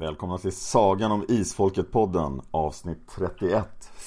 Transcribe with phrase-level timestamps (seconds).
[0.00, 3.64] Välkomna till Sagan om Isfolket-podden avsnitt 31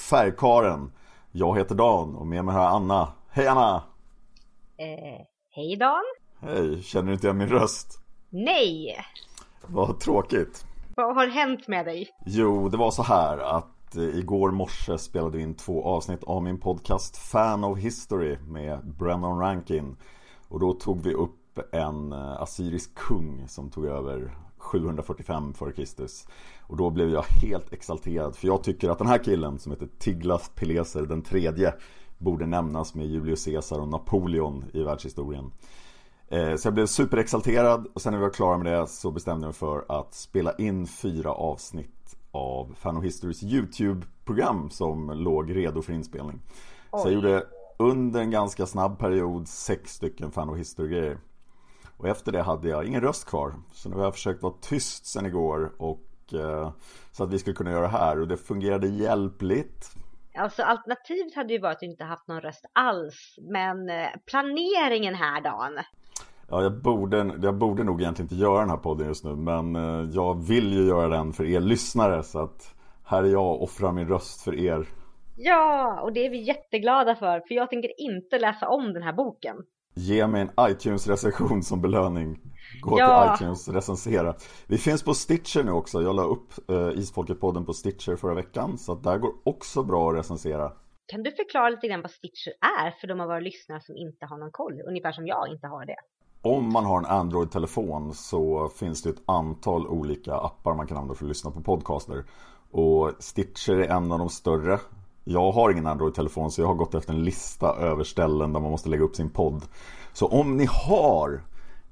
[0.10, 0.92] Färgkaren
[1.32, 3.84] Jag heter Dan och med mig har jag Anna Hej Anna!
[4.78, 6.04] Eh, hej Dan!
[6.40, 8.00] Hej, känner du inte igen min röst?
[8.30, 8.98] Nej!
[9.68, 12.10] Vad tråkigt Vad har hänt med dig?
[12.26, 16.44] Jo, det var så här att eh, igår morse spelade vi in två avsnitt av
[16.44, 19.98] min podcast Fan of History med Brennan Rankin
[20.48, 26.06] Och då tog vi upp en eh, assyrisk kung som tog över 745 f.Kr.
[26.68, 29.90] Och då blev jag helt exalterad för jag tycker att den här killen som heter
[30.00, 31.74] Tiglas Pileser den tredje
[32.18, 35.52] borde nämnas med Julius Caesar och Napoleon i världshistorien.
[36.28, 39.46] Eh, så jag blev superexalterad och sen när vi var klara med det så bestämde
[39.46, 45.56] jag mig för att spela in fyra avsnitt av Fan of Histories YouTube-program som låg
[45.56, 46.40] redo för inspelning.
[46.92, 47.44] Så jag gjorde
[47.78, 51.18] under en ganska snabb period sex stycken Fan of History-grejer.
[52.02, 53.54] Och efter det hade jag ingen röst kvar.
[53.74, 56.72] Så nu har jag försökt vara tyst sen igår och eh,
[57.12, 59.92] så att vi skulle kunna göra det här och det fungerade hjälpligt.
[60.36, 63.36] Alltså alternativet hade ju varit att inte haft någon röst alls.
[63.42, 65.80] Men eh, planeringen här Dan.
[66.50, 69.76] Ja, jag borde, jag borde nog egentligen inte göra den här podden just nu men
[69.76, 72.76] eh, jag vill ju göra den för er lyssnare så att
[73.06, 74.88] här är jag och offrar min röst för er.
[75.38, 77.40] Ja, och det är vi jätteglada för.
[77.48, 79.56] För jag tänker inte läsa om den här boken.
[79.94, 82.40] Ge mig en iTunes-recension som belöning.
[82.82, 83.36] Gå Ja.
[83.38, 84.36] till iTunes och recensera.
[84.68, 86.02] Vi finns på Stitcher nu också.
[86.02, 88.78] Jag la upp eh, Isfolket-podden på Stitcher förra veckan.
[88.78, 90.72] Så där går också bra att recensera.
[91.08, 94.26] Kan du förklara lite grann vad Stitcher är för de av våra lyssnare som inte
[94.26, 94.82] har någon koll?
[94.88, 95.96] Ungefär som jag inte har det.
[96.42, 101.16] Om man har en Android-telefon så finns det ett antal olika appar man kan använda
[101.16, 102.24] för att lyssna på podcaster.
[102.72, 104.80] Och Stitcher är en av de större.
[105.24, 108.72] Jag har ingen Android-telefon så jag har gått efter en lista över ställen där man
[108.72, 109.64] måste lägga upp sin podd.
[110.14, 111.42] Så om ni har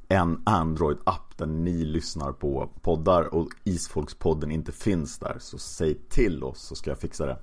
[0.08, 6.44] en Android-app där ni lyssnar på poddar och Isfolkspodden inte finns där så säg till
[6.44, 7.38] oss så ska jag fixa det.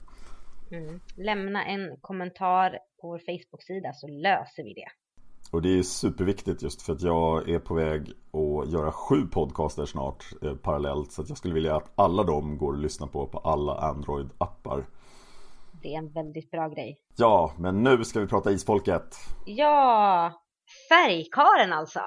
[0.71, 1.01] Mm.
[1.17, 2.71] Lämna en kommentar
[3.01, 4.89] på vår Facebook-sida så löser vi det.
[5.51, 9.87] Och det är superviktigt just för att jag är på väg att göra sju podcaster
[9.87, 11.13] snart eh, parallellt.
[11.13, 14.85] Så att jag skulle vilja att alla de går att lyssna på på alla Android-appar.
[15.83, 16.97] Det är en väldigt bra grej.
[17.17, 19.17] Ja, men nu ska vi prata Isfolket.
[19.47, 20.33] Ja,
[20.89, 22.01] färgkaren alltså.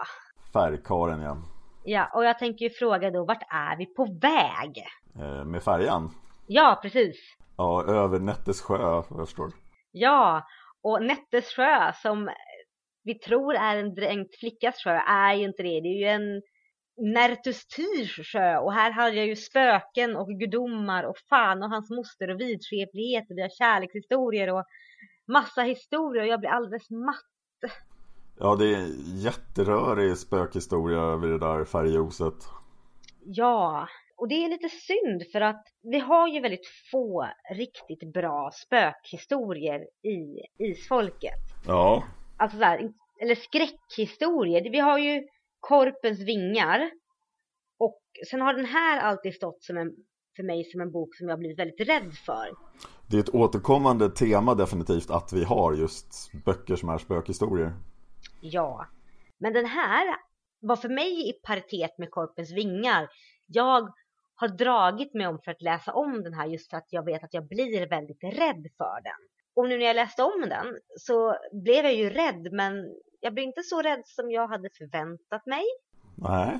[0.53, 1.37] Färgkaren ja.
[1.83, 4.83] Ja, och jag tänker ju fråga då, vart är vi på väg?
[5.15, 6.11] Eh, med färjan.
[6.47, 7.15] Ja, precis.
[7.57, 9.51] Ja, över Nättes sjö jag förstår.
[9.91, 10.43] Ja,
[10.83, 12.29] och Nättes sjö som
[13.03, 15.81] vi tror är en dränkt flickas sjö är ju inte det.
[15.81, 16.41] Det är ju en
[16.99, 21.89] Nertus Tyrs sjö och här har jag ju spöken och gudomar och fan och hans
[21.89, 24.65] moster och vidskeplighet och vi har kärlekshistorier och
[25.27, 27.73] massa historier och jag blir alldeles matt.
[28.39, 28.87] Ja, det är
[29.25, 32.35] jätterörig spökhistoria över det där färgljuset.
[33.25, 33.87] Ja,
[34.17, 39.79] och det är lite synd för att vi har ju väldigt få riktigt bra spökhistorier
[40.03, 41.39] i Isfolket.
[41.67, 42.03] Ja,
[42.37, 42.91] Alltså så här,
[43.21, 44.69] eller skräckhistorier.
[44.71, 45.27] Vi har ju
[45.59, 46.91] Korpens vingar.
[47.79, 49.95] Och sen har den här alltid stått som en
[50.35, 52.49] för mig som en bok som jag har blivit väldigt rädd för.
[53.09, 57.73] Det är ett återkommande tema definitivt att vi har just böcker som är spökhistorier.
[58.41, 58.87] Ja,
[59.37, 60.15] men den här
[60.59, 63.09] var för mig i paritet med Korpens vingar.
[63.45, 63.93] Jag
[64.35, 67.23] har dragit mig om för att läsa om den här just för att jag vet
[67.23, 69.29] att jag blir väldigt rädd för den.
[69.53, 72.85] Och nu när jag läste om den så blev jag ju rädd men
[73.21, 75.63] jag blev inte så rädd som jag hade förväntat mig.
[76.15, 76.59] Nej.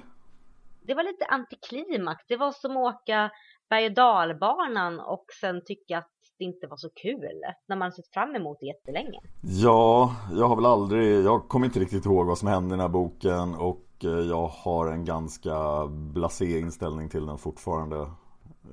[0.81, 2.23] Det var lite antiklimax.
[2.27, 3.31] Det var som att åka
[3.69, 8.07] berg och dalbanan och sen tycka att det inte var så kul när man sett
[8.13, 9.19] fram emot det jättelänge.
[9.41, 12.79] Ja, jag har väl aldrig, jag kommer inte riktigt ihåg vad som hände i den
[12.79, 18.11] här boken och eh, jag har en ganska blasé inställning till den fortfarande.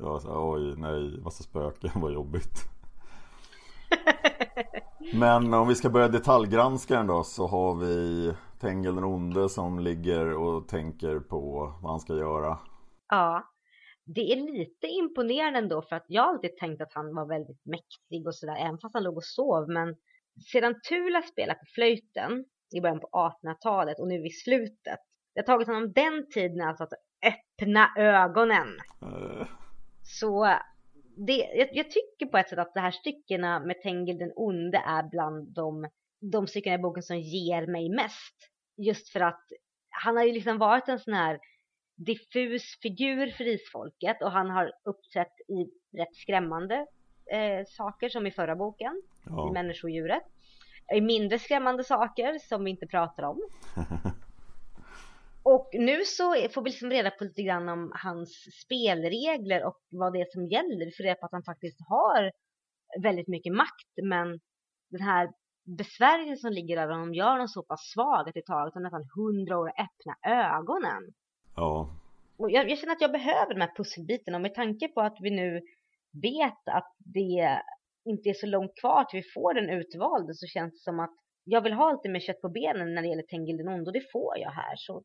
[0.00, 2.58] Jag sa, oj, nej, massa spöken, vad jobbigt.
[5.14, 9.78] Men om vi ska börja detaljgranska den då så har vi Tengil den onde som
[9.78, 12.58] ligger och tänker på vad han ska göra.
[13.08, 13.52] Ja,
[14.04, 18.26] det är lite imponerande ändå för att jag alltid tänkt att han var väldigt mäktig
[18.26, 19.96] och sådär även fast han låg och sov men
[20.52, 22.44] sedan Tula spelade på flöjten
[22.74, 25.00] i början på 1800-talet och nu vid slutet
[25.34, 26.92] det har tagit honom den tiden alltså att
[27.26, 28.68] öppna ögonen.
[29.02, 29.46] Uh.
[30.02, 30.56] Så
[31.16, 34.78] det, jag, jag, tycker på ett sätt att de här styckena med Tengil den onde
[34.78, 35.88] är bland de,
[36.20, 38.34] de styckena i boken som ger mig mest.
[38.76, 39.44] Just för att
[39.90, 41.38] han har ju liksom varit en sån här
[41.96, 46.86] diffus figur för isfolket och han har uppträtt i rätt skrämmande
[47.32, 49.48] eh, saker som i förra boken, ja.
[49.50, 50.22] i människodjuret.
[50.94, 53.40] I mindre skrämmande saker som vi inte pratar om.
[55.52, 58.30] och nu så får vi liksom reda på lite grann om hans
[58.64, 60.84] spelregler och vad det är som gäller.
[60.84, 62.32] Vi får reda på att han faktiskt har
[63.02, 64.40] väldigt mycket makt men
[64.90, 65.30] den här
[65.78, 69.58] besvärjelsen som ligger över honom gör honom så pass svag att det tar nästan hundra
[69.58, 70.14] år att öppna
[70.56, 71.02] ögonen.
[71.56, 71.90] Ja.
[72.36, 75.16] Och jag, jag, känner att jag behöver de här pusselbitarna och med tanke på att
[75.20, 75.60] vi nu
[76.22, 77.62] vet att det
[78.04, 81.14] inte är så långt kvar till vi får den utvalde så känns det som att
[81.44, 83.92] jag vill ha lite mer kött på benen när det gäller Tengil den onde och
[83.92, 84.74] det får jag här.
[84.76, 85.02] Så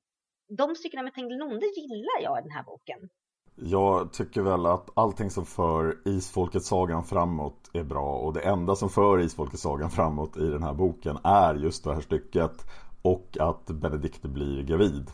[0.58, 3.10] de styckena med Tengil den onde gillar jag i den här boken.
[3.56, 8.76] Jag tycker väl att allting som för Isfolkets sagan framåt är bra och det enda
[8.76, 12.66] som för Isfolkets sagan framåt i den här boken är just det här stycket
[13.02, 15.12] och att Benedikte blir gravid.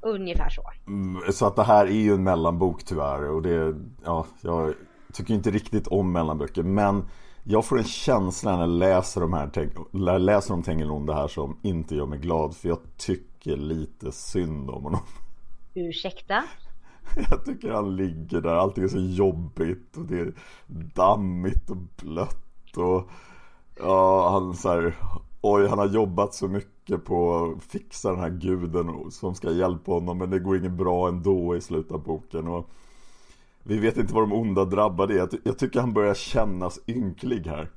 [0.00, 0.62] Ungefär så.
[0.86, 3.74] Mm, så att det här är ju en mellanbok tyvärr och det,
[4.04, 4.74] ja, jag
[5.12, 7.04] tycker inte riktigt om mellanböcker men
[7.44, 11.56] jag får en känsla när jag läser, de här, läser om Tengilon det här som
[11.62, 15.00] inte gör mig glad för jag tycker lite synd om honom.
[15.74, 16.44] Ursäkta?
[17.30, 20.32] Jag tycker han ligger där, allting är så jobbigt och det är
[20.94, 23.10] dammigt och blött och
[23.78, 24.94] ja, han så här,
[25.40, 29.92] oj han har jobbat så mycket på att fixa den här guden som ska hjälpa
[29.92, 32.70] honom men det går inget bra ändå i slutet av boken och
[33.62, 35.28] vi vet inte vad de onda drabbade är.
[35.44, 37.70] Jag tycker han börjar kännas ynklig här.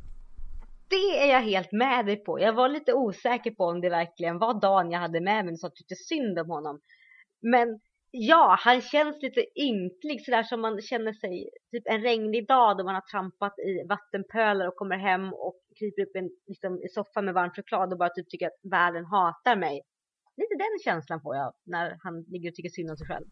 [0.91, 2.39] Det är jag helt med dig på.
[2.39, 5.65] Jag var lite osäker på om det verkligen var Dan jag hade med mig så
[5.65, 6.79] jag tyckte synd om honom.
[7.41, 7.79] Men
[8.11, 12.83] ja, han känns lite ynklig sådär som man känner sig typ en regnig dag då
[12.83, 17.25] man har trampat i vattenpölar och kommer hem och kryper upp en, liksom, i soffan
[17.25, 19.81] med varm choklad och bara typ tycker att världen hatar mig.
[20.37, 23.25] Lite den känslan får jag när han ligger och tycker synd om sig själv.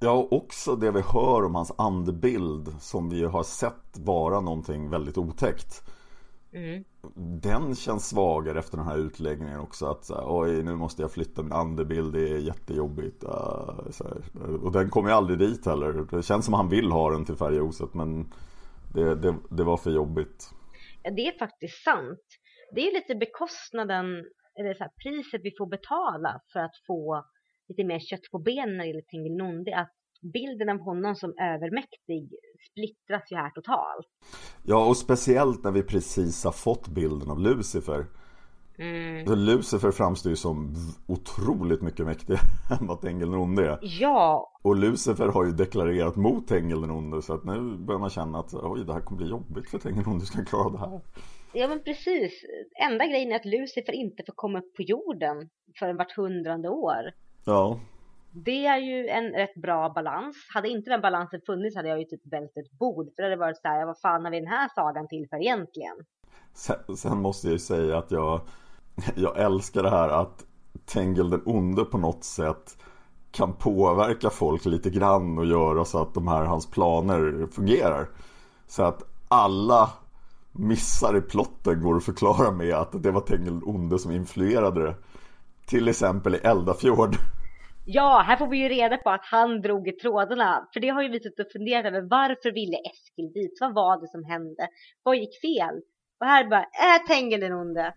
[0.00, 4.90] Ja, och också det vi hör om hans andebild som vi har sett vara någonting
[4.90, 5.82] väldigt otäckt.
[6.56, 6.84] Mm.
[7.40, 11.52] Den känns svagare efter den här utläggningen också att oj nu måste jag flytta min
[11.52, 13.24] andebild, det är jättejobbigt.
[14.62, 16.16] och den kommer ju aldrig dit heller.
[16.16, 18.32] Det känns som han vill ha den till färgoset men
[18.94, 20.50] det, det, det var för jobbigt.
[21.02, 22.26] Ja, det är faktiskt sant.
[22.74, 24.06] Det är lite bekostnaden,
[24.58, 27.24] eller så här, priset vi får betala för att få
[27.68, 32.30] lite mer kött på benen när det gäller Tengil att bilden av honom som övermäktig
[32.70, 34.06] splittras ju här totalt.
[34.62, 38.06] Ja, och speciellt när vi precis har fått bilden av Lucifer.
[38.78, 39.38] Mm.
[39.38, 40.74] Lucifer framstår ju som
[41.06, 42.40] otroligt mycket mäktigare
[42.80, 43.78] än vad Tengil den onde är.
[43.82, 44.52] Ja.
[44.62, 48.38] Och Lucifer har ju deklarerat mot Tengil den onde så att nu börjar man känna
[48.38, 51.00] att oj, det här kommer bli jobbigt för Tengil den onde ska klara det här.
[51.52, 52.32] Ja men precis.
[52.90, 57.12] Enda grejen är att Lucifer inte får komma upp på jorden förrän vart hundrade år.
[57.44, 57.80] Ja.
[58.44, 60.36] Det är ju en rätt bra balans.
[60.54, 63.06] Hade inte den balansen funnits hade jag ju typ vält ett bord.
[63.16, 65.36] För det hade varit så här, vad fan har vi den här sagan till för
[65.36, 65.96] egentligen?
[66.54, 68.40] Sen, sen måste jag ju säga att jag,
[69.14, 70.44] jag älskar det här att
[70.86, 72.76] Tengel den onde på något sätt
[73.30, 78.08] kan påverka folk lite grann och göra så att de här hans planer fungerar.
[78.66, 79.90] Så att alla
[80.52, 84.82] missar i plotten går att förklara med att det var Tengil den onde som influerade
[84.82, 84.94] det.
[85.66, 87.16] Till exempel i Eldafjord
[87.88, 90.68] Ja, här får vi ju reda på att han drog i trådarna.
[90.72, 92.00] För det har ju vi suttit och funderat över.
[92.00, 93.58] Varför ville Eskil dit?
[93.60, 94.68] Vad var det som hände?
[95.02, 95.80] Vad gick fel?
[96.20, 97.94] Och här bara, äh, Tengil den onde.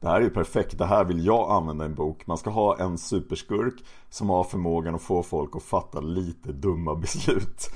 [0.00, 2.26] Det här är ju perfekt, det här vill jag använda i en bok.
[2.26, 3.74] Man ska ha en superskurk
[4.10, 7.70] som har förmågan att få folk att fatta lite dumma beslut.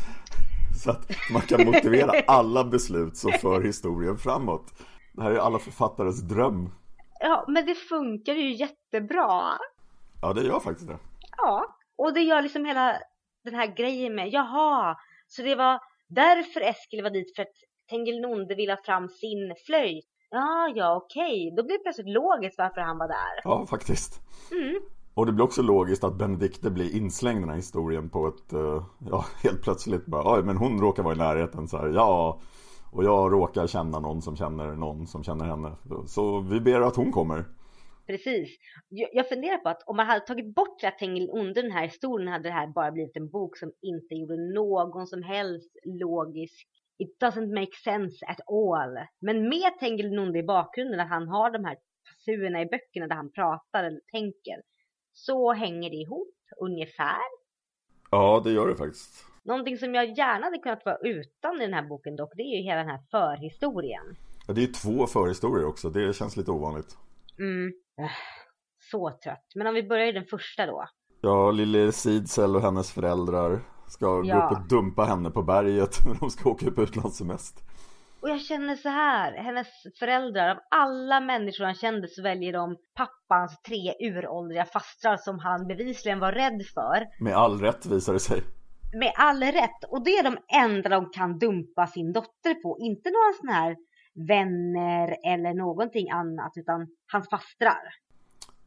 [0.85, 4.73] Så att man kan motivera alla beslut som för historien framåt.
[5.13, 6.71] Det här är alla författares dröm.
[7.21, 9.43] Ja, men det funkar ju jättebra.
[10.23, 10.99] Ja, det gör faktiskt det.
[11.43, 12.99] Ja, och det gör liksom hela
[13.45, 14.97] den här grejen med, jaha,
[15.29, 17.57] så det var därför Eskil var dit för att
[17.91, 20.09] Tengil Nonde ville ha fram sin flöjt.
[20.31, 21.55] Ja, ja, okej.
[21.57, 23.41] Då blir det plötsligt logiskt varför han var där.
[23.45, 24.21] Ja, faktiskt.
[24.53, 24.81] Mm.
[25.15, 28.53] Och det blir också logiskt att Benedikte blir inslängd i den här historien på ett,
[28.53, 32.41] eh, ja, helt plötsligt bara, ja, men hon råkar vara i närheten så här, ja,
[32.91, 35.73] och jag råkar känna någon som känner någon som känner henne.
[36.07, 37.45] Så vi ber att hon kommer.
[38.13, 38.59] Precis.
[38.89, 42.29] Jag, funderar på att om man hade tagit bort att Tengil Onde den här historien
[42.29, 47.17] hade det här bara blivit en bok som inte gjorde någon som helst logisk It
[47.21, 49.07] doesn't make sense at all.
[49.21, 51.77] Men med Tengil Onde i bakgrunden, att han har de här
[52.09, 54.63] passurerna i böckerna där han pratar eller tänker,
[55.13, 57.23] så hänger det ihop ungefär.
[58.11, 59.25] Ja, det gör det faktiskt.
[59.43, 62.57] Någonting som jag gärna hade kunnat vara utan i den här boken dock, det är
[62.57, 64.17] ju hela den här förhistorien.
[64.47, 66.97] Ja, det är ju två förhistorier också, det känns lite ovanligt.
[67.39, 67.73] Mm.
[68.01, 68.11] Äh,
[68.91, 69.45] Så trött.
[69.55, 70.85] Men om vi börjar i den första då.
[71.21, 74.39] Ja, lille Sidsel och hennes föräldrar ska Ja.
[74.39, 77.63] gå upp och dumpa henne på berget när de ska åka på utlandssemester.
[78.23, 79.67] Och jag känner så här, hennes
[79.99, 85.67] föräldrar, av alla människor han kände så väljer de pappans tre uråldriga fastrar som han
[85.67, 87.07] bevisligen var rädd för.
[87.25, 88.43] Med all rätt visar det sig.
[88.95, 89.85] Med all rätt.
[89.89, 92.79] Och det är de enda de kan dumpa sin dotter på.
[92.81, 93.77] Inte några sådana här
[94.15, 97.83] vänner eller någonting annat, utan hans fastrar.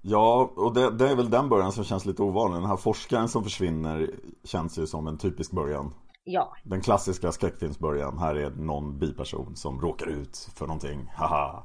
[0.01, 2.61] Ja, och det, det är väl den början som känns lite ovanlig.
[2.61, 4.09] Den här forskaren som försvinner
[4.43, 5.93] känns ju som en typisk början.
[6.23, 8.17] Ja, Den klassiska skräckfilmsbörjan.
[8.17, 11.11] Här är någon biperson som råkar ut för någonting.
[11.15, 11.63] Haha.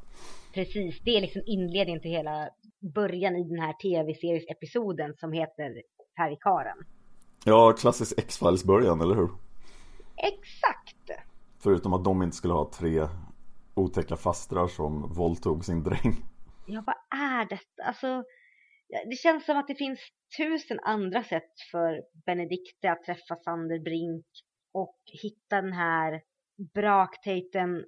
[0.54, 1.00] precis.
[1.04, 2.48] Det är liksom inledningen till hela
[2.94, 5.82] början i den här tv-seriesepisoden som heter
[6.16, 6.76] Färgkaren.
[7.44, 9.28] Ja, klassisk X-Files början, eller hur?
[10.16, 11.24] Exakt!
[11.58, 13.06] Förutom att de inte skulle ha tre
[13.74, 16.14] otäcka fastrar som våldtog sin dräng.
[16.66, 17.82] Ja, vad är detta?
[17.84, 18.24] Alltså,
[19.10, 20.00] det känns som att det finns
[20.36, 24.26] tusen andra sätt för Benedikte att träffa Sander Brink
[24.72, 26.22] och hitta den här
[26.74, 27.84] braktejten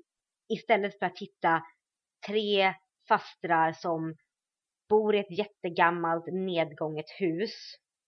[0.49, 1.63] istället för att hitta
[2.27, 2.75] tre
[3.09, 4.17] fastrar som
[4.89, 7.55] bor i ett jättegammalt nedgånget hus,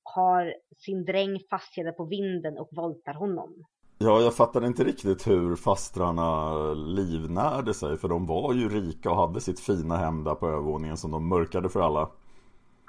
[0.02, 3.64] har sin dräng fastkedjad på vinden och våldtar honom.
[3.98, 9.16] Ja, jag fattade inte riktigt hur fastrarna livnärde sig För de var ju rika och
[9.16, 12.10] hade sitt fina hem där på övervåningen som de mörkade för alla.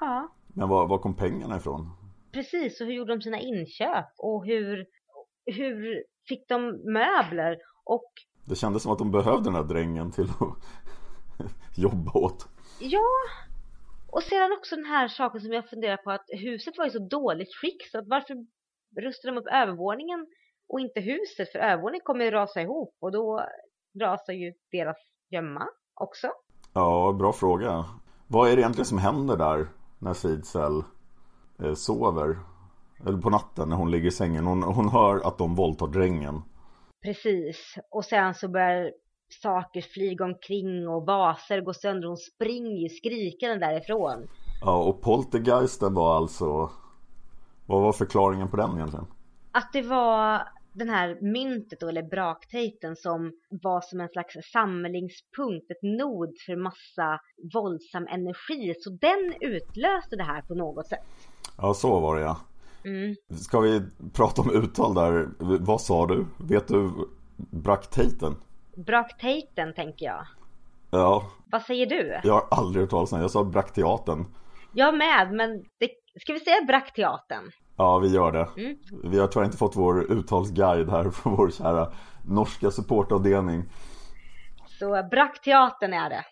[0.00, 1.90] Ja, Men var, var kom pengarna ifrån?
[2.32, 4.06] Precis, och hur gjorde de sina inköp?
[4.18, 4.86] Och hur,
[5.46, 6.60] hur fick de
[6.92, 7.56] möbler?
[7.84, 8.12] Och
[8.44, 10.66] Det kändes som att de behövde den här drängen till att
[11.76, 12.48] jobba åt.
[12.80, 13.10] Ja,
[14.12, 16.98] och sedan också den här saken som jag funderar på att huset var i så
[16.98, 18.34] dåligt skick så att varför
[19.02, 20.26] rustade de upp övervåningen
[20.68, 23.46] och inte huset för övervåningen kommer ju rasa ihop och då
[24.00, 24.96] rasar ju deras
[25.30, 26.28] gömma också.
[26.72, 27.84] Ja, bra fråga
[28.26, 29.68] Vad är det egentligen som händer där
[29.98, 30.82] när Sidsel
[31.62, 32.38] eh, sover?
[33.06, 36.42] Eller på natten när hon ligger i sängen Hon, hon hör att de våldtar drängen
[37.02, 38.92] Precis, och sen så börjar
[39.42, 42.08] saker flyga omkring och vaser gå sönder.
[42.08, 44.28] Hon springer ju skrikande därifrån.
[44.60, 46.70] Ja, och poltergeisten var alltså
[47.66, 49.06] Vad var förklaringen på den egentligen?
[49.52, 55.70] att det var den här myntet då, eller braktejten som var som en slags samlingspunkt,
[55.70, 57.20] ett nod för massa
[57.54, 58.74] våldsam energi.
[58.78, 61.04] Så den utlöste det här på något sätt.
[61.58, 62.36] Ja, så var det ja
[62.84, 63.14] Mm.
[63.28, 65.28] Ska vi prata om uttal där?
[65.60, 66.26] Vad sa du?
[66.48, 66.90] Vet du
[67.36, 68.36] braktejten?
[68.76, 70.26] Braktejten tänker jag.
[70.90, 72.20] Ja, Vad säger du?
[72.24, 73.20] jag har aldrig hört talas om.
[73.20, 74.24] Jag sa brakteaten.
[74.72, 75.90] Jag med, men det,
[76.20, 77.50] ska vi säga braktteatern?
[77.76, 78.48] Ja, vi gör det.
[78.62, 78.76] Mm.
[79.04, 81.92] Vi har tyvärr inte fått vår uttalsguide här från vår kära
[82.26, 83.64] norska supportavdelning.
[84.66, 86.24] Så braktteatern är det.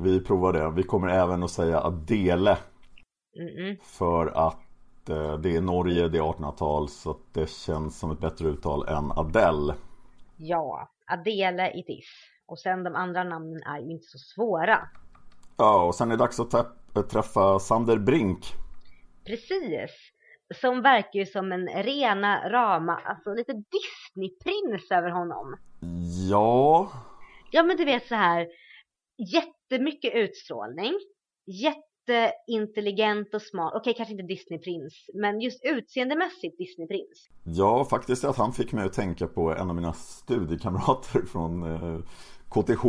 [0.00, 0.70] Vi provar det.
[0.70, 2.58] Vi kommer även att säga Adele
[3.40, 3.76] Mm-mm.
[3.82, 8.20] för att eh, det är Norge, det är 1800-tal så att det känns som ett
[8.20, 9.74] bättre uttal än Adele.
[10.36, 12.06] Ja, Adele it is.
[12.46, 14.88] Och sen de andra namnen är ju inte så svåra.
[15.56, 18.52] Ja, och sen är det dags att träffa Sander Brink.
[19.26, 19.90] Precis.
[20.60, 25.56] Som verkar ju som en rena rama, alltså lite Disneyprins över honom.
[26.30, 26.90] Ja,
[27.54, 28.46] Ja men du vet så här
[29.32, 30.92] jättemycket utstrålning,
[31.46, 33.72] jätteintelligent och smart.
[33.74, 37.28] Okej, kanske inte Disneyprins, men just utseendemässigt Disneyprins.
[37.44, 42.00] Ja, faktiskt att han fick mig att tänka på en av mina studiekamrater från eh,
[42.48, 42.84] KTH.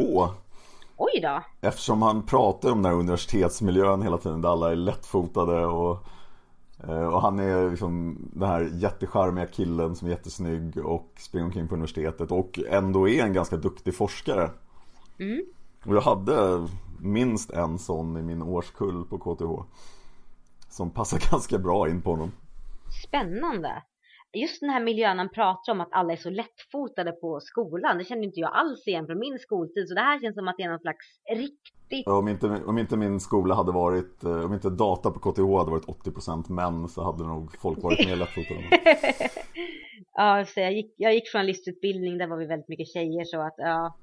[0.97, 1.43] Oj då!
[1.61, 5.97] Eftersom han pratar om den här universitetsmiljön hela tiden där alla är lättfotade och,
[6.87, 11.75] och han är liksom den här jättecharmiga killen som är jättesnygg och springer omkring på
[11.75, 14.51] universitetet och ändå är en ganska duktig forskare.
[15.19, 15.45] Mm.
[15.85, 16.67] Och jag hade
[16.99, 19.63] minst en sån i min årskull på KTH.
[20.69, 22.31] Som passar ganska bra in på honom.
[23.07, 23.83] Spännande!
[24.33, 27.97] Just den här miljön han pratar om att alla är så lättfotade på skolan.
[27.97, 29.87] Det kände inte jag alls igen från min skoltid.
[29.87, 32.07] Så det här känns som att det är någon slags riktigt...
[32.07, 35.71] Om inte, om inte min skola hade varit, eh, om inte data på KTH hade
[35.71, 38.61] varit 80% män så hade nog folk varit mer lättfotade.
[40.13, 43.55] ja, så jag gick, jag gick journalistutbildning, där var vi väldigt mycket tjejer så att
[43.57, 43.95] ja.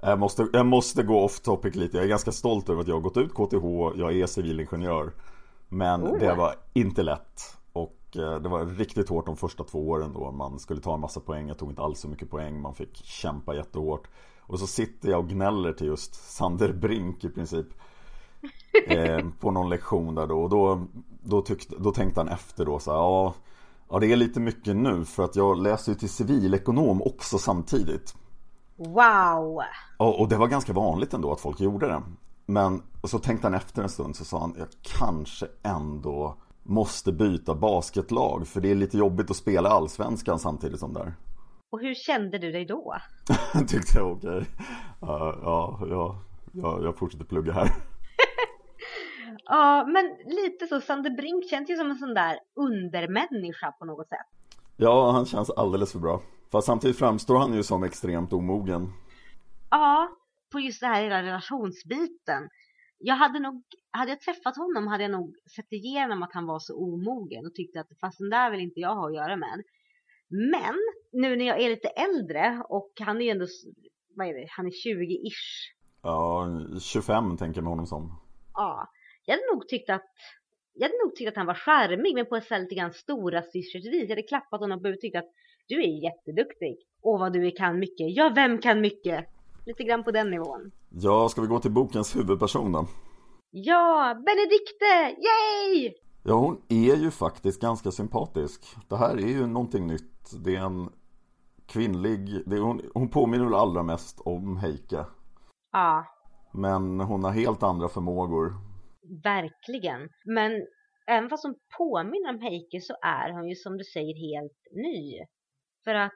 [0.00, 1.96] Jag måste, jag måste gå off topic lite.
[1.96, 3.98] Jag är ganska stolt över att jag har gått ut KTH.
[4.00, 5.12] Jag är civilingenjör.
[5.68, 6.18] Men Oh.
[6.18, 7.40] det var inte lätt.
[8.14, 10.32] Och eh, det var riktigt hårt de första två åren då.
[10.32, 11.48] Man skulle ta en massa poäng.
[11.48, 12.60] Jag tog inte alls så mycket poäng.
[12.60, 14.08] Man fick kämpa jättehårt.
[14.40, 17.66] Och så sitter jag och gnäller till just Sander Brink i princip.
[18.88, 20.42] Eh, på någon lektion där då.
[20.42, 20.86] Och då,
[21.22, 23.34] då, tyckte, då tänkte han efter då så här, ja,
[23.90, 25.04] ja, det är lite mycket nu.
[25.04, 28.14] För att jag läser ju till civilekonom också samtidigt.
[28.76, 29.60] Wow!
[29.98, 32.02] Ja, och det var ganska vanligt ändå att folk gjorde det.
[32.46, 37.54] Men så tänkte han efter en stund så sa han, jag kanske ändå måste byta
[37.54, 38.48] basketlag.
[38.48, 41.14] För det är lite jobbigt att spela allsvenskan samtidigt som där.
[41.70, 42.94] Och hur kände du dig då?
[43.68, 44.44] Tyckte jag okej.
[45.00, 47.68] Ja, ja, ja, ja, jag fortsätter plugga här.
[49.46, 50.80] Ja, men lite så.
[50.80, 54.26] Sander Brink känns ju som en sån där undermänniska på något sätt.
[54.76, 56.22] Ja, han känns alldeles för bra.
[56.52, 58.92] Fast samtidigt framstår han ju som extremt omogen.
[59.70, 60.08] Ja,
[60.52, 62.48] på just det här hela relationsbiten.
[63.06, 66.58] Jag hade nog, hade jag träffat honom hade jag nog sett igenom att han var
[66.58, 69.62] så omogen och tyckte att fast den där vill inte jag ha att göra med.
[70.28, 70.74] Men
[71.12, 73.46] nu när jag är lite äldre och han är ju ändå,
[74.16, 75.72] vad är det, han är 20-ish.
[76.02, 76.48] Ja,
[76.80, 78.22] 25 tänker jag med honom som.
[78.54, 78.88] Ja,
[79.24, 80.12] jag hade nog tyckt att
[80.74, 83.74] jag hade nog tyckt att han var charmig men på ett lite grann stora vis.
[83.74, 85.30] Jag hade klappat honom på och tyckt att
[85.66, 86.76] du är jätteduktig.
[87.02, 88.16] Och vad du kan mycket.
[88.16, 89.26] Ja, vem kan mycket?
[89.66, 90.70] Lite grann på den nivån.
[90.90, 92.86] Ja, ska vi gå till bokens huvudperson då?
[93.50, 95.20] Ja, Benedikte!
[95.22, 95.92] Yay!
[96.22, 98.76] Ja, hon är ju faktiskt ganska sympatisk.
[98.88, 100.30] Det här är ju någonting nytt.
[100.44, 100.90] Det är en
[101.66, 102.42] kvinnlig...
[102.46, 105.06] Det är, hon, hon påminner väl allra mest om Heike.
[105.72, 106.04] Ja,
[106.52, 108.52] Men hon har helt andra förmågor.
[109.24, 110.08] verkligen.
[110.24, 110.52] Men
[111.06, 115.18] även fast hon påminner om Heike så är hon ju som du säger helt ny.
[115.84, 116.12] För att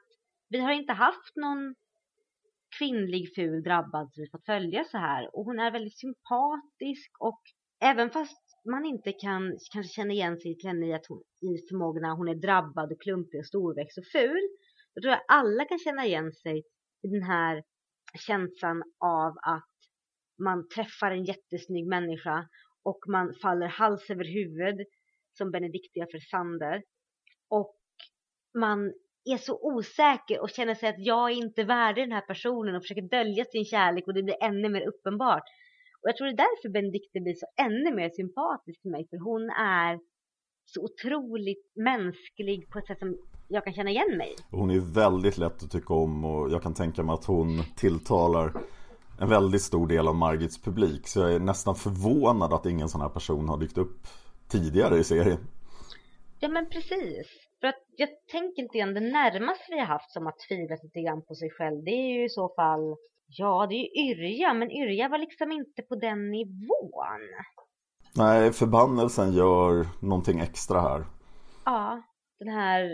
[0.49, 1.75] vi har inte haft någon
[2.77, 5.35] kvinnlig ful drabbad som vi fått följa så här.
[5.35, 7.41] Och hon är väldigt sympatisk och
[7.81, 11.67] även fast man inte kan kanske känna igen sig till henne i, att hon, i
[11.69, 14.41] förmågorna hon är drabbad och klumpig och storväxt och ful.
[14.95, 16.57] Då tror jag alla kan känna igen sig
[17.03, 17.63] i den här
[18.27, 19.69] känslan av att
[20.43, 22.47] man träffar en jättesnygg människa
[22.83, 24.87] och man faller hals över huvud
[25.37, 26.83] som Benedictia för Sander.
[27.49, 27.75] Och
[28.59, 28.93] man
[29.33, 32.81] är så osäker och känner sig att jag är inte värdig den här personen och
[32.81, 35.43] försöker dölja sin kärlek och det blir ännu mer uppenbart.
[36.01, 39.17] Och jag tror det är därför Benedikte blir så ännu mer sympatisk för mig för
[39.17, 39.99] hon är
[40.65, 44.35] så otroligt mänsklig på ett sätt som jag kan känna igen mig.
[44.51, 48.53] Hon är väldigt lätt att tycka om och jag kan tänka mig att hon tilltalar
[49.21, 51.07] en väldigt stor del av Margits publik.
[51.07, 54.07] Så jag är nästan förvånad att ingen sån här person har dykt upp
[54.47, 55.47] tidigare i serien.
[56.39, 57.48] Ja men precis.
[57.61, 61.01] För att jag tänker lite grann det närmaste vi har haft som att tvivla lite
[61.01, 61.83] grann på sig själv.
[61.83, 62.95] Det är ju i så fall,
[63.27, 64.53] ja det är ju Yrja.
[64.53, 67.21] Men Yrja var liksom inte på den nivån.
[68.15, 71.05] Nej, förbannelsen gör någonting extra här.
[71.65, 72.01] Ja,
[72.39, 72.89] den här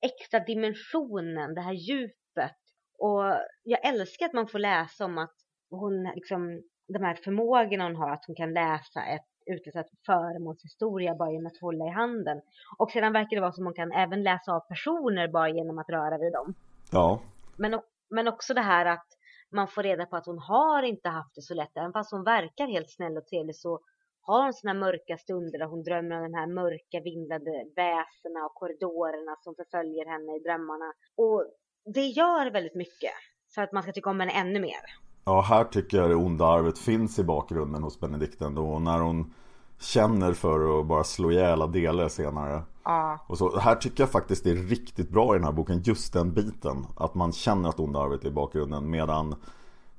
[0.00, 2.56] extra dimensionen, det här djupet.
[2.98, 3.22] Och
[3.62, 5.34] jag älskar att man får läsa om att
[5.70, 11.30] hon liksom, de här förmågorna hon har, att hon kan läsa ett utläsat föremålshistoria bara
[11.30, 12.40] genom att hålla i handen.
[12.78, 15.88] Och sedan verkar det vara som hon kan även läsa av personer bara genom att
[15.88, 16.54] röra vid dem.
[16.92, 17.20] Ja,
[17.56, 17.80] Men,
[18.10, 19.06] men också det här att
[19.50, 21.76] man får reda på att hon har inte haft det så lätt.
[21.76, 23.80] Även fast hon verkar helt snäll och trevlig så
[24.20, 28.54] har hon såna mörka stunder där hon drömmer om de här mörka vindlade väsena och
[28.54, 30.92] korridorerna som förföljer henne i drömmarna.
[31.16, 31.46] Och
[31.94, 33.12] det gör väldigt mycket
[33.54, 35.07] för att man ska tycka om henne ännu mer.
[35.28, 38.68] Ja här tycker jag det onda arvet finns i bakgrunden hos Benedikte ändå.
[38.68, 39.34] Och när hon
[39.80, 42.62] känner för att bara slå ihjäl Adele senare.
[42.84, 43.24] Ja.
[43.28, 46.12] Och så, här tycker jag faktiskt det är riktigt bra i den här boken, just
[46.12, 46.86] den biten.
[46.96, 48.90] Att man känner att onda arvet är i bakgrunden.
[48.90, 49.34] Medan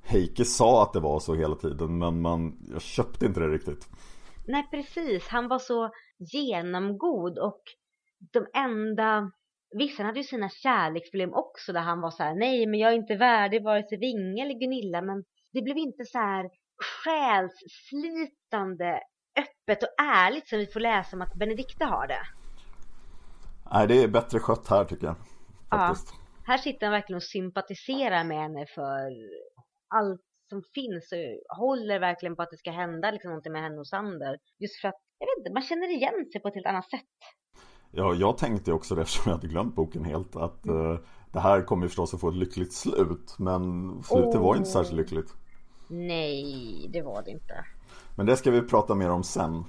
[0.02, 3.88] Heike sa att det var så hela tiden, men man, jag köpte inte det riktigt.
[4.46, 5.28] Nej, precis.
[5.28, 7.62] Han var så genomgod och
[8.32, 9.30] de enda...
[9.78, 12.96] Vissa hade ju sina kärleksproblem också där han var så här, nej men jag är
[12.96, 16.50] inte värdig vare sig Vinge eller Gunilla men det blev inte så här
[17.04, 19.00] själsslitande,
[19.38, 22.22] öppet och ärligt som vi får läsa om att Benedikte har det.
[23.72, 25.16] Nej, det är bättre skött här tycker jag.
[25.70, 26.08] Faktiskt.
[26.12, 29.10] Ja, här sitter han verkligen och sympatiserar med henne för
[29.94, 33.78] allt som finns och håller verkligen på att det ska hända liksom någonting med henne
[33.78, 34.38] och Sander.
[34.58, 37.16] Just för att, jag vet inte, man känner igen sig på ett helt annat sätt.
[37.90, 40.98] Ja, jag tänkte också det eftersom jag hade glömt boken helt att uh,
[41.32, 43.62] det här kommer förstås att få ett lyckligt slut men
[44.02, 44.42] slutet oh.
[44.42, 45.34] var inte särskilt lyckligt.
[45.88, 47.64] Nej, det var det inte.
[48.16, 49.64] Men det ska vi prata mer om sen.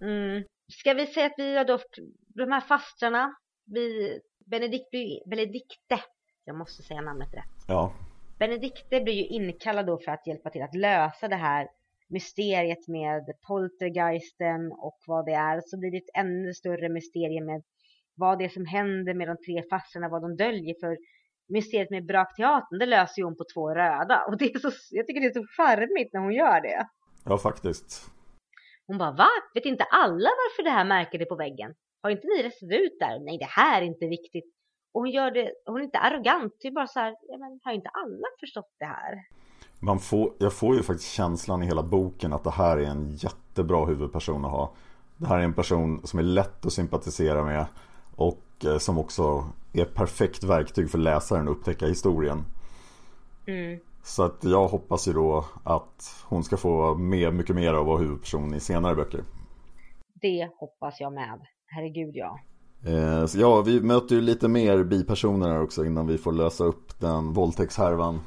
[0.00, 0.44] Mm.
[0.68, 1.78] Ska vi säga att vi har då
[2.34, 4.90] de här fastrarna, vi, Benedikt,
[5.30, 6.00] Benedikte,
[6.44, 7.64] jag måste säga namnet rätt.
[7.68, 7.92] Ja.
[8.38, 11.68] Benedikte blir ju inkallad då för att hjälpa till att lösa det här
[12.12, 15.60] mysteriet med poltergeisten och vad det är.
[15.64, 17.62] Så blir det ett ännu större mysterium med
[18.14, 20.74] vad det är som händer med de tre fastrarna, vad de döljer.
[20.80, 20.96] För
[21.48, 24.24] mysteriet med Brakteatern, det löser ju hon på två röda.
[24.28, 26.86] Och det är så, jag tycker det är så charmigt när hon gör det.
[27.24, 28.10] Ja, faktiskt.
[28.86, 29.28] Hon bara, va?
[29.54, 31.74] Vet inte alla varför det här märket är på väggen?
[32.02, 33.20] Har inte ni rätt ut där?
[33.20, 34.48] Nej, det här är inte viktigt.
[34.92, 37.60] Och hon gör det, hon är inte arrogant, det är bara så här, ja, men
[37.62, 39.14] har inte alla förstått det här?
[39.84, 43.10] Man får, jag får ju faktiskt känslan i hela boken att det här är en
[43.16, 44.72] jättebra huvudperson att ha.
[45.16, 47.66] Det här är en person som är lätt att sympatisera med
[48.16, 52.44] och eh, som också är ett perfekt verktyg för läsaren att upptäcka historien.
[53.46, 53.80] Mm.
[54.02, 57.86] Så att jag hoppas ju då att hon ska få med mycket mer av att
[57.86, 59.24] vara huvudperson i senare böcker.
[60.14, 61.40] Det hoppas jag med.
[61.66, 62.40] Herregud ja.
[62.86, 67.00] Eh, ja, vi möter ju lite mer bipersoner här också innan vi får lösa upp
[67.00, 68.20] den våldtäktshärvan.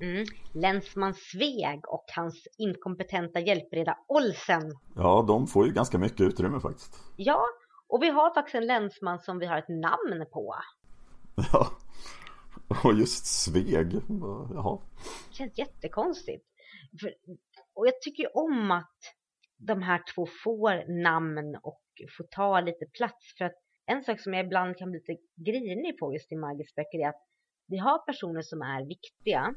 [0.00, 0.24] Mm.
[0.54, 4.62] Länsman Sveg och hans inkompetenta hjälpreda Olsen.
[4.96, 7.00] Ja, de får ju ganska mycket utrymme faktiskt.
[7.16, 7.44] Ja,
[7.88, 10.54] och vi har faktiskt en länsman som vi har ett namn på.
[11.52, 11.68] Ja,
[12.84, 13.92] och just Sveg.
[14.54, 14.78] Jaha.
[15.28, 16.44] Det känns jättekonstigt.
[17.00, 17.14] För,
[17.74, 18.98] och jag tycker ju om att
[19.56, 21.82] de här två får namn och
[22.16, 23.34] får ta lite plats.
[23.38, 23.54] För att
[23.86, 27.08] en sak som jag ibland kan bli lite grinig på just i Margits böcker är
[27.08, 27.22] att
[27.66, 29.54] vi har personer som är viktiga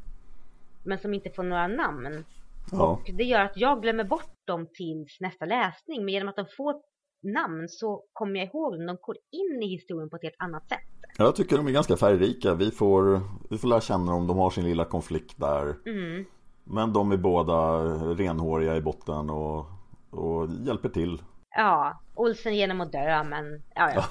[0.84, 2.26] men som inte får några namn.
[2.72, 2.92] Ja.
[2.92, 6.06] Och det gör att jag glömmer bort dem tills nästa läsning.
[6.06, 6.76] Men genom att de får
[7.24, 8.86] namn så kommer jag ihåg dem.
[8.86, 10.80] De går in i historien på ett helt annat sätt.
[11.18, 12.54] Jag tycker de är ganska färgrika.
[12.54, 14.28] Vi får, vi får lära känna dem.
[14.28, 15.76] De har sin lilla konflikt där.
[15.86, 16.26] Mm.
[16.64, 19.66] Men de är båda renhåriga i botten och,
[20.10, 21.22] och hjälper till.
[21.56, 24.06] Ja, Olsen genom att dö men ja, ja.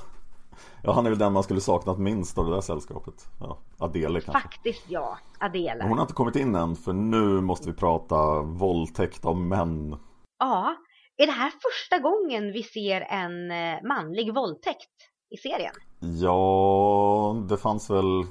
[0.83, 3.29] Ja, han är väl den man skulle saknat minst av det där sällskapet.
[3.41, 4.43] Ja, Adele kanske.
[4.43, 5.83] Faktiskt ja, Adele.
[5.83, 9.97] Hon har inte kommit in än för nu måste vi prata våldtäkt av män.
[10.39, 10.77] Ja,
[11.17, 14.91] är det här första gången vi ser en eh, manlig våldtäkt
[15.31, 15.75] i serien?
[16.01, 18.25] Ja, det fanns väl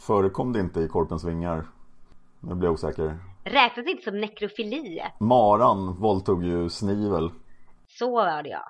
[0.00, 1.66] Förekom det inte i Korpens vingar?
[2.40, 3.18] Nu blir jag osäker.
[3.44, 5.02] Räknas det inte som nekrofili?
[5.20, 7.30] Maran våldtog ju Snivel.
[7.88, 8.62] Så var det ja.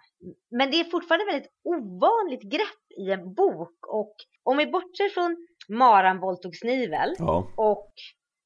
[0.50, 5.46] Men det är fortfarande väldigt ovanligt grepp i en bok och om vi bortser från
[5.68, 7.46] Maran våldtog Snivel ja.
[7.56, 7.92] och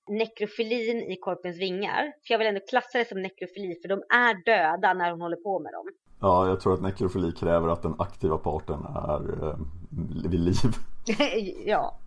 [0.09, 2.03] nekrofilin i Korpens vingar.
[2.27, 5.37] För jag vill ändå klassa det som nekrofili för de är döda när hon håller
[5.37, 5.87] på med dem.
[6.21, 9.57] Ja, jag tror att nekrofili kräver att den aktiva parten är eh,
[10.31, 10.73] vid liv.
[11.67, 11.99] ja.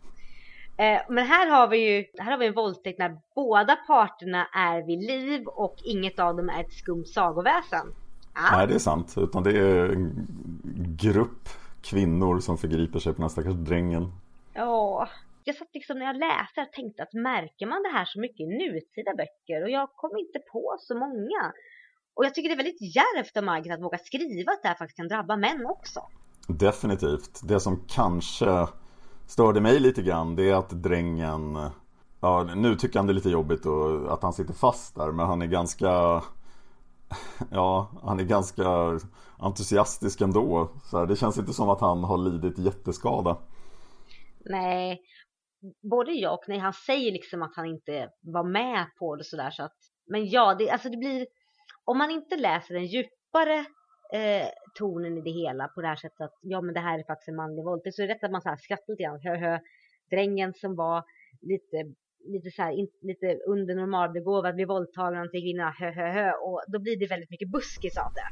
[0.77, 4.81] Eh, men här har vi ju här har vi en våldtäkt när båda parterna är
[4.81, 7.93] vid liv och inget av dem är ett skumt sagoväsen.
[8.35, 8.57] Ah.
[8.57, 9.13] Nej, det är sant.
[9.17, 10.27] Utan det är en
[11.01, 11.49] grupp
[11.81, 14.11] kvinnor som förgriper sig på den stackars drängen.
[14.53, 15.07] Ja,
[15.43, 18.39] jag satt liksom när jag läste och tänkte att märker man det här så mycket
[18.39, 19.63] i nutida böcker?
[19.63, 21.53] Och jag kom inte på så många.
[22.13, 24.75] Och jag tycker det är väldigt djärvt av Margit att våga skriva att det här
[24.75, 25.99] faktiskt kan drabba män också.
[26.47, 27.41] Definitivt.
[27.43, 28.67] Det som kanske
[29.27, 31.57] störde mig lite grann det är att drängen
[32.21, 35.25] Ja, nu tycker han det är lite jobbigt och att han sitter fast där men
[35.25, 36.21] han är ganska
[37.51, 38.99] Ja, han är ganska
[39.39, 40.69] entusiastisk ändå.
[40.83, 43.37] Så här, det känns inte som att han har lidit jätteskada.
[44.45, 45.01] Nej,
[45.91, 49.51] både jag och nej, han säger liksom att han inte var med på det sådär
[49.51, 51.27] så att Men ja, det, alltså det blir
[51.85, 53.65] Om man inte läser den djupare
[54.13, 54.47] eh,
[54.79, 57.29] tonen i det hela på det här sättet att ja men det här är faktiskt
[57.29, 59.35] en manlig våldtäkt så är det rätt att man så här skrattar lite grann, hö,
[59.37, 59.59] hö.
[60.09, 61.03] Drängen som var
[61.41, 61.95] lite
[62.33, 66.31] lite så här, in, lite under normalbegåvad, blir våldtagen av en kvinna, hö, hö, hö.
[66.31, 68.29] Och då blir det väldigt mycket buskis av det.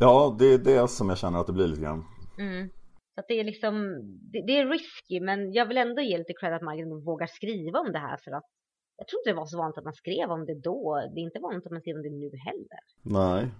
[0.00, 2.04] Ja, det är det som jag känner att det blir lite grann.
[2.38, 2.68] Mm.
[3.14, 3.74] Så det är liksom,
[4.32, 7.78] det, det, är risky men jag vill ändå ge lite cred att Margit vågar skriva
[7.78, 8.44] om det här för att
[8.98, 11.02] jag tror inte det var så vanligt att man skrev om det då.
[11.14, 12.80] Det är inte vanligt att man skriver om det nu heller.
[13.02, 13.50] Nej.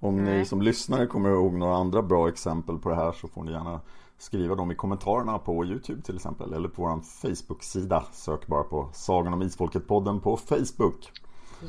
[0.00, 0.38] Om Nej.
[0.38, 3.52] ni som lyssnare kommer ihåg några andra bra exempel på det här så får ni
[3.52, 3.80] gärna
[4.18, 8.04] skriva dem i kommentarerna på Youtube till exempel eller på vår Facebook-sida.
[8.12, 11.12] Sök bara på Sagan om Isfolket-podden på Facebook.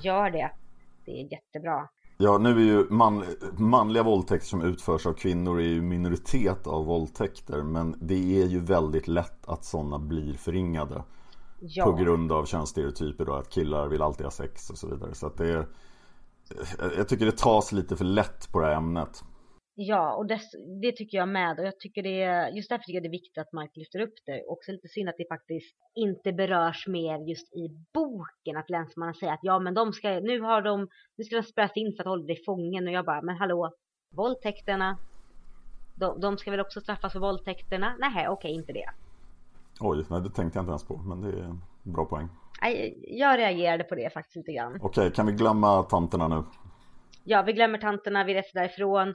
[0.01, 0.51] Gör det.
[1.05, 1.88] Det är jättebra.
[2.17, 3.23] Ja, nu är ju man,
[3.58, 8.60] manliga våldtäkter som utförs av kvinnor är ju minoritet av våldtäkter men det är ju
[8.60, 11.03] väldigt lätt att sådana blir förringade
[11.60, 11.86] Ja.
[11.86, 15.15] på grund av könsstereotyper då att killar vill alltid ha sex och så vidare.
[15.15, 15.67] Så att det är,
[16.97, 19.23] jag tycker det tas lite för lätt på det här ämnet.
[19.77, 21.59] Ja, och dess, det tycker jag med.
[21.59, 23.99] Och jag tycker det är, just därför tycker jag det är viktigt att Mike lyfter
[23.99, 24.43] upp det.
[24.47, 28.57] Också lite synd att det faktiskt inte berörs mer just i boken.
[28.57, 31.71] Att länsmannen säger att ja, men de ska, nu har de, nu ska de spärras
[31.75, 32.88] in för att hålla dig fången.
[32.88, 33.73] Och jag bara, men hallå,
[34.15, 34.97] våldtäkterna,
[35.95, 37.95] de, de ska väl också straffas för våldtäkterna?
[37.99, 38.89] Nej, okej, inte det.
[39.79, 42.27] Oj, nej det tänkte jag inte ens på men det är en bra poäng.
[43.07, 44.79] Jag reagerade på det faktiskt lite grann.
[44.81, 46.43] Okej, kan vi glömma tanterna nu?
[47.23, 49.13] Ja, vi glömmer tanterna, vi reser därifrån.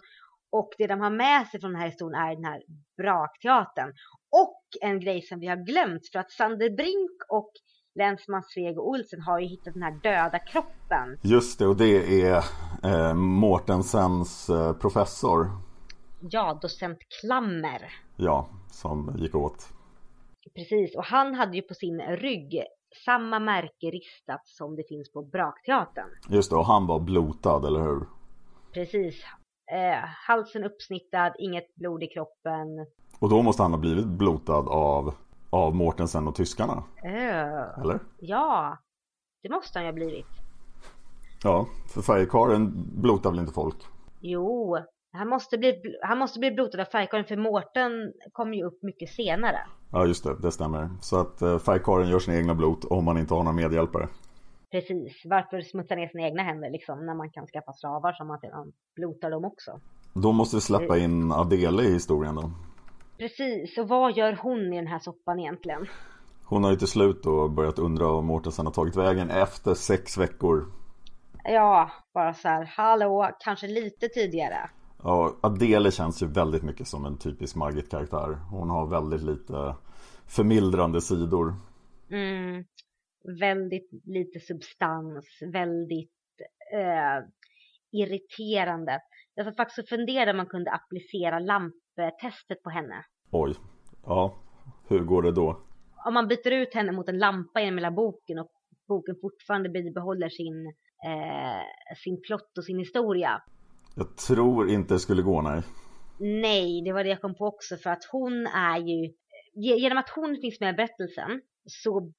[0.52, 2.62] Och det de har med sig från den här historien är den här
[2.96, 3.92] brakteatern.
[4.30, 7.52] Och en grej som vi har glömt för att Sander Brink och
[7.94, 11.18] länsman Sveg och Olsen har ju hittat den här döda kroppen.
[11.22, 12.44] Just det, och det är
[12.84, 15.50] eh, Mårtensens eh, professor
[16.20, 17.92] Ja, docent Klammer.
[18.16, 19.68] Ja, som gick åt
[20.54, 22.62] Precis, och han hade ju på sin rygg
[23.04, 26.08] samma märke ristat som det finns på brakteatern.
[26.28, 28.06] Just det, och han var blotad, eller hur?
[28.72, 29.24] Precis.
[29.72, 32.86] Eh, halsen uppsnittad, inget blod i kroppen.
[33.18, 35.14] Och då måste han ha blivit blotad av,
[35.50, 37.80] av Mårtensen och tyskarna, Öh.
[37.82, 37.98] eller?
[38.18, 38.78] Ja,
[39.42, 40.26] det måste han ju ha blivit.
[41.44, 43.76] Ja, för färgkarlen blotar väl inte folk?
[44.20, 44.78] Jo,
[45.12, 49.08] han måste bli, han måste bli blotad av färgkarlen för Mårten kom ju upp mycket
[49.08, 49.58] senare.
[49.92, 50.90] Ja, just det, det stämmer.
[51.00, 54.08] Så att eh, färgkarlen gör sina egna blot om man inte har några medhjälpare.
[54.70, 58.38] Precis, varför smutsa ner sina egna händer liksom när man kan skaffa slavar som man
[58.40, 59.80] sedan blotar dem också.
[60.14, 62.50] Då måste vi släppa in Adele i historien då.
[63.18, 65.86] Precis, och vad gör hon i den här soppan egentligen?
[66.44, 70.18] Hon har ju till slut då börjat undra om Mårtensen har tagit vägen efter sex
[70.18, 70.66] veckor.
[71.44, 74.70] Ja, bara så här, hallå, kanske lite tidigare.
[75.02, 78.38] Ja, Adele känns ju väldigt mycket som en typisk Margit-karaktär.
[78.50, 79.74] Hon har väldigt lite
[80.26, 81.54] förmildrande sidor.
[82.10, 82.64] Mm,
[83.24, 86.10] väldigt lite substans, väldigt
[86.72, 87.24] eh,
[87.92, 89.00] irriterande.
[89.34, 93.04] Jag satt faktiskt och funderade om man kunde applicera lamptestet på henne.
[93.30, 93.54] Oj,
[94.06, 94.34] ja,
[94.88, 95.60] hur går det då?
[96.06, 98.50] Om man byter ut henne mot en lampa genom hela boken och
[98.88, 100.66] boken fortfarande bibehåller sin,
[101.06, 103.42] eh, sin plott och sin historia.
[103.96, 105.62] Jag tror inte det skulle gå, nej.
[106.18, 109.12] Nej, det var det jag kom på också för att hon är ju,
[109.54, 112.12] ge- genom att hon finns med i berättelsen så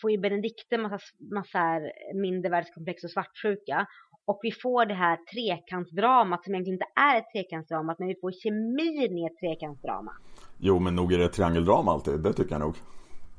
[0.00, 0.98] får ju Benedikte massa,
[1.34, 1.80] massa
[2.14, 3.86] mindervärdeskomplex och svartsjuka
[4.26, 8.32] och vi får det här trekantsdramat som egentligen inte är ett trekantsdrama men vi får
[8.32, 10.12] kemin i ett trekantsdrama.
[10.58, 12.76] Jo, men nog är det ett triangeldrama alltid, det tycker jag nog.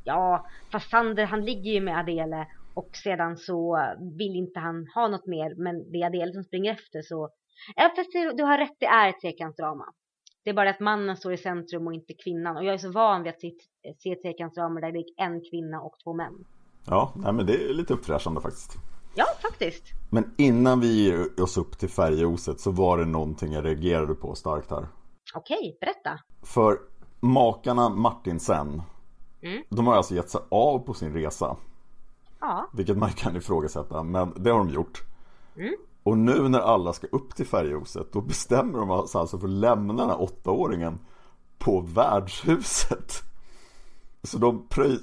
[0.03, 3.79] Ja, fast Sander han ligger ju med Adele och sedan så
[4.17, 7.29] vill inte han ha något mer men det är Adele som springer efter så
[7.75, 9.85] Ja fast du, du har rätt, det är ett trekantsdrama.
[10.49, 12.91] Det är bara att mannen står i centrum och inte kvinnan och jag är så
[12.91, 13.51] van vid att se,
[13.97, 16.45] se trekantsdramer där det är en kvinna och två män.
[16.85, 18.75] Ja, nej men det är lite uppfräschande faktiskt.
[19.15, 19.83] Ja, faktiskt.
[20.09, 24.35] Men innan vi ger oss upp till färgoset så var det någonting jag reagerade på
[24.35, 24.87] starkt här.
[25.35, 26.19] Okej, berätta.
[26.41, 26.79] För
[27.19, 28.81] makarna Martinsen,
[29.41, 29.63] Mm.
[29.69, 31.57] de har alltså gett sig av på sin resa.
[32.39, 35.03] Ja, Vilket man kan ifrågasätta, men det har de gjort.
[35.57, 35.75] Mm.
[36.09, 39.53] Och nu när alla ska upp till färghuset, då bestämmer de sig alltså för att
[39.53, 40.99] lämna den här åttaåringen
[41.57, 43.13] på värdshuset.
[44.23, 44.97] Så de, pröj,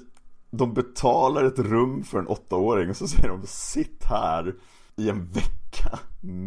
[0.51, 4.55] de betalar ett rum för en åttaåring och så säger de sitt här
[4.97, 5.99] i en vecka,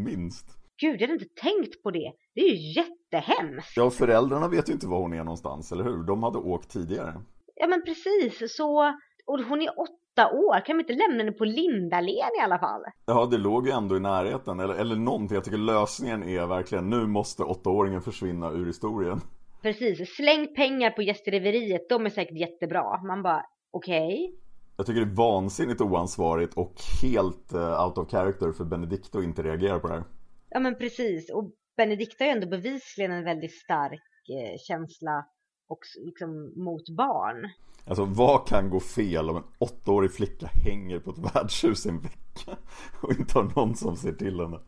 [0.05, 0.47] minst.
[0.81, 2.13] gud jag hade inte tänkt på det.
[2.35, 3.77] Det är ju jättehemskt.
[3.77, 6.03] Ja, föräldrarna vet ju inte var hon är någonstans, eller hur?
[6.07, 7.23] De hade åkt tidigare.
[7.55, 8.95] Ja men precis, så
[9.27, 12.83] och hon är åtta år, kan vi inte lämna henne på Lindalen i alla fall?
[13.07, 15.35] Ja, det låg ju ändå i närheten, eller, eller någonting.
[15.35, 19.21] Jag tycker lösningen är verkligen, nu måste åttaåringen försvinna ur historien.
[19.63, 23.03] Precis, släng pengar på gästeriveriet, de är säkert jättebra.
[23.03, 24.35] Man bara, okej.
[24.77, 29.25] Jag tycker det är vansinnigt oansvarigt och helt eh, out of character för Benedicte att
[29.25, 30.05] inte reagera på det här.
[30.51, 35.25] Ja men precis, och Benedikta har ju ändå bevisligen en väldigt stark eh, känsla
[35.71, 37.51] och liksom mot barn.
[37.87, 42.57] Alltså vad kan gå fel om en åttaårig flicka hänger på ett värdshus en vecka
[43.01, 44.61] och inte har någon som ser till henne?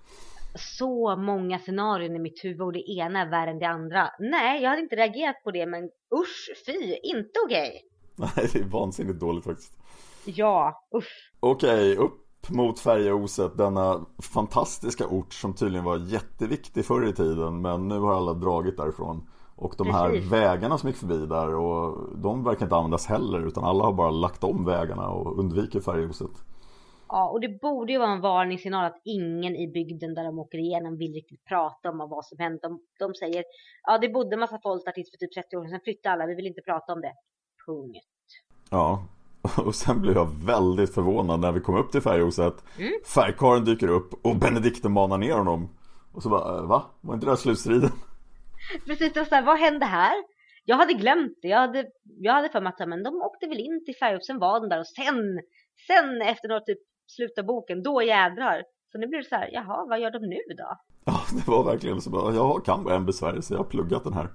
[0.54, 4.10] Så många scenarion i mitt huvud och det ena är värre än det andra.
[4.18, 5.84] Nej, jag hade inte reagerat på det men
[6.14, 7.82] usch, fy, inte okej.
[8.16, 9.72] Nej, det är vansinnigt dåligt faktiskt.
[10.24, 11.32] Ja, usch.
[11.40, 17.88] Okej, upp mot Färjeoset, denna fantastiska ort som tydligen var jätteviktig förr i tiden men
[17.88, 19.28] nu har alla dragit därifrån.
[19.62, 20.32] Och de här Precis.
[20.32, 24.10] vägarna som gick förbi där och de verkar inte användas heller utan alla har bara
[24.10, 26.30] lagt om vägarna och undviker Färjeoset.
[27.08, 30.58] Ja, och det borde ju vara en varningssignal att ingen i bygden där de åker
[30.58, 32.62] igenom vill riktigt prata om vad som hänt.
[32.62, 33.44] De, de säger,
[33.82, 36.26] ja det bodde en massa folk där tills för typ 30 år sedan, flyttade alla,
[36.26, 37.12] vi vill inte prata om det.
[37.66, 37.96] Punkt.
[38.70, 39.04] Ja,
[39.66, 42.54] och sen blev jag väldigt förvånad när vi kom upp till Färjehuset.
[43.14, 45.68] Färgkarlen dyker upp och Benedikte manar ner honom.
[46.12, 46.82] Och så bara, "Eh, va?
[47.00, 47.90] Var inte det här slutstriden?
[48.86, 50.14] Precis, och så här, vad hände här?
[50.64, 53.60] Jag hade glömt det, jag hade, jag hade för mig att men de åkte väl
[53.60, 55.40] in till Färjestad, sen var de där och sen,
[55.86, 58.62] sen efter något typ slut av boken, då jädrar.
[58.92, 60.76] Så nu blir det så här, jaha, vad gör de nu då?
[61.04, 64.12] Ja, det var verkligen så bara, jag kan bara en besvärjelse, jag har pluggat den
[64.12, 64.28] här.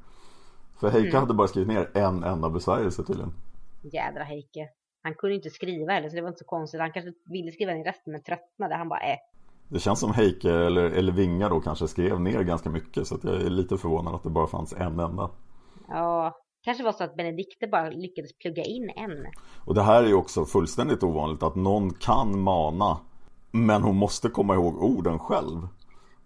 [0.80, 3.34] För Heike hade bara skrivit ner en enda besvärjelse tydligen.
[3.94, 4.70] Jädra Heike.
[5.04, 6.80] Han kunde inte skriva heller så det var inte så konstigt.
[6.80, 8.76] Han kanske ville skriva i resten men tröttnade.
[8.76, 9.18] Han bara äh.
[9.70, 13.08] Det känns som Heike, eller, eller Vinga då kanske, skrev ner ganska mycket.
[13.08, 15.30] Så att jag är lite förvånad att det bara fanns en enda.
[15.88, 19.26] Ja, kanske var så att Benedikte bara lyckades plugga in en.
[19.66, 23.00] Och det här är ju också fullständigt ovanligt att någon kan mana
[23.52, 25.68] men hon måste komma ihåg orden själv.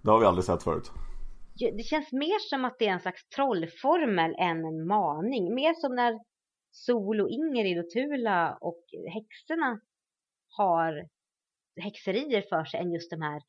[0.01, 0.91] Det har vi aldrig sett förut.
[1.77, 5.55] Det känns mer som att det är en slags trollformel än en maning.
[5.55, 6.19] Mer som när
[6.71, 9.79] Sol och Ingrid och Tula och häxorna
[10.57, 11.07] har
[11.81, 13.41] häxerier för sig än just de här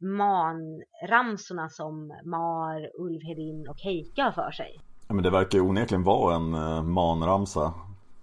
[0.00, 4.80] manramsorna som Mar, Ulvhedin och Heike har för sig.
[5.08, 7.74] Ja, men det verkar ju onekligen vara en eh, manramsa.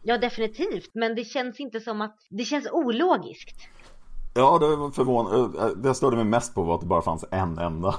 [0.04, 0.90] Ja, definitivt.
[0.94, 2.16] Men det känns inte som att...
[2.30, 3.58] Det känns ologiskt.
[4.36, 5.60] Ja, det var förvånande.
[5.60, 7.96] Eh, Det jag störde mig mest på var att det bara fanns en enda.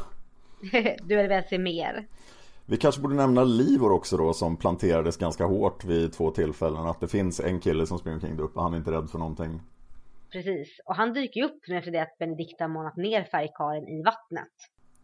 [1.02, 2.06] du vill väl se mer?
[2.66, 6.86] Vi kanske borde nämna Livor också då som planterades ganska hårt vid två tillfällen.
[6.86, 8.60] Att det finns en kille som springer omkring där uppe.
[8.60, 9.60] Han är inte rädd för någonting.
[10.32, 10.68] Precis.
[10.86, 14.02] Och han dyker ju upp nu efter det att Benedikta har manat ner färgkaren i
[14.02, 14.52] vattnet.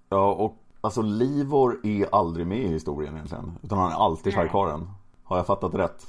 [0.09, 3.59] Ja, och alltså Livor är aldrig med i historien egentligen.
[3.63, 4.43] Utan han är alltid Nej.
[4.45, 4.89] färgkarlen.
[5.25, 6.03] Har jag fattat rätt?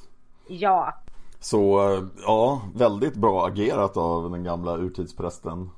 [0.48, 0.94] Ja,
[1.40, 5.70] Så eh, ja, väldigt bra agerat av den gamla urtidsprästen.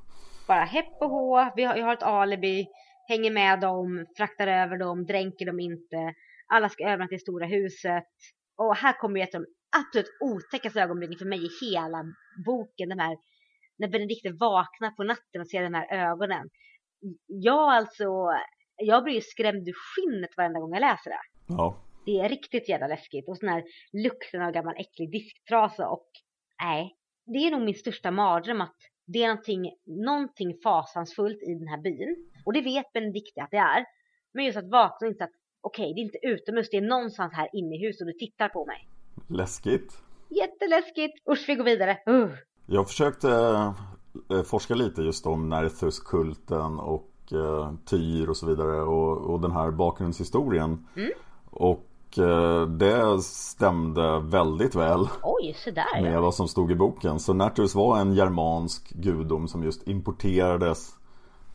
[0.47, 1.51] bara hepp och hå.
[1.55, 2.67] Vi har, jag har ett alibi.
[3.07, 6.13] Hänger med dem, fraktar över dem, dränker dem inte.
[6.53, 8.03] Alla ska övernatta i stora huset.
[8.57, 9.47] Och här kommer ju ett av de
[9.79, 12.03] absolut otäckaste ögonblicken för mig i hela
[12.45, 12.89] boken.
[12.89, 13.17] De här,
[13.81, 16.49] när Benedikte vaknar på natten och ser de här ögonen.
[17.27, 18.05] Jag alltså,
[18.75, 21.21] jag blir ju skrämd ur skinnet varenda gång jag läser det.
[21.47, 23.27] Ja, Det är riktigt jävla läskigt.
[23.27, 23.63] Och sån här
[23.93, 26.09] lukten av gammal äcklig disktrasa och
[26.63, 26.95] nej.
[27.25, 31.81] Det är nog min största mardröm att det är någonting, någonting fasansfullt i den här
[31.81, 32.31] byn.
[32.45, 33.85] Och det vet Benedikte att det är.
[34.33, 37.33] Men just att vakna och inte att okej, det är inte utomhus, det är någonstans
[37.33, 38.87] här inne i huset och du tittar på mig.
[39.29, 39.93] läskigt.
[40.29, 41.29] Jätteläskigt!
[41.31, 41.97] Usch, vi går vidare.
[42.09, 42.31] Uh.
[42.65, 43.29] Jag försökte
[44.29, 49.51] eh, forska lite just om Nerthus-kulten och eh, Tyr och så vidare och, och den
[49.51, 50.87] här bakgrundshistorien.
[51.49, 56.21] Och eh, det stämde väldigt väl Oj, så där med ja.
[56.21, 57.19] vad som stod i boken.
[57.19, 60.95] Så Nerthus var en germansk gudom som just importerades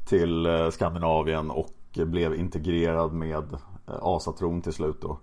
[0.08, 5.18] till Skandinavien och blev integrerad med asatron till slut då.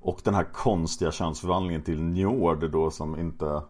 [0.00, 3.62] Och den här konstiga könsförvandlingen till Njord då som inte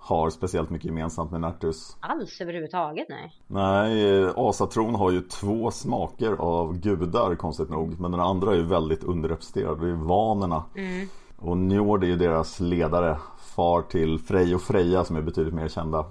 [0.00, 1.96] har speciellt mycket gemensamt med Nerthus.
[2.00, 3.32] Alls överhuvudtaget nej.
[3.46, 8.00] Nej, asatron har ju två smaker av gudar konstigt nog.
[8.00, 9.80] Men den andra är ju väldigt underrepresenterad.
[9.80, 10.64] Det är vanerna.
[11.38, 13.18] Och Njord är ju deras ledare.
[13.38, 16.04] Far till Frej och Freja som är betydligt mer kända.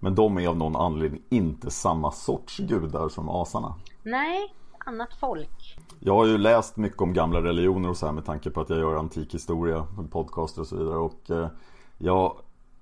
[0.00, 3.74] Men de är av någon anledning inte samma sorts gudar som asarna.
[4.02, 5.78] Nej, annat folk.
[6.00, 8.70] Jag har ju läst mycket om gamla religioner och så här med tanke på att
[8.70, 10.98] jag gör antik historia, podcaster och så vidare.
[10.98, 11.48] Och eh,
[11.98, 12.36] jag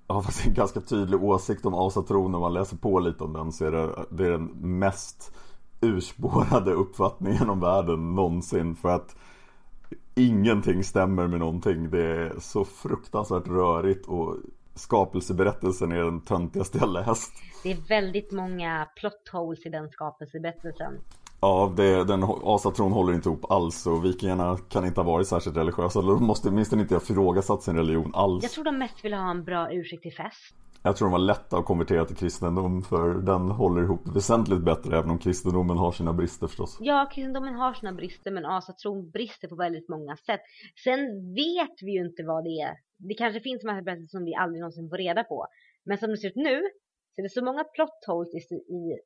[0.07, 2.31] har faktiskt en ganska tydlig åsikt om asatron.
[2.31, 4.45] När man läser på lite om den så är det, det är den
[4.79, 5.35] mest
[5.81, 8.75] urspårade uppfattningen om världen någonsin.
[8.75, 9.15] För att
[10.15, 11.89] ingenting stämmer med någonting.
[11.89, 14.35] Det är så fruktansvärt rörigt och
[14.75, 17.31] skapelseberättelsen är den töntigaste jag läst.
[17.63, 20.93] Det är väldigt många plot holes i den skapelseberättelsen.
[21.41, 25.57] Ja, det, den asatron håller inte ihop alls och vikingarna kan inte ha varit särskilt
[25.57, 26.01] religiösa.
[26.01, 28.43] De måste åtminstone inte ha ifrågasatt sin religion alls.
[28.43, 30.55] Jag tror de mest vill ha en bra ursäkt till fest.
[30.83, 34.97] Jag tror de var lätta att konvertera till kristendom för den håller ihop väsentligt bättre
[34.97, 36.77] även om kristendomen har sina brister förstås.
[36.79, 40.41] Ja, kristendomen har sina brister men asatron brister på väldigt många sätt.
[40.83, 40.99] Sen
[41.33, 42.73] vet vi ju inte vad det är.
[42.97, 45.47] Det kanske finns massa berättelser som vi aldrig någonsin får reda på.
[45.85, 46.61] Men som det ser ut nu
[47.15, 48.99] så är det så många plot holes i, i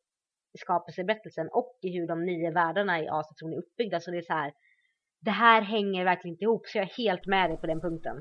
[0.60, 4.34] skapelseberättelsen och i hur de nio världarna i asatron är uppbyggda så det är så
[4.34, 4.52] här.
[5.22, 8.16] Det här hänger verkligen inte ihop så jag är helt med dig på den punkten.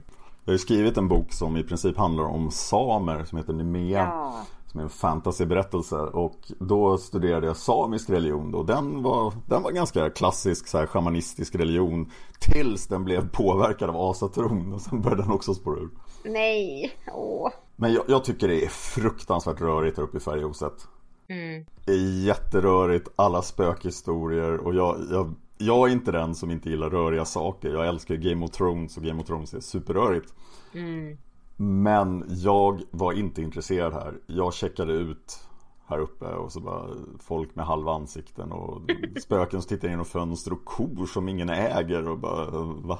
[0.44, 3.98] Jag har ju skrivit en bok som i princip handlar om samer som heter Nemea.
[3.98, 4.46] Ja.
[4.66, 9.70] Som är en fantasyberättelse och då studerade jag samisk religion och den var, den var
[9.70, 12.10] ganska klassisk så här shamanistisk religion
[12.40, 15.90] Tills den blev påverkad av asatron och sen började den också spåra ur
[16.24, 17.50] Nej, åh.
[17.76, 20.88] Men jag, jag tycker det är fruktansvärt rörigt här uppe i Färjehuset
[21.30, 21.64] Mm.
[21.84, 26.90] Det är jätterörigt, alla spökhistorier och jag, jag, jag är inte den som inte gillar
[26.90, 30.34] röriga saker Jag älskar Game of Thrones och Game of Thrones är superrörigt
[30.72, 31.18] Mm.
[31.56, 34.14] Men jag var inte intresserad här.
[34.26, 35.40] Jag checkade ut
[35.86, 36.86] här uppe och så bara
[37.18, 38.80] folk med halva ansikten och
[39.22, 42.98] spöken som tittar genom fönster och kor som ingen äger och bara va?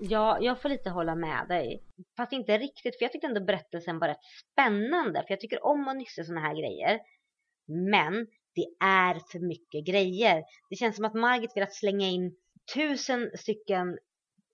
[0.00, 1.82] Ja, jag får lite hålla med dig.
[2.16, 5.22] Fast inte riktigt, för jag tyckte ändå berättelsen var rätt spännande.
[5.22, 7.00] För jag tycker om att nysta sådana här grejer.
[7.66, 10.42] Men det är för mycket grejer.
[10.70, 12.36] Det känns som att Margit velat slänga in
[12.74, 13.98] tusen stycken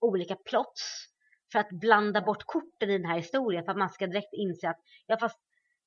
[0.01, 1.07] olika plots
[1.53, 3.65] för att blanda bort korten i den här historien.
[3.65, 5.39] För att man ska direkt inse att, ja fast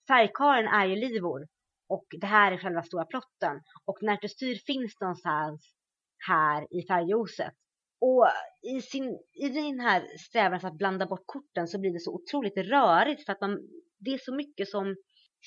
[0.08, 1.48] färgkaren är ju Livor.
[1.90, 3.62] Och det här är själva stora plotten.
[3.86, 5.74] Och Nertustyr finns någonstans
[6.28, 7.54] här i färgljuset.
[8.06, 8.28] Och
[8.62, 12.58] i, sin, i den här strävan att blanda bort korten så blir det så otroligt
[12.58, 13.60] rörigt för att man,
[14.00, 14.96] det är så mycket som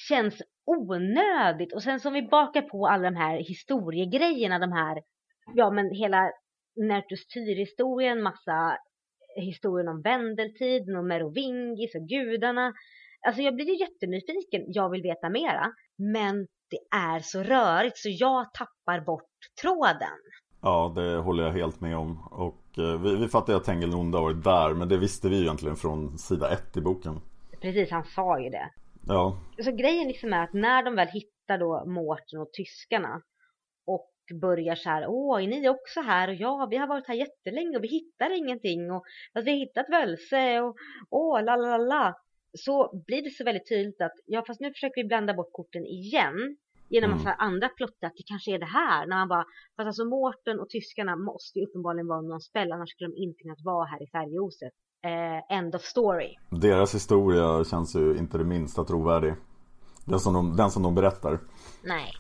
[0.09, 1.75] känns onödigt.
[1.75, 5.03] Och sen som vi bakar på alla de här historiegrejerna, de här,
[5.55, 6.31] ja men hela
[6.77, 8.79] Nertus Tyr-historien, massa
[9.37, 12.73] historien om Vendeltiden och Merovingis och gudarna.
[13.27, 15.73] Alltså jag blir ju jättenyfiken, jag vill veta mera.
[15.99, 20.19] Men det är så rörigt så jag tappar bort tråden.
[20.63, 22.29] Ja, det håller jag helt med om.
[22.31, 25.43] Och eh, vi, vi fattar ju att Tengilonda varit där, men det visste vi ju
[25.43, 27.21] egentligen från sida ett i boken.
[27.61, 28.71] Precis, han sa ju det.
[29.07, 33.23] Ja, Så grejen liksom är att när de väl hittar då Mårten och tyskarna
[33.87, 36.29] och börjar så här, åh, är ni också här?
[36.29, 39.05] Och ja, vi har varit här jättelänge och vi hittar ingenting och
[39.35, 40.77] fast vi har hittat Völse och
[41.11, 42.15] åh, la la la.
[42.59, 45.87] Så blir det så väldigt tydligt att, ja, fast nu försöker vi blanda bort korten
[45.87, 46.57] igen
[46.89, 47.19] genom Mm.
[47.25, 49.07] massa andra plottar att det kanske är det här.
[49.07, 49.45] När man bara,
[49.77, 53.43] fast alltså Mårten och tyskarna måste ju uppenbarligen vara någon spel, annars skulle de inte
[53.43, 54.73] kunnat vara här i Färjehuset.
[55.11, 56.35] Eh, end of story.
[56.51, 59.35] deras historia känns ju inte det minsta trovärdig.
[60.05, 61.41] Den som de, den som de berättar.
[61.85, 62.11] Nej,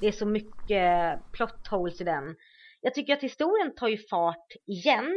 [0.00, 2.36] det är så mycket plot holes i den.
[2.80, 5.12] Jag tycker att historien tar ju fart igen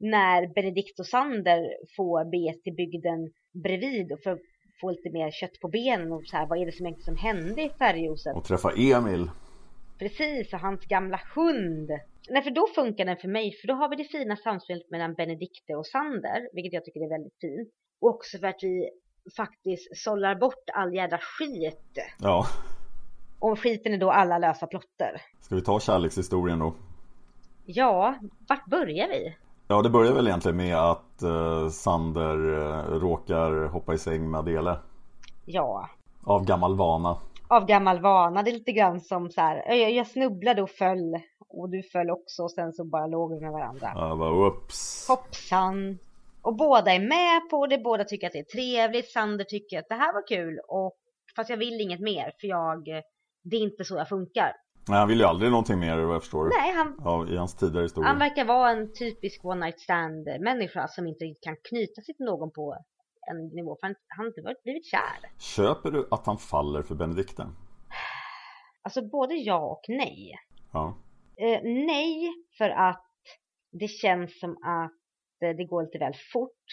[0.00, 1.60] när Benedikt och Sander
[1.96, 3.18] får bege till bygden
[3.62, 4.38] bredvid och för
[4.84, 7.26] få lite mer kött på benen och så här, vad är det som egentligen som
[7.28, 8.36] hände i Färjehuset?
[8.36, 9.30] Och träffa Emil.
[9.98, 11.90] Precis, och hans gamla hund.
[12.30, 15.14] Nej, för då funkar den för mig, för då har vi det fina samspelet mellan
[15.14, 17.68] Benedikte och Sander, vilket jag tycker är väldigt fint.
[18.00, 18.88] Och också för att vi
[19.36, 21.98] faktiskt sållar bort all jädra skit.
[22.20, 22.46] Ja,
[23.38, 25.20] Och skiten är då alla lösa plotter.
[25.40, 26.74] ska vi ta kärlekshistorien då?
[27.66, 28.18] Ja,
[28.48, 29.36] vart börjar vi?
[29.68, 34.38] Ja, det börjar väl egentligen med att eh, Sander eh, råkar hoppa i säng med
[34.38, 34.76] Adele.
[35.44, 35.88] Ja,
[36.24, 37.16] Av gammal vana.
[37.48, 38.42] av gammal vana.
[38.42, 41.14] Det är lite grann som så här, jag, jag snubblade och föll
[41.48, 43.92] och du föll också och sen så bara låg vi med varandra.
[43.94, 45.06] Jag bara, ups.
[45.08, 45.98] Hoppsan!
[46.42, 49.10] Och båda är med på det, båda tycker att det är trevligt.
[49.10, 50.96] Sander tycker att det här var kul och
[51.36, 52.84] fast jag vill inget mer för jag,
[53.44, 54.52] det är inte så jag funkar.
[54.88, 56.44] Nej, han vill ju aldrig någonting mer vad jag förstår.
[56.60, 58.08] Nej, han, Ja, I hans tidigare historia.
[58.08, 62.26] han verkar vara en typisk one night stand människa som inte kan knyta sig till
[62.26, 62.76] någon på
[63.30, 65.30] en nivå för han, han har inte blivit kär.
[65.38, 67.56] Köper du att han faller för Benedikten?
[68.82, 70.34] Alltså både ja och nej.
[70.72, 70.94] Ja.
[71.36, 73.06] Eh, nej, för att
[73.72, 74.92] det känns som att
[75.44, 76.64] eh, det går lite väl fort.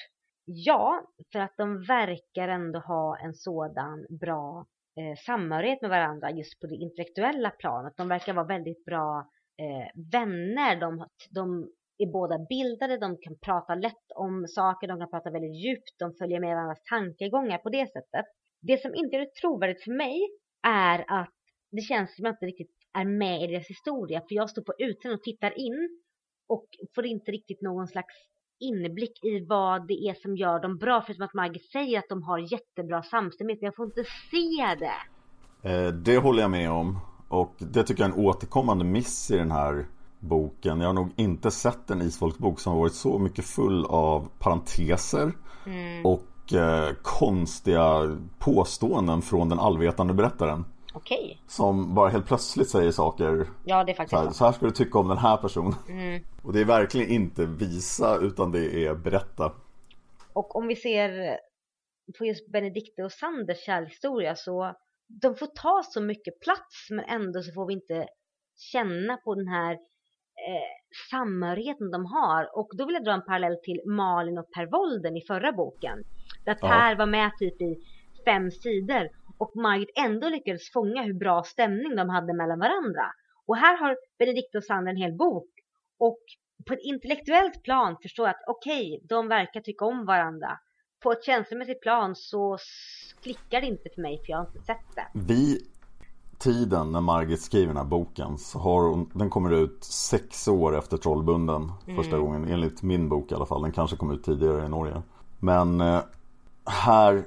[0.45, 1.01] Ja,
[1.31, 4.65] för att de verkar ändå ha en sådan bra
[4.97, 7.93] eh, samhörighet med varandra just på det intellektuella planet.
[7.97, 10.79] De verkar vara väldigt bra eh, vänner.
[10.79, 15.55] De, de är båda bildade, de kan prata lätt om saker, de kan prata väldigt
[15.65, 18.25] djupt, de följer med varandras tankegångar på det sättet.
[18.61, 20.19] Det som inte är trovärdigt för mig
[20.67, 21.33] är att
[21.71, 24.19] det känns som att jag inte riktigt är med i deras historia.
[24.19, 26.01] För jag står på utsidan och tittar in
[26.47, 26.65] och
[26.95, 28.15] får inte riktigt någon slags
[28.61, 31.03] inblick i vad det är som gör dem bra.
[31.05, 33.61] Förutom att Margit säger att de har jättebra samstämmighet.
[33.61, 35.69] Men jag får inte se det.
[35.69, 36.99] Eh, det håller jag med om.
[37.27, 39.85] Och det tycker jag är en återkommande miss i den här
[40.19, 40.79] boken.
[40.79, 45.33] Jag har nog inte sett en isfolksbok som har varit så mycket full av parenteser
[46.03, 50.65] och eh, konstiga påståenden från den allvetande berättaren.
[50.93, 51.41] Okej.
[51.47, 54.33] Som bara helt plötsligt säger saker Ja, det är så faktiskt här, så.
[54.33, 55.73] så här ska du tycka om den här personen.
[56.43, 59.51] Och det är verkligen inte visa utan det är berätta.
[60.33, 61.37] Och om vi ser
[62.17, 64.75] på just Benedikte och Sanders kärlekshistoria så
[65.21, 68.07] de får ta så mycket plats men ändå så får vi inte
[68.71, 70.71] känna på den här eh,
[71.11, 72.57] samhörigheten de har.
[72.59, 76.03] Och då vill jag dra en parallell till Malin och Per Wolden i förra boken.
[76.45, 76.67] Där Ja.
[76.67, 77.75] Per var med typ i
[78.25, 79.09] fem sidor
[79.41, 83.05] och Margit ändå lyckades fånga hur bra stämning de hade mellan varandra.
[83.47, 85.49] Och här har Benedikte och Sandra en hel bok
[85.99, 86.19] och
[86.67, 90.59] på ett intellektuellt plan förstår jag att okej, de verkar tycka om varandra.
[91.03, 92.57] På ett känslomässigt plan så
[93.23, 95.07] klickar det inte för mig för jag har inte sett det.
[95.13, 95.57] Vid
[96.37, 100.77] tiden när Margit skriver den här boken så har hon, den kommer ut sex år
[100.77, 103.61] efter Trollbunden första gången enligt min bok i alla fall.
[103.61, 105.01] Den kanske kom ut tidigare i Norge.
[105.39, 106.01] Men eh,
[106.65, 107.23] här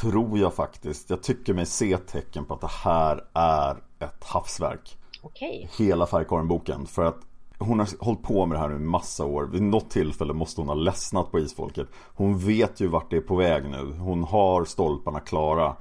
[0.00, 4.98] tror jag faktiskt, jag tycker mig se tecken på att det här är ett havsverk.
[5.22, 5.70] Okej.
[5.78, 6.86] Hela Färgkaren-boken.
[6.86, 7.18] För att
[7.58, 9.44] hon har hållit på med det här nu i massa år.
[9.44, 11.88] Vid något tillfälle måste hon ha ledsnat på isfolket.
[12.14, 13.96] Hon vet ju vart det är på väg nu.
[13.98, 15.76] Hon har stolparna klara.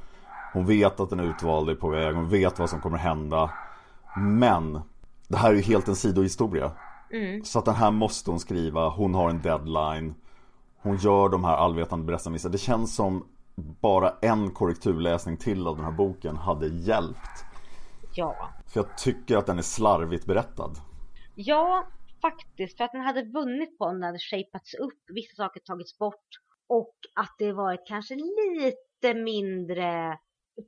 [0.53, 2.15] Hon vet att den utvalde är på väg.
[2.15, 3.51] Hon vet vad som kommer hända.
[4.17, 4.81] Men
[5.27, 6.71] det här är ju helt en sidohistoria.
[7.43, 8.89] Så att den här måste hon skriva.
[8.89, 10.13] Hon har en deadline.
[10.81, 12.49] Hon gör de här allvetande berättarmissar.
[12.49, 13.25] Det känns som
[13.81, 17.45] bara en korrekturläsning till av den här boken hade hjälpt.
[18.15, 18.49] Ja.
[18.67, 20.71] För jag tycker att den är slarvigt berättad.
[21.35, 21.87] Ja,
[22.21, 22.77] faktiskt.
[22.77, 26.29] För att den hade vunnit på om den hade shapats upp, vissa saker tagits bort
[26.67, 30.17] och att det varit kanske lite mindre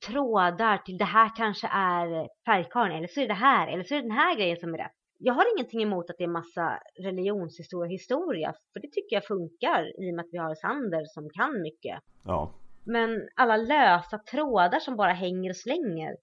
[0.08, 4.02] trådar till det här kanske är färgkarlen eller så är det här eller så är
[4.02, 4.92] det den här grejen som är rätt.
[5.18, 10.04] Jag har ingenting emot att det är massa religionshistoria historia för det tycker jag funkar
[10.04, 12.00] i och med att vi har Sander som kan mycket.
[12.24, 12.52] Ja,
[12.84, 16.16] men alla lösa trådar som bara hänger och slänger.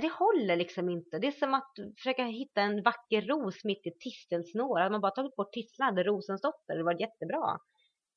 [0.00, 1.18] Det håller liksom inte.
[1.18, 4.78] Det är som att försöka hitta en vacker ros mitt i ett tistelsnår.
[4.78, 6.76] Hade man bara tagit bort tistlarna hade rosen stått där.
[6.76, 7.58] Det var jättebra.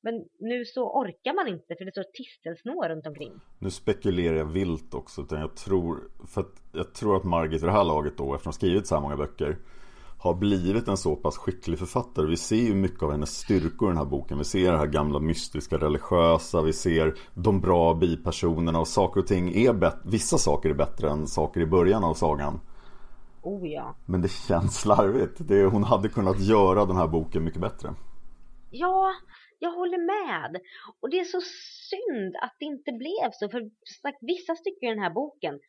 [0.02, 3.32] Men nu så orkar man inte för det står tistelsnår runt omkring.
[3.58, 5.20] nu spekulerar jag vilt också.
[5.20, 8.48] Utan jag tror, för att jag tror att Margit vid det här laget då, efter
[8.48, 9.56] att skrivit så här många böcker,
[10.20, 12.26] har blivit en så pass skicklig författare.
[12.26, 14.38] Vi ser ju mycket av hennes styrkor i den här boken.
[14.38, 16.62] Vi ser det här gamla mystiska, religiösa.
[16.62, 20.00] Vi ser de bra bipersonerna och saker och ting är bättre.
[20.04, 22.60] Vissa saker är bättre än saker i början av sagan.
[23.42, 23.96] Oh ja.
[24.06, 25.48] Men det känns slarvigt.
[25.48, 27.94] Det, hon hade kunnat göra den här boken mycket bättre.
[28.70, 29.12] Ja,
[29.58, 30.60] jag håller med.
[31.00, 31.40] Och det är så
[31.90, 33.48] synd att det inte blev så.
[33.48, 33.70] För
[34.02, 35.60] sagt, vissa stycken i den här boken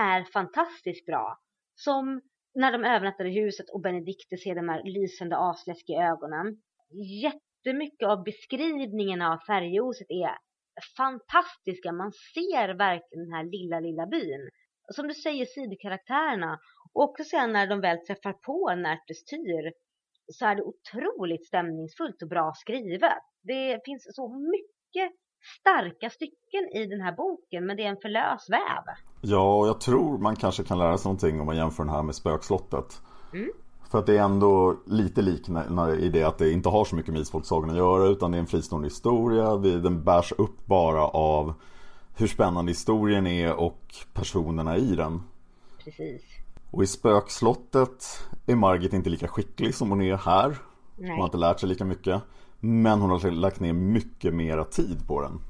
[0.00, 1.38] är fantastiskt bra.
[1.74, 2.20] Som
[2.56, 6.46] när de övernattar i huset och Benedikte ser de här lysande asläskiga ögonen.
[7.22, 10.36] Jättemycket av beskrivningen av färghuset är
[10.96, 11.92] fantastiska.
[11.92, 14.50] Man ser verkligen den här lilla, lilla byn.
[14.94, 16.58] Som du säger, sidokaraktärerna.
[16.94, 19.72] Och också sen när de väl träffar på Nertes Tyr
[20.32, 23.22] så är det otroligt stämningsfullt och bra skrivet.
[23.42, 25.12] Det finns så mycket
[25.60, 28.84] starka stycken i den här boken men det är en för lös väv.
[29.20, 32.02] Ja, och jag tror man kanske kan lära sig någonting om man jämför den här
[32.02, 33.02] med Spökslottet.
[33.32, 33.50] Mm.
[33.90, 37.12] För att det är ändå lite liknande i det att det inte har så mycket
[37.12, 39.56] med Isfolksagan att göra utan det är en fristående historia.
[39.56, 41.54] Den bärs upp bara av
[42.16, 45.22] hur spännande historien är och personerna i den.
[45.84, 46.22] Precis.
[46.70, 50.48] Och i Spökslottet är Margit inte lika skicklig som hon är här.
[50.96, 51.16] Hon Nej.
[51.16, 52.22] har inte lärt sig lika mycket.
[52.66, 55.40] Men hon har lagt ner mycket mera tid på den.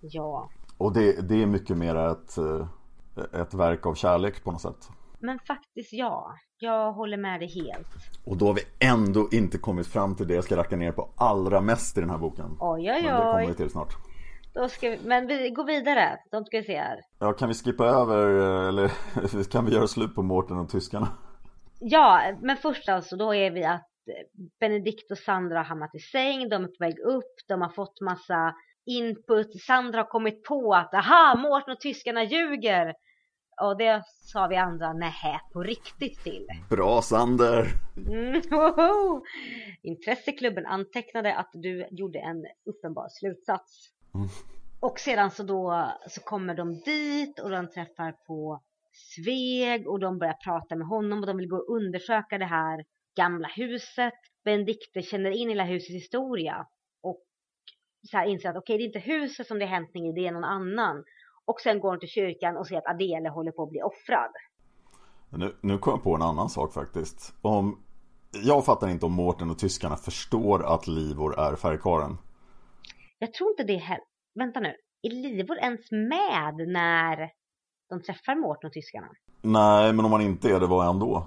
[0.00, 0.50] Ja.
[0.78, 4.88] Och det, det är mycket mer ett, eh, ett verk av kärlek på något sätt.
[5.18, 6.34] Men faktiskt ja.
[6.60, 7.88] Jag håller med dig helt.
[8.24, 11.08] Och då har vi ändå inte kommit fram till det jag ska racka ner på
[11.16, 12.56] allra mest i den här boken.
[12.60, 13.56] Oj oj Men det kommer vi oj.
[13.56, 13.96] till snart.
[14.54, 16.18] Då ska vi, men vi går vidare.
[16.30, 17.00] De ska vi se här.
[17.18, 18.90] Ja, kan vi skippa över eh, eller
[19.50, 21.08] kan vi göra slut på Mårten och tyskarna?
[21.80, 23.86] Ja, men först alltså då är vi att
[24.60, 28.00] Benedikt och Sandra har hamnat i säng, de är på väg upp, de har fått
[28.00, 28.54] massa
[28.86, 29.62] input.
[29.62, 32.94] Sandra har kommit på att aha, Mårten och tyskarna ljuger.
[33.60, 36.46] Och det sa vi andra nähä på riktigt till.
[36.70, 37.66] Bra Sander!
[37.96, 39.22] Mm, woho!
[39.82, 43.88] Intresseklubben antecknade att du gjorde en uppenbar slutsats.
[44.14, 44.28] Mm.
[44.80, 50.18] Och sedan så då så kommer de dit och de träffar på Sveg och de
[50.18, 52.84] börjar prata med honom och de vill gå och undersöka det här
[53.22, 54.14] gamla huset.
[54.44, 56.66] Benedikte känner in hela husets historia
[57.02, 57.20] och
[58.10, 60.26] så här inser att okej det är inte huset som det är hämtning i, det
[60.26, 61.04] är någon annan.
[61.44, 64.32] Och sen går hon till kyrkan och ser att Adele håller på att bli offrad.
[65.30, 67.34] Nu, nu kom jag på en annan sak faktiskt.
[67.42, 67.84] Om,
[68.44, 72.16] jag fattar inte om Mårten och tyskarna förstår att Livor är färgkaren.
[73.18, 74.04] Jag tror inte det heller.
[74.34, 74.74] Vänta nu.
[75.02, 77.30] Är Livor ens med när
[77.88, 79.08] de träffar Mårten och tyskarna?
[79.42, 81.26] Nej, men om han inte är det, vad är han då?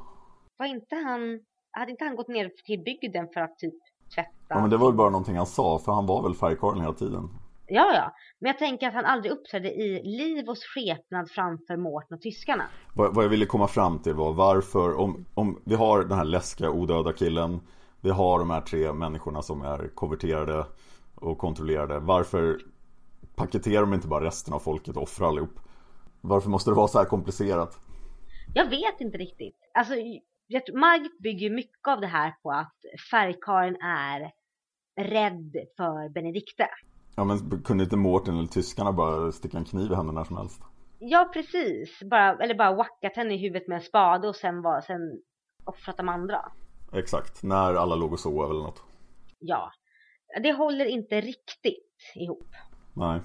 [0.58, 1.40] Var inte han...
[1.72, 3.74] Hade inte han gått ner till bygden för att typ
[4.16, 4.30] tvätta?
[4.48, 6.94] Ja, men det var väl bara någonting han sa, för han var väl färgkaren hela
[6.94, 7.30] tiden.
[7.68, 8.12] ja, ja.
[8.40, 12.64] Men jag tänker att han aldrig uppträdde i Livos skepnad framför Mårten och tyskarna.
[12.96, 16.26] Vad, vad jag ville komma fram till var varför, om, om vi har den här
[16.26, 17.60] läskiga odöda killen
[18.02, 20.66] Vi har de här tre människorna som är konverterade
[21.16, 22.00] och kontrollerade.
[22.00, 22.60] Varför
[23.36, 25.60] paketerar de inte bara resten av folket och offrar allihop?
[26.22, 27.80] Varför måste det vara så här komplicerat?
[28.54, 29.56] Jag vet inte riktigt.
[29.74, 29.94] Alltså,
[30.74, 32.76] Margit bygger mycket av det här på att
[33.12, 34.32] färgkaren är
[35.02, 36.68] rädd för Benedikte.
[37.16, 40.38] Ja men kunde inte Mårten eller tyskarna bara sticka en kniv i henne när som
[40.38, 40.62] helst?
[41.00, 44.82] Ja precis, bara, eller bara wackat henne i huvudet med en spade och sen, var,
[44.82, 45.22] sen
[45.66, 46.52] offrat de andra.
[46.94, 48.84] Exakt, när alla låg och sov eller något.
[49.40, 49.72] Ja,
[50.44, 52.48] det håller inte riktigt ihop.
[52.94, 53.22] Nej.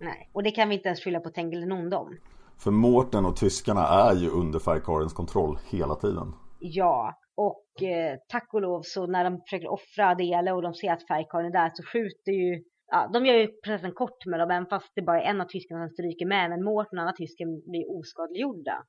[0.00, 2.16] Nej, och det kan vi inte ens skylla på Tengil om.
[2.58, 6.32] För Mårten och tyskarna är ju under färgkarens kontroll hela tiden.
[6.66, 10.92] Ja, och eh, tack och lov så när de försöker offra Adele och de ser
[10.92, 14.50] att färgkarlen är där så skjuter ju Ja, de gör ju processen kort med dem,
[14.50, 16.50] även fast det bara är en av tyskarna som stryker med.
[16.50, 18.82] Men Mårten och andra tysken blir oskadliggjorda.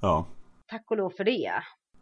[0.00, 0.26] Ja.
[0.70, 1.52] Tack och lov för det.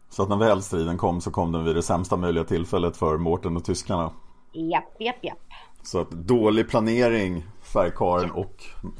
[0.09, 3.17] Så att när väl striden kom så kom den vid det sämsta möjliga tillfället för
[3.17, 4.11] Mårten och tyskarna.
[4.53, 5.47] Japp, japp, japp.
[5.83, 8.55] Så att dålig planering, färgkaren och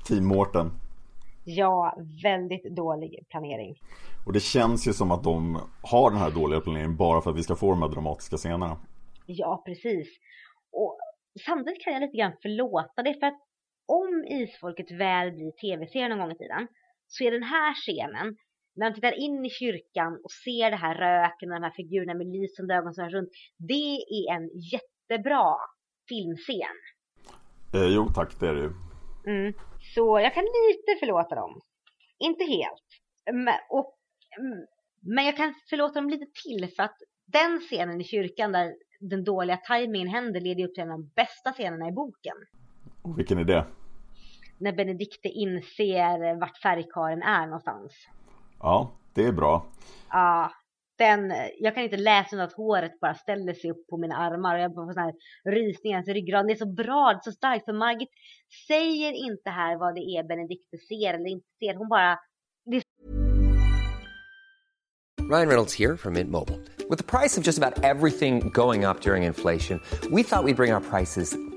[0.07, 0.71] Team Mårten.
[1.49, 3.75] Ja, väldigt dålig planering.
[4.25, 7.37] Och det känns ju som att de har den här dåliga planeringen bara för att
[7.37, 8.77] vi ska få de här dramatiska scenerna.
[9.25, 10.07] Ja, precis.
[10.71, 10.99] Och
[11.45, 13.41] samtidigt kan jag lite grann förlåta det för att
[13.85, 16.67] om Isfolket väl blir tv-serie någon gång i tiden
[17.07, 18.37] så är den här scenen
[18.75, 22.13] när de tittar in i kyrkan och ser det här röken och de här figurerna
[22.13, 23.29] med lysande ögon som är runt.
[23.57, 25.55] Det är en jättebra
[26.09, 26.77] filmscen.
[27.73, 28.71] Eh, jo tack, det är det ju.
[29.27, 29.53] Mm.
[29.95, 31.61] Så jag kan lite förlåta dem.
[32.19, 32.85] Inte helt.
[33.33, 33.97] Men, och,
[35.01, 39.23] men jag kan förlåta dem lite till för att den scenen i kyrkan där den
[39.23, 42.35] dåliga tajmingen händer leder upp till en av de bästa scenerna i boken.
[43.01, 43.65] Och vilken är det?
[44.57, 47.93] När Benedikte inser vart färgkaren är någonstans.
[48.59, 49.65] Ja, det är bra.
[50.09, 50.51] Ja,
[50.97, 54.55] den, jag kan inte läsa utan att håret bara ställer sig upp på mina armar
[54.55, 55.13] och jag får sån här
[55.51, 56.47] rysningar i ryggraden.
[56.47, 57.65] Det är så bra, det är så starkt.
[57.65, 58.09] För Margit
[58.67, 61.75] säger inte här vad det är Benedikte ser eller inte ser.
[61.75, 62.19] Hon bara...
[62.65, 62.81] Det...
[65.31, 66.57] Ryan Reynolds här från Mint Mobile.
[66.89, 70.55] Med priset på nästan allt som går upp under inflationen, trodde vi att vi skulle
[70.55, 71.56] bring våra priser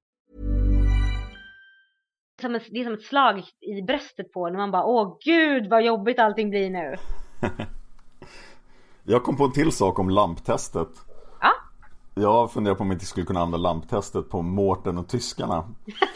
[2.41, 5.69] Som ett, det är som ett slag i bröstet på när man bara åh gud
[5.69, 6.95] vad jobbigt allting blir nu.
[9.03, 10.89] Jag kom på en till sak om lamptestet.
[11.41, 11.51] Ja,
[12.13, 15.63] Jag funderar på om vi inte skulle kunna använda lamptestet på Mårten och tyskarna.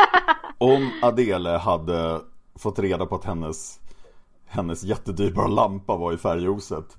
[0.58, 2.22] Om Adele hade
[2.56, 3.80] fått reda på att hennes,
[4.46, 6.98] hennes jättedyrbara lampa var i färghuset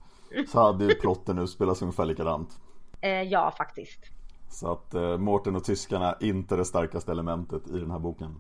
[0.49, 2.61] så hade ju plotten nu spelats ungefär likadant.
[3.01, 4.01] eh, ja faktiskt.
[4.51, 8.35] Så att eh, Mårten och tyskarna inte det starkaste elementet i den här boken.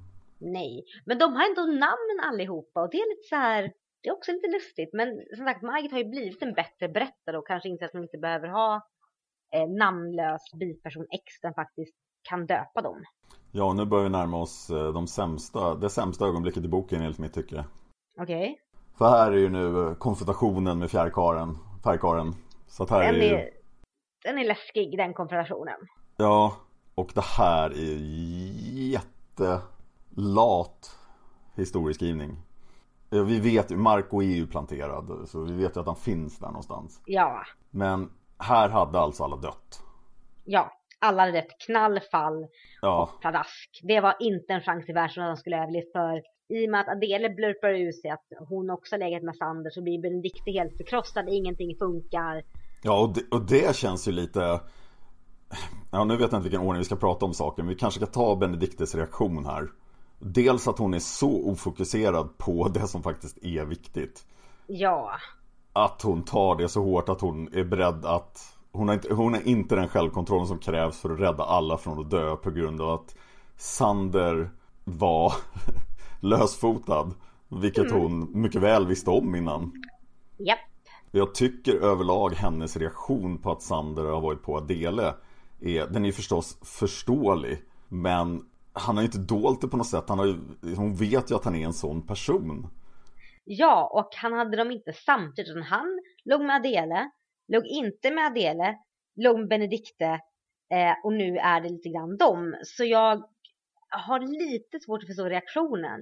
[0.52, 3.72] Nej, men de har ändå namn allihopa och det är lite så här.
[4.02, 7.38] Det är också lite lustigt, men som sagt Margit har ju blivit en bättre berättare
[7.38, 8.80] och kanske insett att man inte behöver ha
[9.54, 11.94] eh, namnlös biperson X den faktiskt
[12.28, 13.04] kan döpa dem.
[13.52, 17.18] Ja, nu börjar vi närma oss eh, de sämsta, det sämsta ögonblicket i boken enligt
[17.18, 17.64] mitt tycke.
[18.20, 18.58] Okej?
[18.98, 22.34] För här är ju nu eh, konfrontationen med fjärrkaren, färgkaren.
[22.66, 23.34] Så att här är Den, ju...
[23.34, 23.50] är,
[24.24, 25.76] den är läskig den konfrontationen.
[26.16, 26.56] Ja,
[26.94, 27.96] och det här är
[30.16, 30.98] jättelat
[31.56, 32.36] historieskrivning.
[33.10, 36.38] Ja, Vi vet ju, Marco är ju planterad, så vi vet ju att han finns
[36.38, 37.00] där någonstans.
[37.06, 39.80] Ja, Men här hade alltså alla dött.
[40.44, 40.72] ja.
[40.98, 42.46] Alla hade rätt knall, fall
[42.82, 43.80] Ja, och pladask.
[43.82, 46.80] Det var inte en chans i världen att de skulle överlevt för i och med
[46.80, 50.50] att Adele blurpar ut sig att hon också har legat med Sander så blir Benedikte
[50.50, 52.42] helt förkrossad, ingenting funkar.
[52.82, 54.60] Ja, och det, och det känns ju lite...
[55.90, 58.00] Ja, nu vet jag inte vilken ordning vi ska prata om saken, men vi kanske
[58.00, 59.68] ska ta Benediktes reaktion här.
[60.18, 64.26] Dels att hon är så ofokuserad på det som faktiskt är viktigt.
[64.66, 65.10] Ja.
[65.72, 69.34] Att hon tar det så hårt att hon är beredd att hon har, inte, hon
[69.34, 72.80] har inte den självkontrollen som krävs för att rädda alla från att dö på grund
[72.80, 73.16] av att
[73.56, 74.50] Sander
[74.84, 75.32] var
[76.20, 77.12] lösfotad.
[77.48, 78.02] Vilket Mm.
[78.02, 79.72] hon mycket väl visste om innan.
[80.36, 80.58] Japp.
[81.10, 85.14] Jag tycker överlag hennes reaktion på att Sander har varit på Adele
[85.60, 88.44] är, Den är förstås förståelig Men
[88.76, 91.30] han har ju inte dolt det på något sätt han har ju, liksom, Hon vet
[91.30, 92.68] ju att han är en sån person
[93.48, 95.50] Ja, och han hade dem inte samtidigt.
[95.50, 97.10] utan Han låg med Adele,
[97.48, 98.78] låg inte med Adele,
[99.16, 100.20] låg med Benedikte
[100.72, 102.54] eh, och nu är det lite grann dem.
[102.64, 103.22] Så jag
[103.88, 106.00] har lite svårt att förstå reaktionen.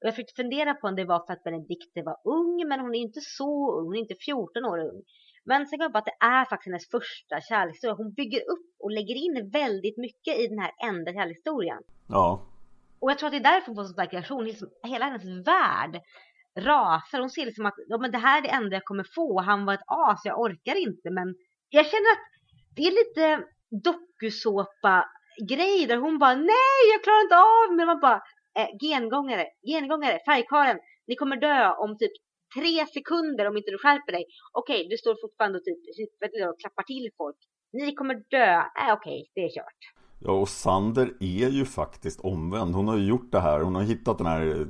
[0.00, 2.94] Och jag försökte fundera på om det var för att Benedikte var ung, men hon
[2.94, 5.02] är inte så ung, hon är inte 14 år ung.
[5.44, 7.94] Men sen kom jag på att det är faktiskt hennes första kärlekshistoria.
[7.94, 11.82] Hon bygger upp och lägger in väldigt mycket i den här enda kärlekshistorien.
[12.08, 12.42] Ja
[13.00, 14.44] Och jag tror att det är därför hon får så stark reaktion.
[14.44, 16.00] Liksom, hela hennes värld
[16.58, 17.20] rasar.
[17.20, 19.40] Hon ser liksom att ja, men det här är det enda jag kommer få.
[19.40, 21.10] Han var ett as, jag orkar inte.
[21.10, 21.34] Men
[21.68, 22.26] jag känner att
[22.76, 23.44] det är lite
[23.84, 25.04] dokusåpa
[25.48, 28.22] grej där hon bara nej jag klarar inte av men man bara
[28.58, 32.12] eh, gengångare, gengångare, färgkaren, ni kommer dö om typ
[32.54, 34.24] tre sekunder om inte du skärper dig.
[34.52, 35.78] Okej, du står fortfarande och typ
[36.50, 37.36] och klappar till folk.
[37.72, 38.54] Ni kommer dö.
[38.56, 39.82] Äh, okej, det är kört.
[40.24, 43.82] Ja och Sander är ju faktiskt omvänd Hon har ju gjort det här Hon har
[43.82, 44.66] hittat den här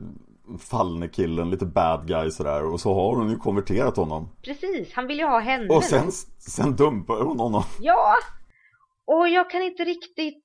[0.59, 5.07] fallne killen, lite bad guy sådär Och så har hon ju konverterat honom Precis, han
[5.07, 5.74] vill ju ha henne.
[5.74, 8.14] Och sen, sen dumpar hon honom Ja!
[9.07, 10.45] Och jag kan inte riktigt...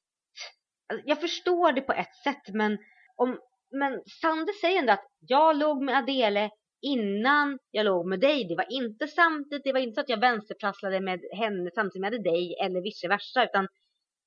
[0.90, 2.78] alltså, Jag förstår det på ett sätt men
[3.16, 3.38] om...
[3.72, 6.50] Men Sander säger ändå att jag låg med Adele
[6.82, 8.48] innan jag låg med dig.
[8.48, 12.04] Det var inte samtidigt, det var inte så att jag vänsterprasslade med henne samtidigt som
[12.04, 13.68] jag hade dig eller vice versa utan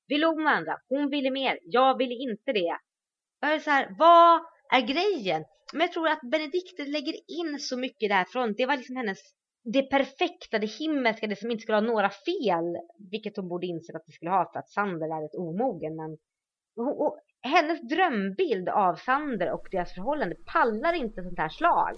[0.07, 0.77] vi låg med varandra.
[0.89, 2.77] Hon ville mer, jag ville inte det.
[3.41, 4.41] Jag är så här, vad
[4.73, 5.45] är grejen?
[5.73, 8.53] Men jag tror att Benedikte lägger in så mycket därifrån.
[8.57, 9.19] Det var liksom hennes
[9.63, 12.77] det perfekta, det himmelska, det som inte skulle ha några fel.
[13.11, 15.95] Vilket hon borde inse att det skulle ha för att Sander är ett omogen.
[15.95, 16.17] Men
[16.75, 21.95] och, och, hennes drömbild av Sander och deras förhållande pallar inte sånt här slag.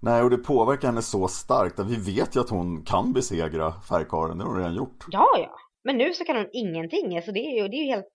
[0.00, 3.72] Nej och det påverkar henne så starkt att vi vet ju att hon kan besegra
[3.72, 5.56] färgkaren, det har hon redan gjort Ja, ja.
[5.84, 7.22] Men nu så kan hon ingenting.
[7.22, 8.06] Så det är ju, det är ju helt...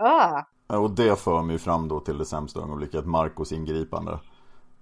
[0.00, 0.80] Uh.
[0.80, 4.18] Och det för mig fram då till det sämsta ögonblicket, Marcos ingripande.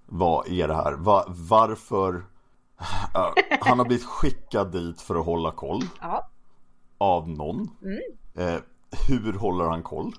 [0.05, 0.93] Vad är det här?
[0.93, 2.23] Va, varför?
[3.61, 5.81] Han har blivit skickad dit för att hålla koll.
[6.01, 6.29] Ja.
[6.97, 7.69] Av någon.
[8.37, 8.55] Eh,
[9.07, 10.13] hur håller han koll?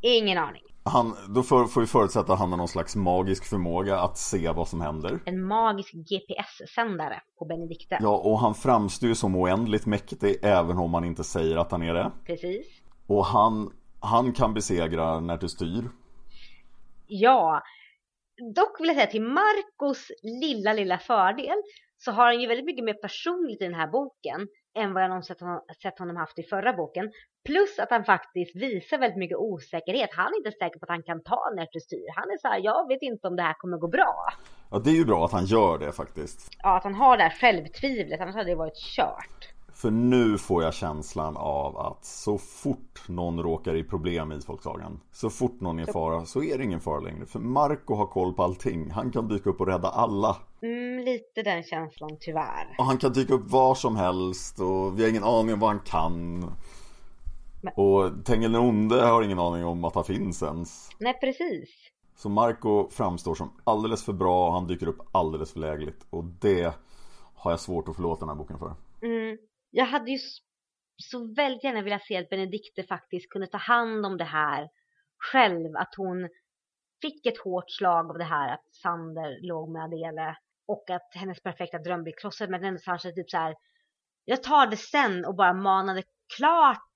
[0.00, 0.62] Ingen aning.
[0.82, 4.50] Han, då får, får vi förutsätta att han har någon slags magisk förmåga att se
[4.50, 5.20] vad som händer.
[5.24, 7.98] En magisk GPS-sändare på Benedikte.
[8.00, 11.82] Ja, och han framstår ju som oändligt mäktig även om man inte säger att han
[11.82, 12.12] är det.
[12.26, 12.66] Precis.
[13.06, 15.90] Och han, han kan besegra när du styr.
[17.06, 17.62] Ja.
[18.54, 21.56] Dock vill jag säga till Marcos lilla, lilla fördel
[22.04, 24.48] så har han ju väldigt mycket mer personligt i den här boken
[24.78, 25.36] än vad jag någonsin
[25.82, 27.10] sett honom, haft i förra boken.
[27.46, 30.10] Plus att han faktiskt visar väldigt mycket osäkerhet.
[30.12, 32.06] Han är inte säker på att han kan ta Nertus styr.
[32.16, 34.14] Han är så här, jag vet inte om det här kommer gå bra.
[34.70, 36.48] Ja, det är ju bra att han gör det faktiskt.
[36.62, 39.59] Ja, att han har det här självtvivlet, annars hade det varit kört.
[39.80, 45.00] För nu får jag känslan av att så fort någon råkar i problem i Isfolksagan
[45.12, 47.26] Så fort någon är i fara så är det ingen fara längre.
[47.26, 48.90] För Marco har koll på allting.
[48.90, 50.36] Han kan dyka upp och rädda alla.
[50.62, 52.74] Mm, lite den känslan tyvärr.
[52.78, 55.70] Och han kan dyka upp var som helst och vi har ingen aning om vad
[55.70, 56.38] han kan.
[57.62, 60.88] Men- Och Tengil onde har ingen aning om att han finns ens.
[60.98, 61.68] Nej, precis.
[62.16, 66.06] Så Marco framstår som alldeles för bra och han dyker upp alldeles för lägligt.
[66.10, 66.74] Och det
[67.34, 68.74] har jag svårt att förlåta den här boken för.
[69.02, 69.38] Mm.
[69.70, 70.18] Jag hade ju
[70.96, 74.68] så väldigt gärna velat se att Benedikte faktiskt kunde ta hand om det här
[75.18, 75.76] själv.
[75.76, 76.28] Att hon
[77.02, 81.42] fick ett hårt slag av det här att Sander låg med Adele och att hennes
[81.42, 82.50] perfekta dröm blev krossad.
[82.50, 83.56] Men ändå kanske typ så här,
[84.24, 86.02] jag tar det sen och bara manade
[86.36, 86.94] klart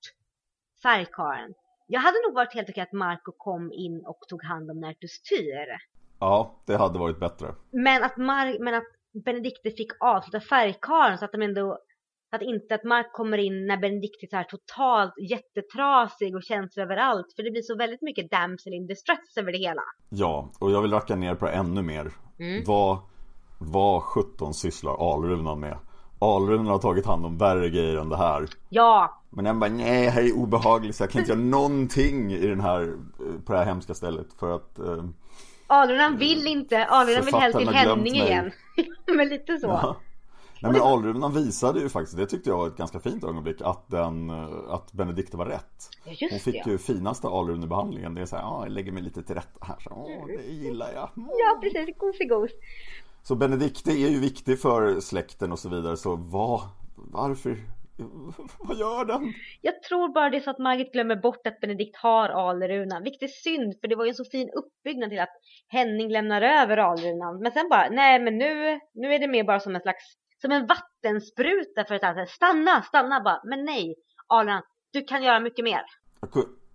[0.83, 1.53] färgkaren.
[1.87, 5.21] Jag hade nog varit helt okej att Marco kom in och tog hand om Nertus
[5.21, 5.77] Tyr.
[6.19, 8.87] Ja, det hade varit bättre Men att, Mar- men att
[9.25, 11.79] Benedikte fick avsluta färgkaren så att de ändå
[12.31, 17.33] att inte att Mark kommer in när Benedikte är totalt jättetrasig och känslor överallt.
[17.35, 19.81] För det blir så väldigt mycket damsel in distress över det hela.
[20.09, 22.11] Ja, och jag vill racka ner på det ännu mer.
[22.65, 22.97] Vad,
[23.59, 25.77] vad 17 sysslar Alrunan med?
[26.19, 28.47] Alrunan har tagit hand om värre grejer än det här.
[28.69, 32.47] Ja, Men den bara, nej, här är obehagligt så jag kan inte göra någonting i
[32.47, 34.27] den här, eh, på det här hemska stället.
[34.39, 35.05] För att, eh,
[35.67, 38.51] Alrunan vill inte, Alrunan vill helst till Henning igen.
[39.17, 39.67] men lite så.
[39.67, 39.95] Ja.
[40.65, 43.87] Nej men Alrunan visade ju faktiskt, det tyckte jag var ett ganska fint ögonblick, att,
[43.87, 44.29] den,
[44.69, 45.89] att Benedikte var rätt.
[46.05, 49.23] Ja, Hon fick det, ju finaste Alrunebehandlingen, det är såhär, ja jag lägger mig lite
[49.23, 51.09] till rätta här, så, åh det gillar jag.
[51.15, 51.97] Ja, precis.
[51.97, 52.51] Gosig-gos.
[53.23, 56.61] Så Benedikte är ju viktig för släkten och så vidare, så vad,
[56.95, 57.57] varför,
[58.59, 59.33] vad gör den?
[59.61, 63.03] Jag tror bara det är så att Margit glömmer bort att Benedikt har Alrunan.
[63.03, 65.35] Vilket är synd, för det var ju en så fin uppbyggnad till att
[65.67, 67.39] Henning lämnar över Alrunan.
[67.41, 70.03] Men sen bara, nej men nu, nu är det mer bara som en slags,
[70.45, 73.41] som en vattenspruta för att stanna, stanna bara.
[73.43, 73.95] Men nej,
[74.27, 74.61] Alrunan,
[74.93, 75.81] du kan göra mycket mer.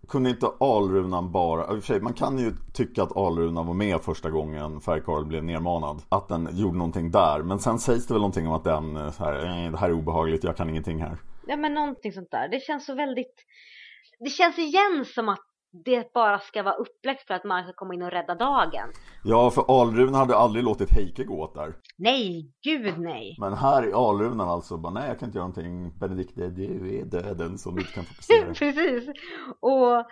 [0.08, 3.74] Kunde inte Alrunan bara, i och för sig, man kan ju tycka att Alrunan var
[3.74, 6.02] med första gången Färgkarl blev nermanad.
[6.08, 9.10] Att den gjorde någonting där, men sen sägs det väl någonting om att den, eh,
[9.10, 11.18] så här, "Eh, det här är obehagligt, jag kan ingenting här.
[11.46, 12.48] Ja men någonting sånt där.
[12.48, 13.34] Det känns så väldigt,
[14.18, 17.94] det känns igen som att det bara ska vara upplagt för att man ska komma
[17.94, 18.88] in och rädda dagen.
[19.24, 21.74] Ja, för Alrunan hade aldrig låtit Heike gå åt där.
[21.96, 23.36] Nej, gud nej.
[23.38, 27.04] Men här är Alrunan alltså bara, nej jag kan inte göra någonting, Benedikte, du är
[27.04, 28.46] döden som du inte kan fokusera.
[28.54, 29.08] Precis.
[29.60, 30.06] Och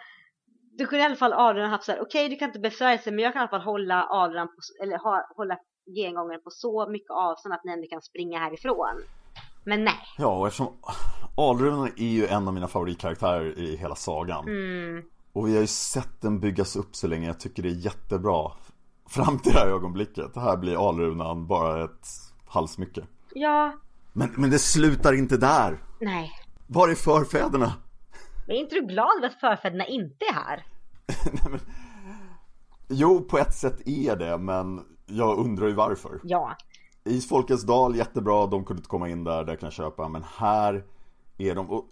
[0.78, 3.12] du kunde i alla fall Adrian haft så här, okej du kan inte besvära sig
[3.12, 4.98] men jag kan i alla fall hålla Adrian på, eller
[5.36, 5.58] hålla
[5.96, 9.02] gengångaren på så mycket avstånd att ni ändå kan springa härifrån.
[9.64, 9.94] Men nej.
[10.18, 10.68] Ja, och eftersom
[11.36, 14.48] Alrunan är ju en av mina favoritkaraktärer i hela sagan.
[14.48, 15.02] Mm.
[15.38, 18.52] Och vi har ju sett den byggas upp så länge, jag tycker det är jättebra.
[19.08, 22.06] Fram till det här ögonblicket, här blir Alrunan bara ett
[22.46, 23.06] halsmycke.
[23.34, 23.78] Ja,
[24.12, 25.82] Men, men det slutar inte där!
[26.00, 26.30] nej.
[26.66, 27.72] Var är förfäderna?
[28.46, 30.66] Men är inte du glad över att förfäderna inte är här?
[31.32, 31.60] Nej, men...
[32.88, 36.20] Jo, på ett sätt är det, men jag undrar ju varför.
[36.24, 36.56] Ja.
[37.04, 40.08] Isfolkets dal, jättebra, de kunde inte komma in där, det kan jag köpa.
[40.08, 40.84] Men här
[41.38, 41.84] är de, och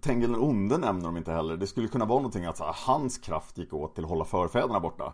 [0.00, 1.56] Tengil den onde nämner de inte heller.
[1.56, 4.80] Det skulle kunna vara någonting att här, hans kraft gick åt till att hålla förfäderna
[4.80, 5.12] borta.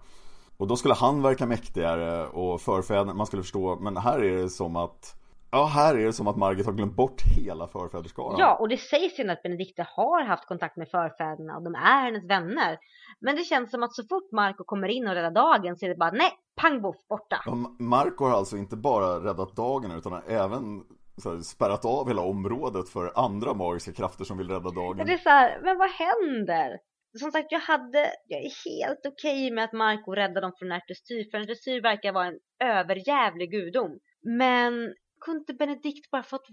[0.57, 4.49] Och då skulle han verka mäktigare och förfäderna, man skulle förstå, men här är det
[4.51, 5.21] som att
[5.53, 8.39] Ja, här är det som att Margit har glömt bort hela förfäderskaran.
[8.39, 12.05] Ja, och det sägs ju att Benedikte har haft kontakt med förfäderna och de är
[12.05, 12.79] hennes vänner.
[13.21, 15.89] Men det känns som att så fort Marco kommer in och räddar dagen så är
[15.89, 17.43] det bara nej, pang boff, borta.
[17.47, 20.85] Ja, Marco har alltså inte bara räddat dagen utan även
[21.29, 25.07] här, spärrat av hela området för andra magiska krafter som vill rädda dagen.
[25.07, 26.79] Det är så här, men vad händer?
[27.19, 31.31] Som sagt, jag hade, jag är helt okej med att Marco räddade dem från Ertestyr,
[31.31, 33.99] för Ertestyr verkar vara en överjävlig gudom.
[34.23, 34.73] Men
[35.21, 36.47] kunde inte Benedikt bara fått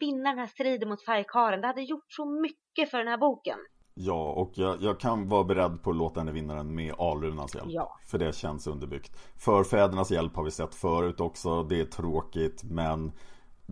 [0.00, 1.60] vinna den här striden mot färgkaren?
[1.60, 3.58] Det hade gjort så mycket för den här boken.
[3.94, 7.54] Ja, och jag, jag kan vara beredd på att låta henne vinna den med Alrunans
[7.54, 7.66] hjälp.
[7.68, 7.98] Ja.
[8.10, 9.16] För det känns underbyggt.
[9.36, 11.62] Förfädernas hjälp har vi sett förut också.
[11.62, 13.12] Det är tråkigt, men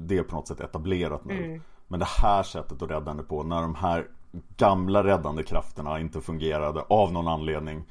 [0.07, 1.45] det är på något sätt etablerat nu.
[1.45, 1.63] Mm.
[1.89, 4.07] Men det här sättet att rädda henne på, när de här
[4.57, 7.85] gamla räddande krafterna inte fungerade av någon anledning.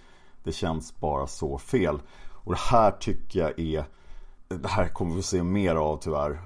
[0.44, 2.00] Det känns bara så fel.
[2.32, 3.86] Och det här tycker jag är
[4.48, 6.40] Det här kommer vi se mer av tyvärr.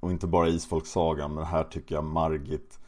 [0.00, 2.78] Och inte bara Isfolksagan, men det här tycker jag Margit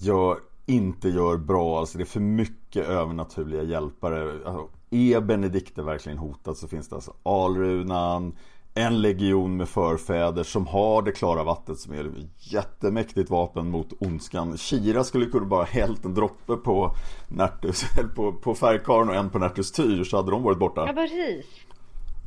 [0.00, 1.78] gör, inte gör bra.
[1.78, 4.32] Alltså det är för mycket övernaturliga hjälpare.
[4.46, 8.36] Alltså, är Benedikte verkligen hotad så finns det alltså Alrunan,
[8.78, 14.02] en legion med förfäder som har det klara vattnet som är ett jättemäktigt vapen mot
[14.02, 14.56] ondskan.
[14.56, 16.90] Kira skulle kunna bara hällt en droppe på
[17.28, 17.84] Nertus,
[18.16, 20.84] på, på färgkarlen och en på Nertus tyr så hade de varit borta.
[20.86, 21.46] Ja, precis.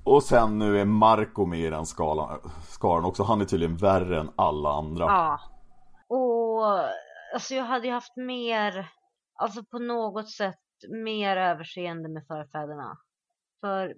[0.04, 3.24] Och sen nu är Marco med i den skalan, skaran också.
[3.24, 5.06] Han är tydligen värre än alla andra.
[5.06, 5.40] Ja.
[6.08, 6.66] Och
[7.34, 8.88] alltså jag hade ju haft mer,
[9.36, 10.56] alltså på något sätt
[10.90, 12.98] mer överseende med förfäderna.
[13.62, 13.94] För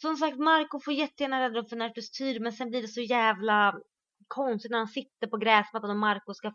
[0.00, 3.00] som sagt, Marco får jättegärna rädda dem för Nertus tyr, men sen blir det så
[3.00, 3.74] jävla
[4.28, 6.52] konstigt när han sitter på gräsmattan och Marco ska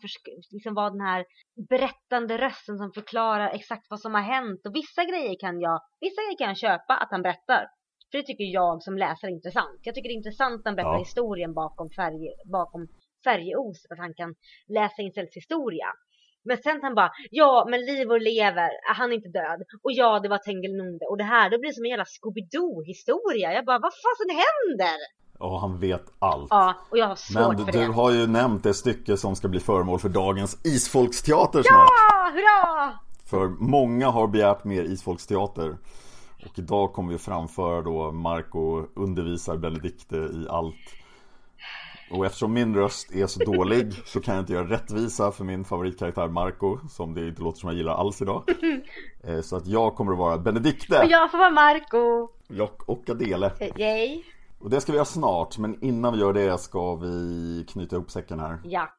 [0.52, 1.26] liksom vara den här
[1.70, 4.66] berättande rösten som förklarar exakt vad som har hänt.
[4.66, 7.68] Och vissa grejer kan jag, vissa grejer kan jag köpa att han berättar.
[8.12, 9.80] För det tycker jag som läsare är intressant.
[9.84, 11.00] Jag tycker det är intressant att han berättar Ja.
[11.00, 12.88] historien bakom, färg, bakom
[13.89, 14.36] att han kan
[14.68, 15.88] läsa in Sells historia.
[16.46, 19.60] Men sen han bara, ja men Livor lever, han är inte död.
[19.84, 21.06] Och ja det var Tengil Nunde.
[21.06, 23.54] Och det här, det blir som en jävla Scooby-Doo historia.
[23.54, 24.98] Jag bara, vad fasen händer?
[25.39, 26.48] Och han vet allt.
[26.50, 27.94] Ja, och jag har svårt Men du, för du det.
[27.94, 31.89] har ju nämnt det stycke som ska bli föremål för dagens Isfolksteater snart.
[32.12, 33.00] Ja, hurra!
[33.30, 35.78] För många har begärt mer Isfolksteater.
[36.46, 40.76] Och idag kommer vi framföra då Marco undervisar Benedikte i allt.
[42.14, 45.66] Och eftersom min röst är så dålig så kan jag inte göra rättvisa för min
[45.66, 48.43] favoritkaraktär Marco Som det inte låter som jag gillar alls idag.
[49.28, 51.97] Eh, Så att jag kommer att vara Benedikte Och jag får vara Marco.
[52.64, 53.51] och, och Adele.
[53.78, 54.24] Yay.
[54.59, 58.11] Och det ska vi göra snart, men innan vi gör det ska vi knyta ihop
[58.11, 58.59] säcken här.
[58.64, 58.89] Ja.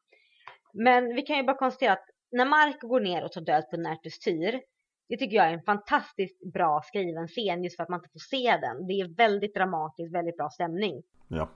[0.73, 3.77] Men vi kan ju bara konstatera att när Marco går ner och tar död på
[3.77, 4.61] Nertus tyr
[5.09, 8.19] Det tycker jag är en fantastiskt bra skriven scen just för att man inte får
[8.19, 8.87] se den.
[8.87, 11.03] Det är väldigt dramatiskt, väldigt bra stämning.
[11.27, 11.49] Ja.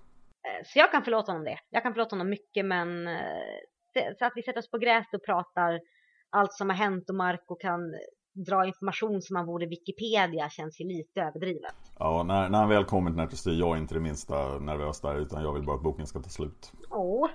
[0.57, 1.57] Eh, Så jag kan förlåta honom det.
[1.69, 5.25] Jag kan förlåta honom mycket men eh, så att vi sätter oss på gräset och
[5.25, 5.79] pratar
[6.29, 7.79] allt som har hänt och Marco kan
[8.47, 11.75] dra information som man vore Wikipedia känns ju lite överdrivet.
[11.99, 15.15] Ja, när, när han väl kommer till Närtesty, jag är inte det minsta nervös där
[15.19, 16.71] utan jag vill bara att boken ska ta slut.
[16.89, 17.29] Åh,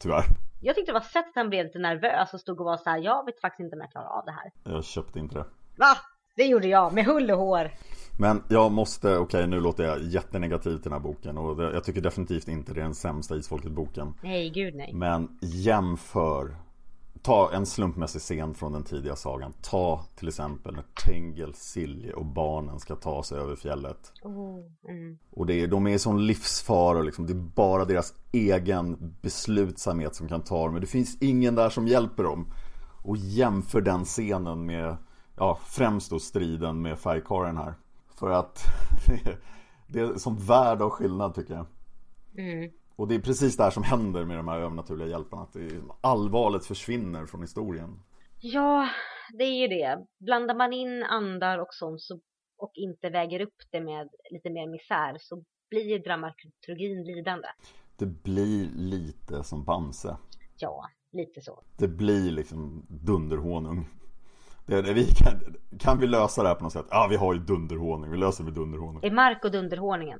[0.00, 0.22] Tyvärr.
[0.62, 2.90] jag tyckte det var sett att han blev lite nervös och stod och var så
[2.90, 4.50] här, jag vet faktiskt inte om jag klarar av det här.
[4.64, 5.44] Jag köpte inte det.
[5.78, 5.96] Va?
[6.38, 7.70] Det gjorde jag med hull och hår.
[8.18, 12.00] Men jag måste, okej nu låter jag jättenegativ till den här boken och jag tycker
[12.00, 14.14] definitivt inte det är den sämsta Isfolket-boken.
[14.22, 14.92] Nej, gud nej.
[14.94, 16.56] Men jämför
[17.22, 22.26] Ta en slumpmässig scen från den tidiga sagan Ta till exempel när Tengel, Silje och
[22.26, 25.18] barnen ska ta sig över fjället Oh, mm.
[25.30, 27.26] Och det är, de är i sån livsfara liksom.
[27.26, 31.70] Det är bara deras egen beslutsamhet som kan ta dem Men det finns ingen där
[31.70, 32.52] som hjälper dem
[33.04, 34.96] Och jämför den scenen med
[35.38, 37.74] Ja, främst då striden med färgkaren här
[38.18, 38.62] För att
[39.06, 39.38] det är,
[39.86, 41.66] det är som värld av skillnad tycker jag
[42.38, 42.70] Mm.
[42.96, 45.42] och det är precis det här som händer med de här övernaturliga hjälparna.
[45.42, 45.56] Att
[46.00, 48.00] allvaret försvinner från historien.
[48.40, 48.88] Ja,
[49.38, 50.06] det är ju det.
[50.18, 52.20] Blandar man in andar och sånt så,
[52.58, 57.48] och inte väger upp det med lite mer misär så blir dramaturgin lidande.
[57.96, 60.16] Det blir lite som Bamse.
[60.56, 61.62] Ja, lite så.
[61.78, 63.88] Det blir liksom dunderhonung.
[64.68, 66.86] Det, det, vi kan, kan vi lösa det här på något sätt?
[66.90, 68.10] Ja, vi har ju dunderhonung.
[68.10, 69.00] Vi löser det med dunderhonung.
[69.04, 70.18] Är Mark och Dunderhåningen?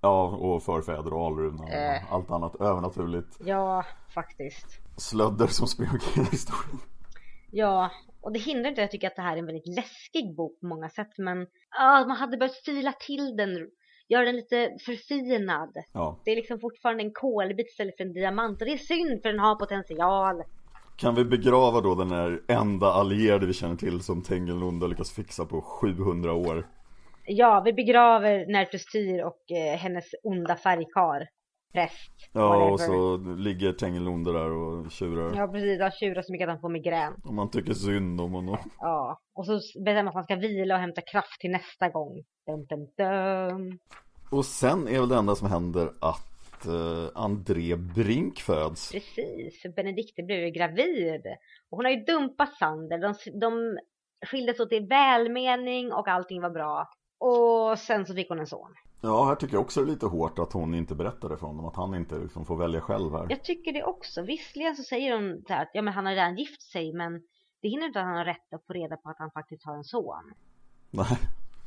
[0.00, 2.12] Ja, och förfäder och Alruna och Äh.
[2.12, 3.36] allt annat övernaturligt.
[3.44, 4.66] Ja, faktiskt.
[4.96, 6.78] Slödder som springer omkring i historien.
[7.50, 7.90] Ja,
[8.20, 10.60] och det hindrar inte att jag tycker att det här är en väldigt läskig bok
[10.60, 11.46] på många sätt men
[11.78, 13.70] ja, man hade behövt fila till den,
[14.08, 15.72] göra den lite förfinad.
[15.92, 16.20] Ja.
[16.24, 19.28] Det är liksom fortfarande en kolbit istället för en diamant och det är synd för
[19.28, 20.42] den har potential.
[20.98, 25.44] Kan vi begrava då den här enda allierade vi känner till som Tengelunda lyckas fixa
[25.44, 26.66] på 700 år?
[27.26, 31.28] Ja, vi begraver Nertus Tyr och eh, hennes onda färgkar.
[31.72, 32.30] Präst.
[32.32, 32.72] Ja, whatever.
[32.72, 35.36] och så ligger Tengelunda där och tjurar.
[35.36, 35.80] Ja, precis.
[35.80, 37.12] Han tjurar så mycket att han får migrän.
[37.24, 38.58] Om man tycker synd om honom.
[38.80, 42.22] Ja, och så bestämmer man att man ska vila och hämta kraft till nästa gång.
[42.46, 43.78] Dum, dum, dum.
[44.30, 48.92] Och sen är väl det enda som händer att eh, André Brink föds.
[48.92, 51.22] Precis, Benedikte blev ju gravid.
[51.70, 52.98] Och hon har ju dumpat Sander.
[52.98, 53.78] De, de
[54.26, 56.88] skildes åt i välmening och allting var bra.
[57.18, 58.74] Och sen så fick hon en son.
[59.02, 61.66] Ja, här tycker jag också det är lite hårt att hon inte berättade för honom.
[61.66, 63.26] Att han inte liksom får välja själv här.
[63.28, 64.22] Jag tycker det också.
[64.22, 67.22] Visserligen så säger hon så här att ja, men han har redan gift sig men
[67.62, 69.76] det hindrar inte att han har rätt att få reda på att han faktiskt har
[69.76, 70.32] en son.
[70.90, 71.18] Nej.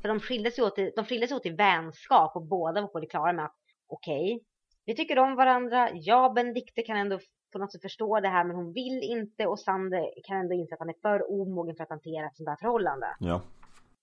[0.02, 3.00] För de skildes ju åt i, de skildes åt i vänskap och båda var på
[3.00, 3.56] det klara med att
[3.88, 4.44] okej,
[4.86, 5.90] vi tycker om varandra.
[5.94, 7.20] Ja, Benedikte kan ändå
[7.52, 10.74] på något sätt förstå det här men hon vill inte och Sander kan ändå inse
[10.74, 13.08] att han är för omogen för att hantera ett sånt här förhållande.
[13.20, 13.42] Ja.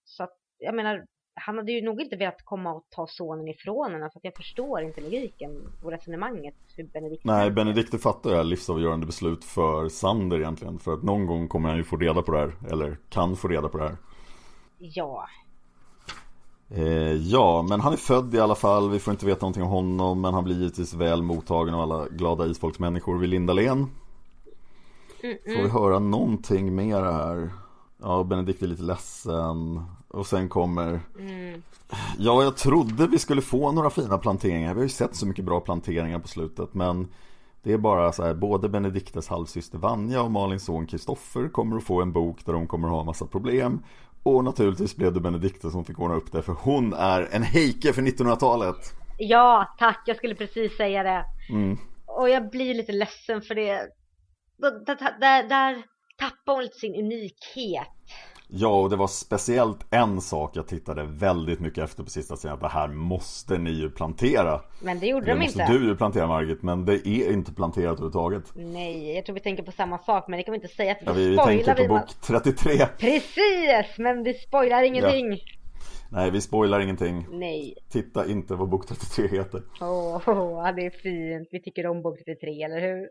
[0.05, 1.05] Så att, jag menar,
[1.35, 4.37] han hade ju nog inte velat komma och ta sonen ifrån henne för att jag
[4.37, 5.51] förstår inte logiken
[5.85, 7.51] och resonemanget hur Benedikte Nej.
[7.51, 10.79] Benedikte fattar det här livsavgörande beslut för Sander egentligen.
[10.79, 12.53] För att någon gång kommer han ju få reda på det här.
[12.71, 13.97] Eller kan få reda på det här.
[14.79, 15.27] Ja,
[16.71, 18.91] Eh, ja, men han är född i alla fall.
[18.91, 20.21] Vi får inte veta någonting om honom.
[20.21, 23.87] Men han blir givetvis väl mottagen av alla glada isfolksmänniskor vid Lindalen.
[25.21, 27.51] Får vi höra någonting mer här?
[28.03, 29.85] Ja, Benedikt är lite ledsen.
[30.09, 31.01] Och sen kommer...
[32.19, 34.75] Ja, jag trodde vi skulle få några fina planteringar.
[34.75, 36.75] Vi har ju sett så mycket bra planteringar på slutet.
[36.75, 37.09] Men
[37.63, 41.85] det är bara så här, både Benediktes halvsyster Vanja och Malins son Kristoffer kommer att
[41.85, 43.83] få en bok där de kommer att ha en massa problem.
[44.29, 47.93] Och naturligtvis blev det Benedikte som fick ordna upp det, för hon är en Heike
[47.93, 48.77] för 1900-talet.
[49.19, 51.25] ja tack, jag skulle precis säga det.
[51.51, 51.79] Mm.
[52.07, 53.89] Och jag blir lite ledsen för det.
[54.59, 55.83] Där, där, där, där
[56.19, 57.89] tappar hon lite sin unikhet.
[58.51, 62.55] Ja, och det var speciellt en sak jag tittade väldigt mycket efter på sista sidan.
[62.55, 64.61] Att det här måste ni ju plantera.
[64.83, 65.73] Men det gjorde Det de måste inte.
[65.73, 68.43] du ju plantera Margit, men det är inte planterat överhuvudtaget.
[68.55, 71.07] Nej, jag tror vi tänker på samma sak, men det kan vi inte säga Ja,
[71.07, 72.87] då vi, vi spoilar tänker vi på bok 33.
[72.99, 75.39] Precis, men vi spoilar ingenting.
[76.11, 77.27] Nej, vi spoilar ingenting.
[77.31, 77.75] Nej.
[77.91, 79.63] Titta inte vad bok 33 heter.
[79.81, 81.49] Åh, oh, det är fint.
[81.53, 83.09] Vi tycker om bok 33, eller hur?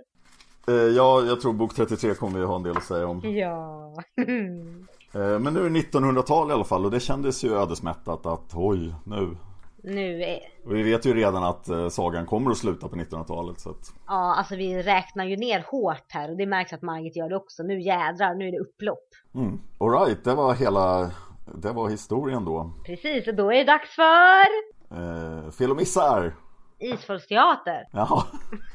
[0.68, 3.22] Eh, ja, jag tror bok 33 kommer vi ha en del att säga om.
[3.36, 3.94] Ja.
[5.18, 8.52] Eh, men nu är det 1900-tal i alla fall och det kändes ju ödesmättat att
[8.56, 9.38] oj, nu.
[9.84, 10.40] nu är...
[10.66, 13.94] Och vi vet ju redan att eh, sagan kommer att sluta på 1900-talet så att
[14.08, 17.36] Ja, alltså vi räknar ju ner hårt här och det märks att Margit gör det
[17.36, 17.64] också.
[17.64, 19.08] Nu jädrar, nu är det upplopp.
[19.36, 19.60] mm.
[19.80, 21.12] Alright, det var hela,
[21.56, 22.72] det var historien då.
[22.86, 26.36] Precis, och då är det dags för Eh, fel och missar.
[26.80, 27.88] Isfolksteater.
[27.92, 28.24] Jaha,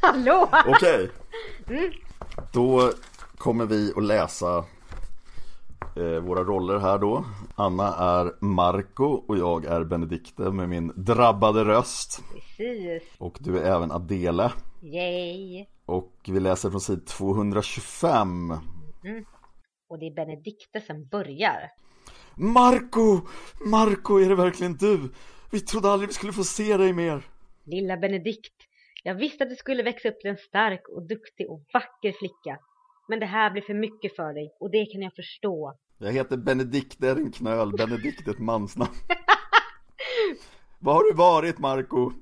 [0.02, 0.48] Hallå!
[0.68, 1.10] okej.
[2.52, 2.90] Då
[3.38, 4.64] kommer vi att läsa
[5.96, 7.24] eh, våra roller här då.
[7.54, 12.22] Anna är Marco och jag är Benedikte med min drabbade röst.
[12.32, 13.02] Precis.
[13.18, 14.52] Och du är även Adele.
[14.82, 15.66] Yay.
[15.86, 18.50] Och vi läser från sid 225.
[19.04, 19.24] Mm.
[19.88, 21.70] Och det är Benedikte som börjar.
[22.36, 23.20] Marco!
[23.66, 25.12] Marco, är det verkligen du?
[25.52, 27.22] Vi trodde aldrig vi skulle få se dig mer.
[27.64, 28.54] Lilla Benedikt.
[29.04, 32.58] Jag visste att du skulle växa upp till en stark och duktig och vacker flicka.
[33.08, 35.74] Men det här blir för mycket för dig och det kan jag förstå.
[36.04, 37.72] Jag heter Benedikt, är en knöl.
[37.72, 38.90] Benedikt är ett mansnamn.
[40.78, 42.12] Var har du varit Marco?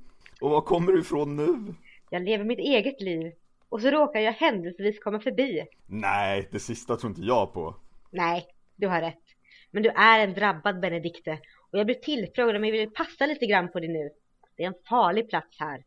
[0.40, 1.74] Och var kommer du ifrån nu?
[2.10, 3.32] Jag lever mitt eget liv
[3.68, 5.66] och så råkar jag händelsevis komma förbi.
[5.86, 7.76] Nej, det sista tror inte jag på.
[8.10, 9.24] Nej, du har rätt.
[9.70, 11.38] Men du är en drabbad Benedikte
[11.70, 14.10] och jag blev tillfrågad om jag ville passa lite grann på dig nu.
[14.56, 15.84] Det är en farlig plats här.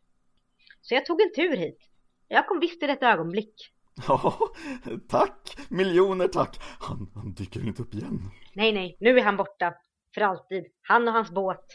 [0.81, 1.79] Så jag tog en tur hit.
[2.27, 3.71] Jag kom visst i rätt ögonblick.
[4.07, 4.39] Ja,
[5.09, 5.57] tack!
[5.69, 6.59] Miljoner tack!
[6.79, 8.19] Han, han dyker inte upp igen.
[8.53, 9.73] Nej, nej, nu är han borta.
[10.15, 10.65] För alltid.
[10.81, 11.65] Han och hans båt.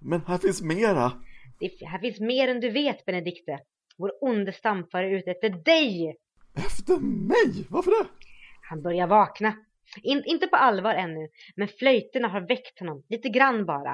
[0.00, 1.12] Men här finns mera.
[1.58, 3.58] Det, här finns mer än du vet, Benedikte.
[3.98, 6.16] Vår onde stamfare är ute efter dig!
[6.54, 7.66] Efter mig?
[7.70, 8.08] Varför det?
[8.62, 9.54] Han börjar vakna.
[10.02, 13.92] In, inte på allvar ännu, men flöjterna har väckt honom, lite grann bara.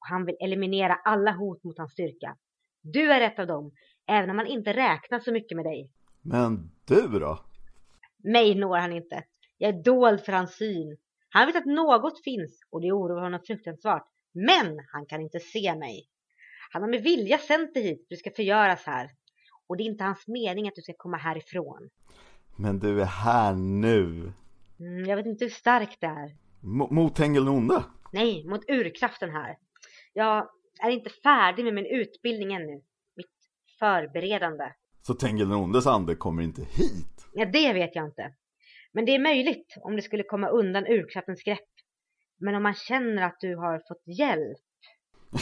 [0.00, 2.36] Och han vill eliminera alla hot mot hans styrka.
[2.82, 3.72] Du är ett av dem,
[4.08, 5.90] även om han inte räknar så mycket med dig.
[6.28, 7.38] Men du då?
[8.24, 9.24] Mig når han inte.
[9.58, 10.96] Jag är dold för hans syn.
[11.28, 14.06] Han vet att något finns och det oroar honom fruktansvärt.
[14.32, 16.08] Men han kan inte se mig.
[16.72, 19.10] Han har med vilja sänt dig hit, du ska förgöras här.
[19.66, 21.88] Och det är inte hans mening att du ska komma härifrån.
[22.56, 24.32] Men du är här nu.
[24.80, 26.36] Mm, jag vet inte hur starkt det är.
[26.62, 27.84] M mot Tengil Onde?
[28.12, 29.56] Nej, mot urkraften här.
[30.12, 30.48] Jag
[30.82, 32.82] är inte färdig med min utbildning ännu.
[33.16, 33.34] Mitt
[33.78, 34.72] förberedande.
[35.06, 37.26] Så Tengil Ondes ande kommer inte hit?
[37.32, 38.34] Ja, det vet jag inte.
[38.92, 41.70] Men det är möjligt om det skulle komma undan urkraftens grepp.
[42.40, 44.58] Men om man känner att du har fått hjälp.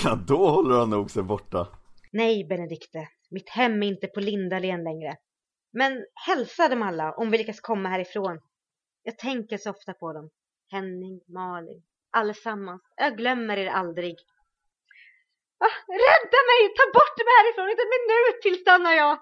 [0.04, 1.68] Ja, då håller han nog sig borta.
[2.12, 3.08] Nej, Benedikte.
[3.30, 5.16] Mitt hem är inte på Lindalen längre.
[5.72, 8.40] Men hälsa dem alla om vi lyckas komma härifrån.
[9.02, 10.30] Jag tänker så ofta på dem.
[10.70, 12.82] Henning, Malin, allesammans.
[12.96, 14.16] Jag glömmer er aldrig.
[15.58, 16.60] Ah, rädda mig!
[16.76, 17.70] Ta bort mig härifrån!
[17.70, 19.18] Inte en minut till stannar jag!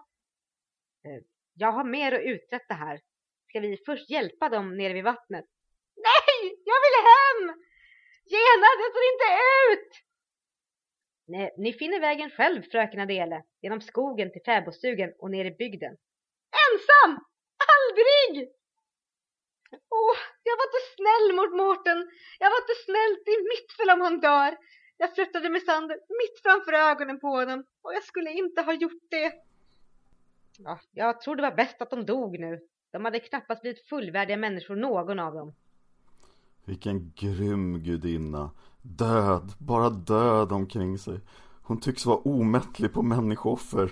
[1.04, 1.22] Eh,
[1.54, 3.00] jag har mer att uträtta här.
[3.48, 5.44] Ska vi först hjälpa dem nere vid vattnet?
[5.96, 6.36] Nej!
[6.70, 7.42] Jag vill hem!
[8.32, 9.28] Genast, jag står inte
[9.72, 9.90] ut!
[11.26, 15.96] Nej, ni finner vägen själv, fröken Adele, genom skogen till fäbodstugan och ner i bygden.
[16.64, 17.12] Ensam!
[17.74, 18.48] Aldrig!
[20.00, 21.98] Åh, jag var inte snäll mot Mårten.
[22.38, 23.12] Jag var inte snäll.
[23.32, 24.56] Är mitt fel om han dör.
[24.96, 29.06] Jag flyttade med sanden mitt framför ögonen på honom och jag skulle inte ha gjort
[29.10, 29.32] det.
[30.58, 32.60] Ja, jag tror det var bäst att de dog nu.
[32.92, 35.54] De hade knappast blivit fullvärdiga människor någon av dem.
[36.64, 38.50] Vilken grym gudinna.
[38.82, 41.20] Död, bara död omkring sig.
[41.62, 43.90] Hon tycks vara omättlig på människooffer.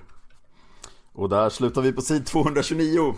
[1.13, 3.01] Och där slutar vi på sid 229.
[3.01, 3.17] Woho!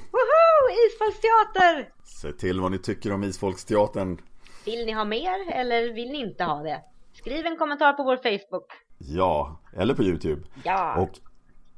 [0.86, 1.92] Isfolksteater!
[2.04, 4.18] Se till vad ni tycker om Isfolksteatern.
[4.64, 6.82] Vill ni ha mer eller vill ni inte ha det?
[7.12, 8.66] Skriv en kommentar på vår Facebook.
[8.98, 10.42] Ja, eller på Youtube.
[10.64, 11.02] Ja.
[11.02, 11.10] Och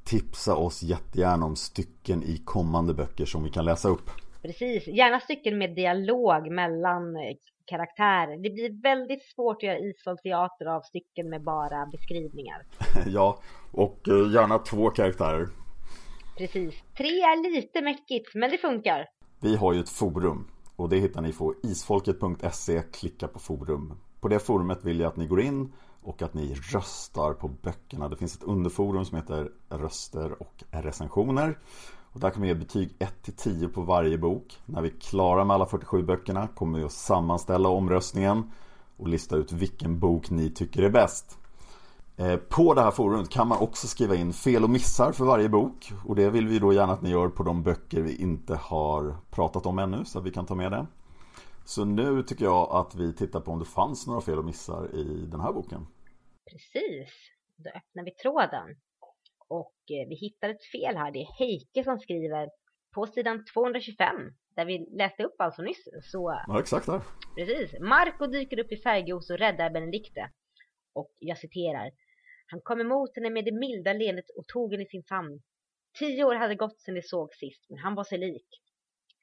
[0.05, 4.11] tipsa oss jättegärna om stycken i kommande böcker som vi kan läsa upp.
[4.43, 7.37] Precis, gärna stycken med dialog mellan eh,
[7.67, 8.43] karaktärer.
[8.43, 12.63] Det blir väldigt svårt att göra isfolkteater av stycken med bara beskrivningar.
[13.07, 13.39] ja,
[13.73, 15.49] och eh, gärna två karaktärer.
[16.39, 16.75] Precis.
[16.97, 19.07] Tre är lite mäckigt, men det funkar.
[19.41, 22.83] Vi har ju ett forum och det hittar ni på isfolket.se.
[22.93, 23.99] Klicka på forum.
[24.21, 25.73] På det forumet vill jag att ni går in
[26.05, 28.09] och att ni röstar på böckerna.
[28.09, 31.59] Det finns ett underforum som heter Röster och recensioner.
[32.13, 34.59] Och där kommer vi ge betyg 1 10 på varje bok.
[34.67, 38.51] När vi är klara med alla 47 böckerna kommer vi att sammanställa omröstningen
[38.97, 41.39] och lista ut vilken bok ni tycker är bäst.
[42.17, 45.49] Eh, på det här forumet kan man också skriva in fel och missar för varje
[45.49, 48.57] bok och det vill vi då gärna att ni gör på de böcker vi inte
[48.57, 50.87] har pratat om ännu så att vi kan ta med det.
[51.65, 54.95] Så nu tycker jag att vi tittar på om det fanns några fel och missar
[54.95, 55.87] i den här boken.
[56.51, 57.11] Precis.
[57.57, 58.77] Då öppnar vi tråden.
[59.49, 61.13] Och eh, vi hittar ett fel här.
[61.13, 62.49] Det är Heike som skriver
[62.95, 64.17] på sidan 225
[64.57, 65.85] där vi läste upp alltså nyss.
[66.03, 67.01] Så, ja, exakt där.
[67.37, 67.81] Precis.
[67.81, 70.31] Marco dyker upp i färggos och räddar Benedikte.
[70.93, 71.91] Och jag citerar.
[72.47, 75.43] Han kom emot henne med det milda leendet och tog henne i sin famn.
[75.99, 78.49] Tio år hade gått sedan de såg sist, men han var sig lik.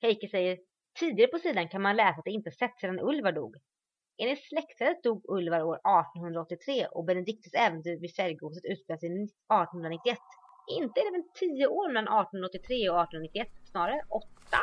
[0.02, 0.60] Heike säger,
[1.00, 3.56] tidigare på sidan kan man läsa att det inte sett sedan Ulvar dog.
[4.18, 10.18] Enligt släktträdet dog Ulvar år 1883 och Benediktes äventyr vid Färgoset utspelade sig 1891.
[10.80, 14.58] Inte är det väl tio år mellan 1883 och 1891, snarare åtta?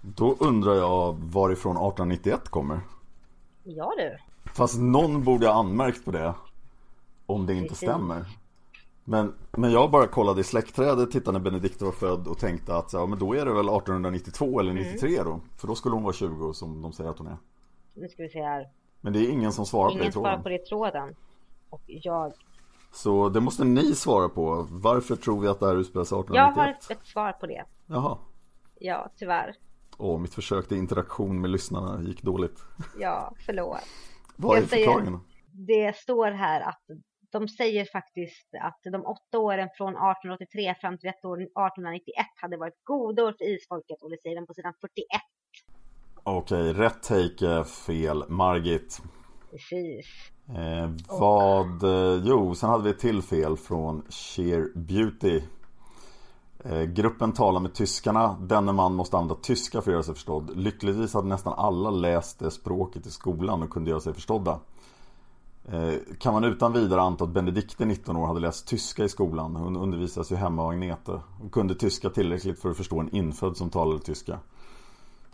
[0.00, 2.80] Då undrar jag varifrån 1891 kommer.
[3.64, 4.16] Ja du.
[4.56, 6.34] Fast någon borde ha anmärkt på det.
[7.26, 7.88] Om det inte Precis.
[7.88, 8.24] stämmer.
[9.04, 12.92] Men, men jag bara kollade i släktträdet, tittade när Benedikte var född och tänkte att
[12.92, 15.40] ja, men då är det väl 1892 eller 93 då.
[15.56, 17.36] För då skulle hon vara 20 som de säger att hon är.
[17.94, 18.68] Nu ska vi se här.
[19.00, 20.42] Men det är ingen som svarar på det i Ingen svarar tråden.
[20.42, 21.14] på det tråden.
[21.70, 22.32] Och jag,
[22.92, 24.66] Så det måste ni svara på.
[24.70, 26.56] Varför tror vi att det här utspelar sig jag 1891?
[26.56, 27.64] har ett, ett svar på det.
[27.86, 28.18] Jaha.
[28.80, 29.54] Ja, tyvärr.
[29.98, 32.58] Åh, mitt försök till interaktion med lyssnarna gick dåligt.
[32.98, 33.78] Ja, förlåt.
[34.36, 35.20] Vad är Jag förklaringen?
[35.52, 36.82] Det står här att
[37.32, 42.56] de säger faktiskt att de åtta åren från 1883 fram till detta år 1891 hade
[42.56, 45.06] varit goda år för isfolket och det säger de på sidan 41.
[46.28, 48.24] Okej, rätt take, fel.
[48.28, 49.02] Margit.
[49.50, 50.06] Precis.
[50.48, 55.42] Eh, vad, eh, jo, sen hade vi ett till fel från Sheer Beauty.
[56.64, 58.36] Eh, gruppen talar med tyskarna.
[58.40, 60.56] Denne man måste använda tyska för att göra sig förstådd.
[60.56, 64.60] Lyckligtvis hade nästan alla läst det språket i skolan och kunde göra sig förstådda.
[65.68, 69.56] Eh, kan man utan vidare anta att Benedikte, 19 år, hade läst tyska i skolan.
[69.56, 71.20] Hon undervisas ju hemma av Agnete.
[71.44, 74.38] Och kunde tyska tillräckligt för att förstå en infödd som talade tyska.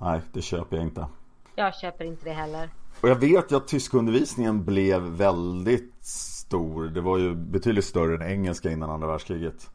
[0.02, 1.06] Nej, det köper jag inte.
[1.54, 2.70] Jag köper inte det heller.
[3.00, 6.84] Och jag vet ju att tyskundervisningen blev väldigt stor.
[6.84, 9.70] Det var ju betydligt större än engelska innan andra världskriget.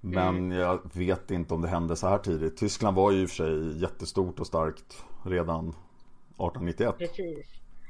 [0.00, 2.56] Men jag vet inte om det hände så här tidigt.
[2.56, 6.98] Tyskland var ju i och för sig jättestort och starkt redan 1891.
[6.98, 7.46] Precis.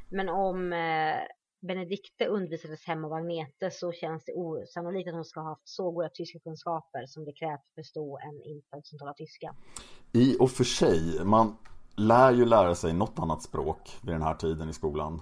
[0.09, 1.15] Men om eh,
[1.61, 5.91] Benedikte undervisades hemma av Agnete så känns det osannolikt att hon ska ha haft så
[5.91, 9.55] goda tyska kunskaper som det krävs för att förstå en infödd som talar tyska.
[10.13, 11.57] I och för sig, man
[11.99, 15.21] lär ju lära sig något annat språk vid den här tiden i skolan.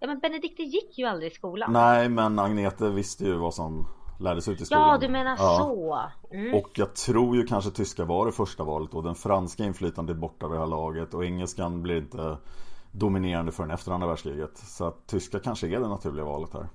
[0.00, 1.72] Ja men Benedikte gick ju aldrig i skolan.
[1.72, 3.86] Nej, men Agnete visste ju vad som
[4.20, 4.88] lärdes ut i skolan.
[4.88, 5.58] Ja, du menar Ja.
[5.58, 6.00] så.
[6.36, 6.54] Mm.
[6.54, 10.20] Och jag tror ju kanske tyska var det första valet och den franska inflytandet är
[10.20, 12.36] borta vid det här laget och engelskan blir inte
[12.92, 14.58] dominerande förrän efter andra världskriget.
[14.58, 16.68] Så att tyska kanske är det naturliga valet här.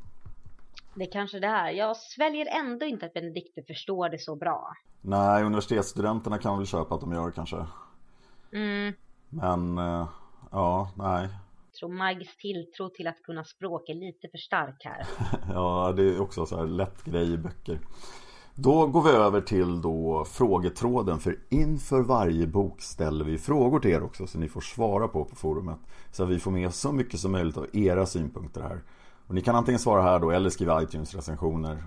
[0.96, 1.70] Det kanske det är.
[1.70, 4.74] Jag sväljer ändå inte att Benedikte förstår det så bra.
[5.02, 7.66] Nej, universitetsstudenterna kan väl köpa att de gör det kanske.
[8.54, 8.94] Mm.
[9.34, 10.08] Men, eh,
[10.52, 11.30] ja, nej.
[11.72, 15.08] Jag tror Margits tilltro till att kunna språk är lite för stark här.
[15.54, 17.80] Ja, det är också så här lätt grej i böcker.
[18.56, 23.92] Då går vi över till då frågetråden för inför varje bok ställer vi frågor till
[23.92, 25.78] er också så ni får svara på på forumet.
[26.12, 28.82] Så att vi får med så mycket som möjligt av era synpunkter här.
[29.28, 31.84] Och ni kan antingen svara här då eller skriva iTunes-recensioner.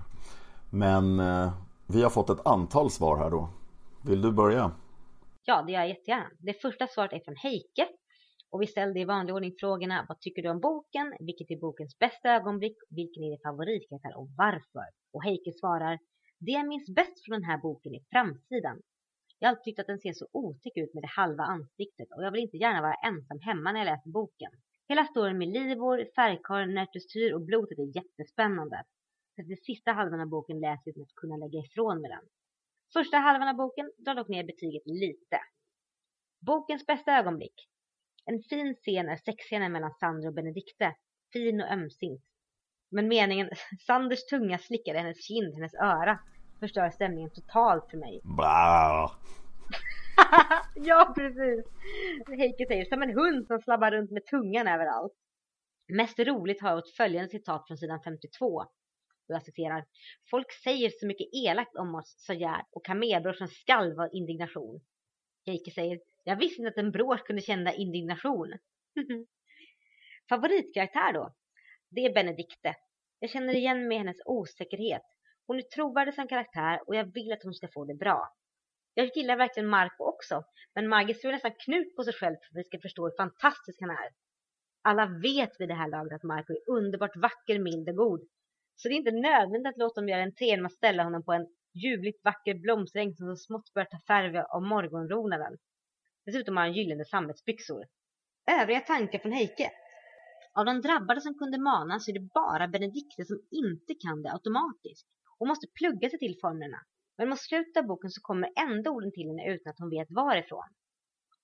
[0.69, 1.51] Men eh,
[1.85, 3.49] vi har fått ett antal svar här då.
[4.01, 4.71] Vill du börja?
[5.49, 6.29] Ja, det gör jag jättegärna.
[6.39, 7.85] Det första svaret är från Heike.
[8.51, 10.05] Och vi ställde i vanlig ordning frågorna.
[10.09, 11.07] Vad tycker du om boken?
[11.19, 12.77] Vilket är bokens bästa ögonblick?
[12.89, 14.87] Vilken är din favoritkaraktär och varför?
[15.13, 15.99] Och Heike svarar.
[16.39, 18.77] Det jag minns bäst från den här boken är framsidan.
[19.39, 22.23] Jag har alltid tyckt att den ser så otäck ut med det halva ansiktet och
[22.23, 24.51] jag vill inte gärna vara ensam hemma när jag läser boken.
[24.89, 28.83] Hela storyn med livor, färgkarlen, närtustyr och blodet är jättespännande.
[29.35, 32.09] Så att den sista halvan av boken läser jag utan att kunna lägga ifrån mig
[32.15, 32.25] den.
[32.93, 35.39] Första halvan av boken drar dock ner betyget lite.
[36.45, 37.69] Bokens bästa ögonblick.
[38.25, 40.95] En fin scen är sexscenen mellan Sandra och Benedikte.
[41.33, 42.23] Fin och ömsint.
[42.91, 43.49] Men meningen
[43.87, 46.19] Sanders tunga slickade hennes kind, hennes öra,
[46.59, 48.21] förstör stämningen totalt för mig.
[48.37, 49.11] Blah.
[50.75, 51.65] ja, precis.
[52.27, 55.13] Heike säger som en hund som slabbar runt med tungan överallt.
[55.87, 58.63] Mest roligt har jag ett följande citat från sidan 52.
[59.29, 59.85] Och jag citerar.
[60.29, 64.81] Folk säger så mycket elakt om oss, sa Gerd och kamelbrorsan skalv av indignation.
[65.45, 65.99] Heike säger.
[66.23, 68.53] Jag visste inte att en bror kunde känna indignation.
[70.29, 71.33] Favoritkaraktär då?
[71.89, 72.75] Det är Benedikte.
[73.19, 75.03] Jag känner igen mig i hennes osäkerhet.
[75.47, 78.33] Hon är trovärdig som karaktär och jag vill att hon ska få det bra.
[78.93, 80.43] Jag gillar verkligen Marco också,
[80.75, 83.81] men Margit slår nästan knut på sig själv för att vi ska förstå hur fantastisk
[83.81, 84.09] han är.
[84.81, 88.27] Alla vet vid det här laget att Marco är underbart vacker, mild och god.
[88.79, 91.33] Så det är inte nödvändigt att låta dem göra entré genom att ställa honom på
[91.33, 95.57] en ljuvligt vacker blomsteräng som så smått börjar ta färg av morgonronaden.
[96.25, 97.85] Dessutom har han gyllene sammetsbyxor.
[98.61, 99.71] Övriga tankar från Heike.
[100.53, 104.33] Av de drabbade som kunde mana så är det bara Benedikte som inte kan det
[104.33, 105.07] automatiskt.
[105.37, 106.77] Hon måste plugga sig till formlerna.
[107.17, 110.11] Men mot slutet av boken så kommer ändå orden till henne utan att hon vet
[110.11, 110.69] varifrån.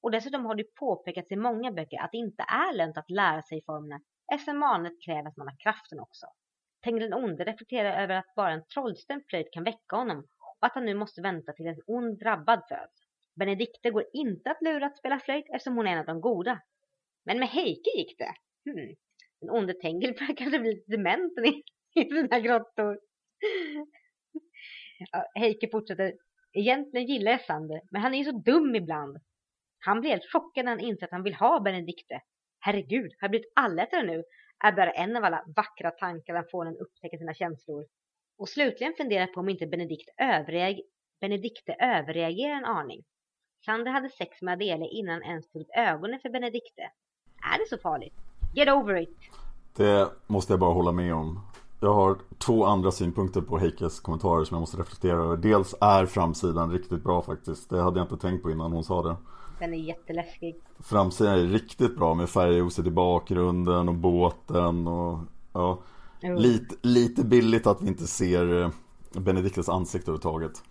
[0.02, 3.42] Och dessutom har det påpekats i många böcker att det inte är lönt att lära
[3.42, 4.02] sig formlerna
[4.34, 6.26] eftersom manet kräver att man har kraften också.
[6.84, 10.28] Tänk den onde reflekterar över att bara en trollstämd flöjt kan väcka honom
[10.60, 13.04] och att han nu måste vänta till en ond drabbad föds.
[13.36, 16.62] Benedikte går inte att lura att spela flöjt eftersom hon är en av de goda.
[17.26, 18.34] Men med Heike gick det.
[18.72, 18.96] Hmm.
[19.40, 21.64] Den onde Tengil börjar kanske bli lite dement i,
[22.02, 23.00] i sina grottor.
[25.12, 26.14] Ja, Heike fortsätter.
[26.54, 29.18] Egentligen gillar jag Sander, men han är ju så dum ibland.
[29.80, 32.22] Han blir helt chockad när han inser att han vill ha Benedikte.
[32.60, 34.24] Herregud, har jag blivit allätare nu?
[34.64, 37.86] Är bara en av alla vackra tankar han får när han upptäcker sina känslor.
[38.38, 40.82] Och slutligen funderar på om inte Benedikt överreag
[41.22, 43.04] Benedikte överreagerar en aning.
[43.66, 46.82] Sander hade sex med Adele innan ens tog ögonen för Benedikte.
[47.54, 48.14] Är det så farligt?
[48.56, 49.18] Get over it!
[49.76, 51.40] Det måste jag bara hålla med om.
[51.82, 55.38] Jag har två andra synpunkter på Heikes kommentarer som jag måste reflektera över.
[55.38, 57.70] Dels är framsidan riktigt bra faktiskt.
[57.70, 59.16] Det hade jag inte tänkt på innan hon sa det.
[59.60, 60.56] Den är jätteläskig.
[60.80, 65.20] Framsidan är riktigt bra med färgljuset i bakgrunden och båten och
[65.54, 65.80] ja.
[66.22, 66.38] Jo.
[66.40, 68.70] Lite, lite billigt att vi inte ser eh,
[69.22, 70.64] Benediktes ansikte överhuvudtaget.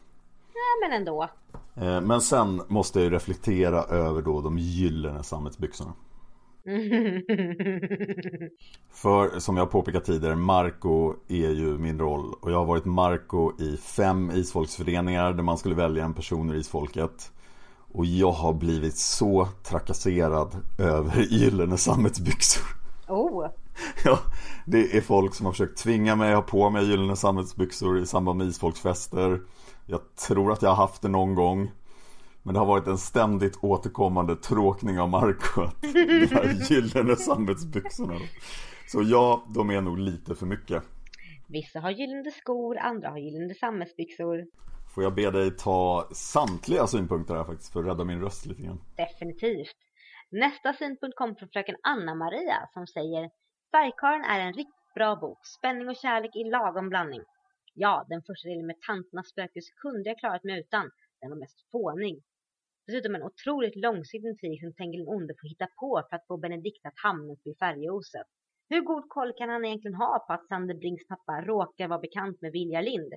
[0.55, 1.29] Ja, men ändå.
[1.75, 5.93] Eh, Men sen måste jag ju reflektera över då de gyllene sammetsbyxorna.
[8.93, 13.53] För som jag påpekat tidigare, Marco är ju min roll och jag har varit Marco
[13.61, 17.33] i fem isfolksföreningar där man skulle välja en person ur isfolket.
[17.93, 22.65] Och jag har blivit så trakasserad över gyllene sammetsbyxor.
[23.09, 23.47] oh,
[24.05, 24.19] Ja,
[24.67, 28.07] det är folk som har försökt tvinga mig att ha på mig gyllene sammetsbyxor i
[28.07, 29.41] samband med isfolksfester.
[29.87, 31.71] Jag tror att jag har haft det någon gång.
[32.43, 38.15] Men det har varit en ständigt återkommande tråkning av Marco att de här gyllene sammetsbyxorna.
[38.89, 40.83] Så ja, de är nog lite för mycket.
[41.49, 44.47] vissa har gyllene skor, andra har gyllene sammetsbyxor.
[44.95, 48.63] Får jag be dig ta samtliga synpunkter här faktiskt för att rädda min röst lite
[48.63, 48.81] grann.
[48.97, 49.77] Definitivt.
[50.31, 53.31] Nästa synpunkt kom från fröken Anna-Maria som säger
[53.73, 55.39] Färgkarlen är en riktigt bra bok.
[55.59, 57.23] Spänning och kärlek i lagom blandning.
[57.75, 60.91] Ja, den första delen med tanternas spökhus kunde jag klarat mig utan.
[61.21, 62.23] Den var mest fånig.
[62.87, 66.37] Dessutom en otroligt långsiktig intrig som Tengil den onde får hitta på för att få
[66.37, 68.27] Benedikt att hamna uppe i färjeoset.
[68.69, 72.41] Hur god koll kan han egentligen ha på att Sander Brinks pappa råkar vara bekant
[72.41, 73.13] med Vilja Lind?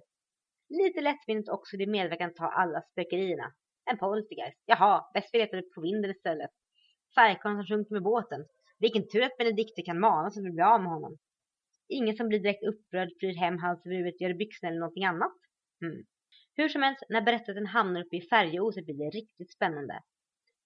[0.69, 3.53] Lite lättvindigt också det medverkan ta alla spökerierna.
[3.91, 4.63] En poltergeist.
[4.65, 6.51] Jaha, bäst vi letar upp på vinden istället.
[7.15, 8.45] Färgkarlen som sjunker med båten.
[8.79, 11.17] Vilken tur att Benedikte kan mana så vi blir av med honom.
[11.87, 15.37] Ingen som blir direkt upprörd flyr hem hals över huvudet, gör byxorna eller någonting annat.
[15.81, 16.05] Hmm.
[16.55, 19.99] Hur som helst, när berättelsen hamnar uppe i färjeoset blir det riktigt spännande.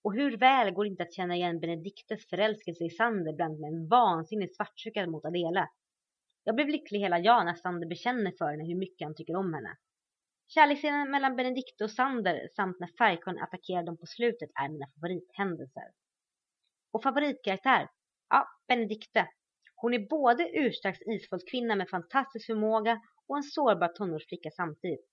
[0.03, 3.67] Och hur väl går det inte att känna igen Benediktes förälskelse i Sander bland med
[3.67, 5.67] en vansinnig svartsjuka mot Adele.
[6.43, 9.53] Jag blev lycklig hela jag när Sander bekänner för henne hur mycket han tycker om
[9.53, 9.77] henne.
[10.53, 15.83] Kärleksscenen mellan Benedikte och Sander samt när Färgkon attackerar dem på slutet är mina favorithändelser.
[16.91, 17.87] Och favoritkaraktär?
[18.29, 19.27] Ja, Benedikte.
[19.75, 25.05] Hon är både urstarks isfolkskvinna med fantastisk förmåga och en sårbar tonårsflicka samtidigt.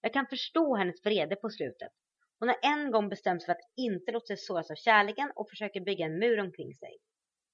[0.00, 1.92] Jag kan förstå hennes vrede på slutet.
[2.38, 5.50] Hon har en gång bestämt sig för att inte låta sig såras av kärleken och
[5.50, 6.96] försöker bygga en mur omkring sig.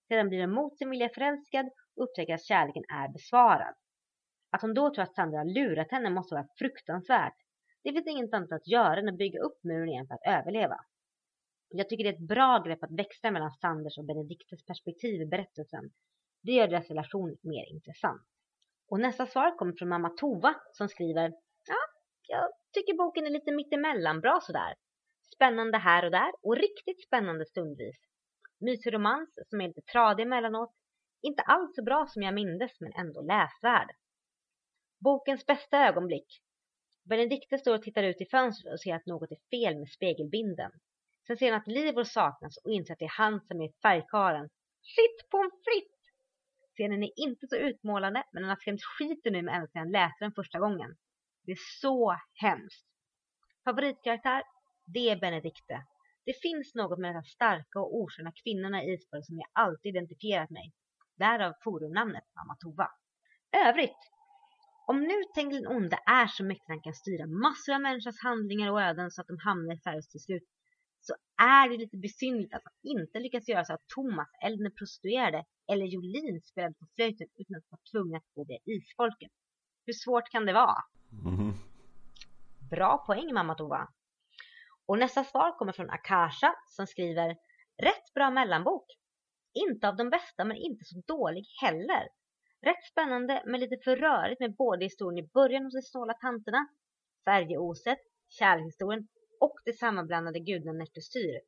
[0.09, 1.67] Sedan blir hon mot sin vilja förälskad
[1.97, 3.75] och upptäcker att kärleken är besvarad.
[4.55, 7.35] Att hon då tror att Sandra har lurat henne måste vara fruktansvärt.
[7.83, 10.77] Det finns inget annat att göra än att bygga upp muren igen för att överleva.
[11.69, 15.27] Jag tycker det är ett bra grepp att växla mellan Sanders och Benediktes perspektiv i
[15.27, 15.85] berättelsen.
[16.43, 18.23] Det gör deras relation mer intressant.
[18.89, 21.33] Och nästa svar kommer från mamma Tova som skriver
[21.69, 21.81] Ja,
[22.29, 24.75] jag tycker boken är lite mittemellan, bra sådär.
[25.35, 27.97] Spännande här och där och riktigt spännande stundvis.
[28.61, 30.75] Mysig romans som är lite tradig emellanåt.
[31.23, 33.91] Inte alls så bra som jag mindes men ändå läsvärd.
[35.05, 36.43] Bokens bästa ögonblick.
[37.09, 40.71] Benedikte står och tittar ut i fönstret och ser att något är fel med spegelbinden.
[41.27, 44.49] Sen ser han att Livor saknas och inser att det är han som är färgkaren.
[44.83, 46.01] Shit på en fritt!
[46.75, 49.91] Scenen är inte så utmålande men han har skrämt skiten nu med ända sedan han
[49.91, 50.97] läste den första gången.
[51.43, 52.87] Det är så hemskt.
[53.65, 54.43] Favoritkaraktär?
[54.87, 55.85] Det är Benedikte.
[56.25, 60.51] Det finns något med den starka och osköna kvinnorna i Isberg som jag alltid identifierat
[60.51, 60.73] mig.
[61.17, 62.91] Därav forumnamnet Mamma Tova.
[63.67, 64.15] Övrigt.
[64.87, 68.23] Om nu Tengil den onde är så mäktig att han kan styra massor av människors
[68.23, 70.43] handlingar och öden så att de hamnar i Färjestad till slut
[71.01, 74.75] så är det lite besynnerligt att han inte lyckas göra så att Thomas eller den
[74.79, 79.33] prostituerade eller Jolin spelade på flöjten utan att vara tvungna att gå via isfolket.
[79.87, 80.77] Hur svårt kan det vara?
[81.11, 81.53] Mhm.
[82.71, 83.89] Bra poäng mamma Tova.
[84.87, 87.37] Och nästa svar kommer från Akasha som skriver
[87.83, 88.87] Rätt bra mellanbok.
[89.55, 92.09] Inte av de bästa men inte så dålig heller.
[92.65, 96.69] Rätt spännande men lite för rörigt med både historien i början hos de snåla tanterna,
[97.25, 99.09] färjeoset, kärlekshistorien
[99.41, 101.41] och det sammanblandade gudarna Nertestyr.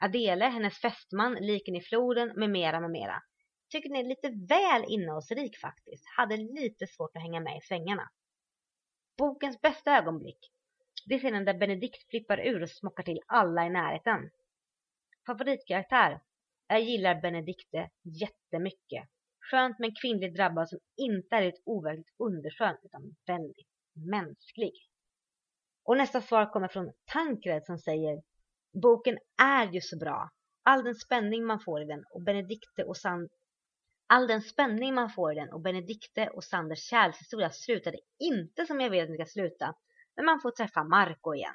[0.00, 3.22] Adele, hennes fästman, liken i floden med mera med mera.
[3.70, 6.04] Tycker ni är lite väl innehållsrik faktiskt.
[6.16, 8.08] Hade lite svårt att hänga med i svängarna.
[9.18, 10.52] Bokens bästa ögonblick.
[11.06, 14.30] Det är scenen där Benedikt flippar ur och smockar till alla i närheten.
[15.26, 16.20] Favoritkaraktär.
[16.66, 19.08] Jag gillar Benedikte jättemycket.
[19.50, 23.68] Skönt med en kvinnlig drabbad som inte är ett overkligt underskön utan väldigt
[24.10, 24.72] mänsklig.
[25.84, 28.22] Och nästa svar kommer från Tankred som säger
[28.82, 30.30] Boken är ju så bra.
[30.62, 33.28] All den spänning man får i den och Benedikte och Sand
[34.06, 38.80] All den spänning man får i den och Benedikte och Sanders kärlekshistoria slutade inte som
[38.80, 39.74] jag vet att den ska sluta,
[40.16, 41.54] men man får träffa Marco igen.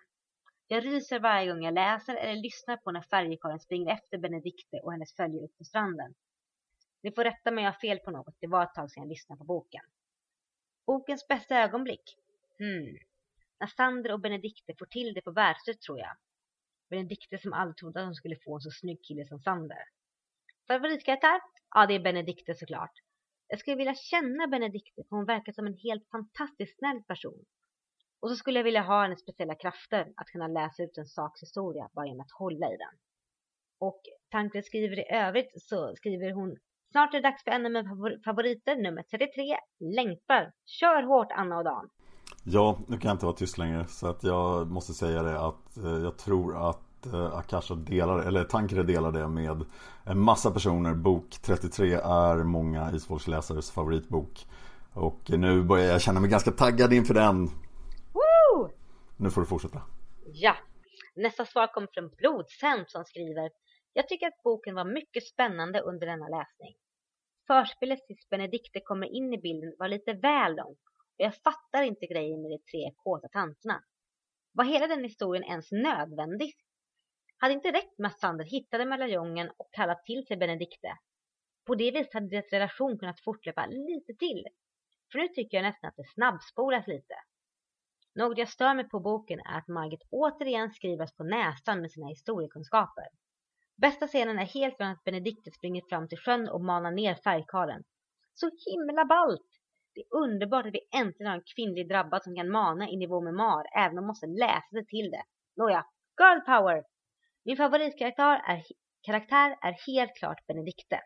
[0.68, 4.92] Jag ryser varje gång jag läser eller lyssnar på när färjekarlen springer efter Benedikte och
[4.92, 6.14] hennes följe upp på stranden.
[7.04, 9.04] Ni får rätta mig om jag har fel på något, det var ett tag sedan
[9.04, 9.82] jag lyssnade på boken.
[10.86, 12.18] Bokens bästa ögonblick?
[12.58, 12.98] Hmm.
[13.60, 16.16] När Sander och Benedikte får till det på värdshuset tror jag.
[16.90, 19.84] Benedikte som aldrig trodde att hon skulle få en så snygg kille som Sander.
[20.68, 21.42] Favoritkaraktär?
[21.70, 22.92] Ja, det är Benedikte såklart.
[23.48, 27.46] Jag skulle vilja känna Benedikte för hon verkar som en helt fantastiskt snäll person.
[28.20, 31.42] Och så skulle jag vilja ha hennes speciella krafter att kunna läsa ut en saks
[31.42, 33.00] historia bara genom att hålla i den.
[33.78, 36.58] Och tanken skriver i övrigt så skriver hon
[36.94, 37.90] Snart är det dags för en av mina
[38.26, 39.58] favoriter, nummer 33,
[39.96, 40.52] Längtar.
[40.66, 41.90] Kör hårt Anna och Dan.
[42.44, 45.78] Ja, nu kan jag inte vara tyst längre så att jag måste säga det att
[45.78, 49.66] eh, jag tror att eh, Akasha delar, eller Tankre delar det med
[50.04, 50.94] en massa personer.
[50.94, 54.46] Bok 33 är många isfolksläsares favoritbok.
[54.94, 57.46] Och nu börjar jag känna mig ganska taggad inför den.
[58.14, 58.70] Woo!
[59.18, 59.82] Nu får du fortsätta.
[60.34, 60.56] Ja,
[61.16, 63.50] nästa svar kommer från Blodsänd som skriver
[63.94, 66.76] Jag tycker att boken var mycket spännande under denna läsning.
[67.48, 70.80] Förspelet tills Benedikte kommer in i bilden var lite väl långt
[71.18, 73.84] och jag fattar inte grejen med de tre kåta tanterna.
[74.52, 76.54] Var hela den historien ens nödvändig?
[77.38, 80.98] Hade inte räckt med att Sander hittade medaljongen och kallat till sig Benedikte.
[81.66, 84.48] På det viset hade deras relation kunnat fortlöpa lite till.
[85.12, 87.16] För nu tycker jag nästan att det snabbspolas lite.
[88.16, 92.08] Något jag stör mig på boken är att Margit återigen skrivas på näsan med sina
[92.08, 93.08] historiekunskaper.
[93.84, 97.84] Bästa scenen är helt från att Benedikte springer fram till sjön och manar ner färgkaren.
[98.34, 99.50] Så himla ballt!
[99.94, 103.22] Det är underbart att vi äntligen har en kvinnlig drabbad som kan mana i nivå
[103.22, 105.24] med Mar, även om man måste läsa sig till det.
[105.56, 105.86] Nåja,
[106.20, 106.84] girl power!
[107.46, 108.64] Min favoritkaraktär är,
[109.02, 111.00] karaktär är helt klart Benedikte.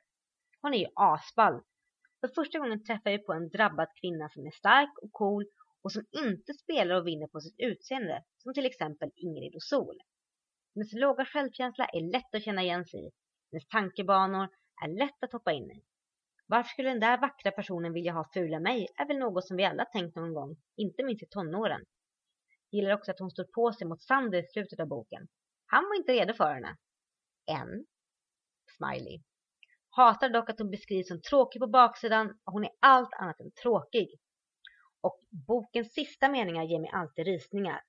[0.61, 1.61] Hon är ju asball.
[2.19, 5.45] För första gången träffar jag på en drabbad kvinna som är stark och cool
[5.83, 9.97] och som inte spelar och vinner på sitt utseende, som till exempel Ingrid och Sol.
[10.77, 13.11] Hennes låga självkänsla är lätt att känna igen sig i.
[13.51, 14.49] Hennes tankebanor
[14.83, 15.83] är lätt att hoppa in i.
[16.47, 19.65] Varför skulle den där vackra personen vilja ha fula mig är väl något som vi
[19.65, 21.81] alla tänkt någon gång, inte minst i tonåren.
[22.71, 25.27] Gillar också att hon står på sig mot Sander i slutet av boken.
[25.65, 26.77] Han var inte redo för henne.
[27.51, 27.85] Än.
[28.77, 29.21] Smiley.
[29.89, 33.51] Hatar dock att hon beskrivs som tråkig på baksidan och hon är allt annat än
[33.51, 34.09] tråkig.
[35.01, 37.81] Och bokens sista meningar ger mig alltid rysningar.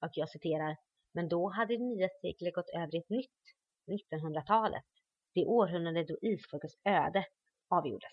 [0.00, 0.76] Och jag citerar.
[1.14, 3.42] Men då hade det nya seklet gått över i ett nytt,
[4.12, 4.84] 1900-talet.
[5.34, 7.24] Det århundrade då isfolkets öde
[7.70, 8.12] avgjordes.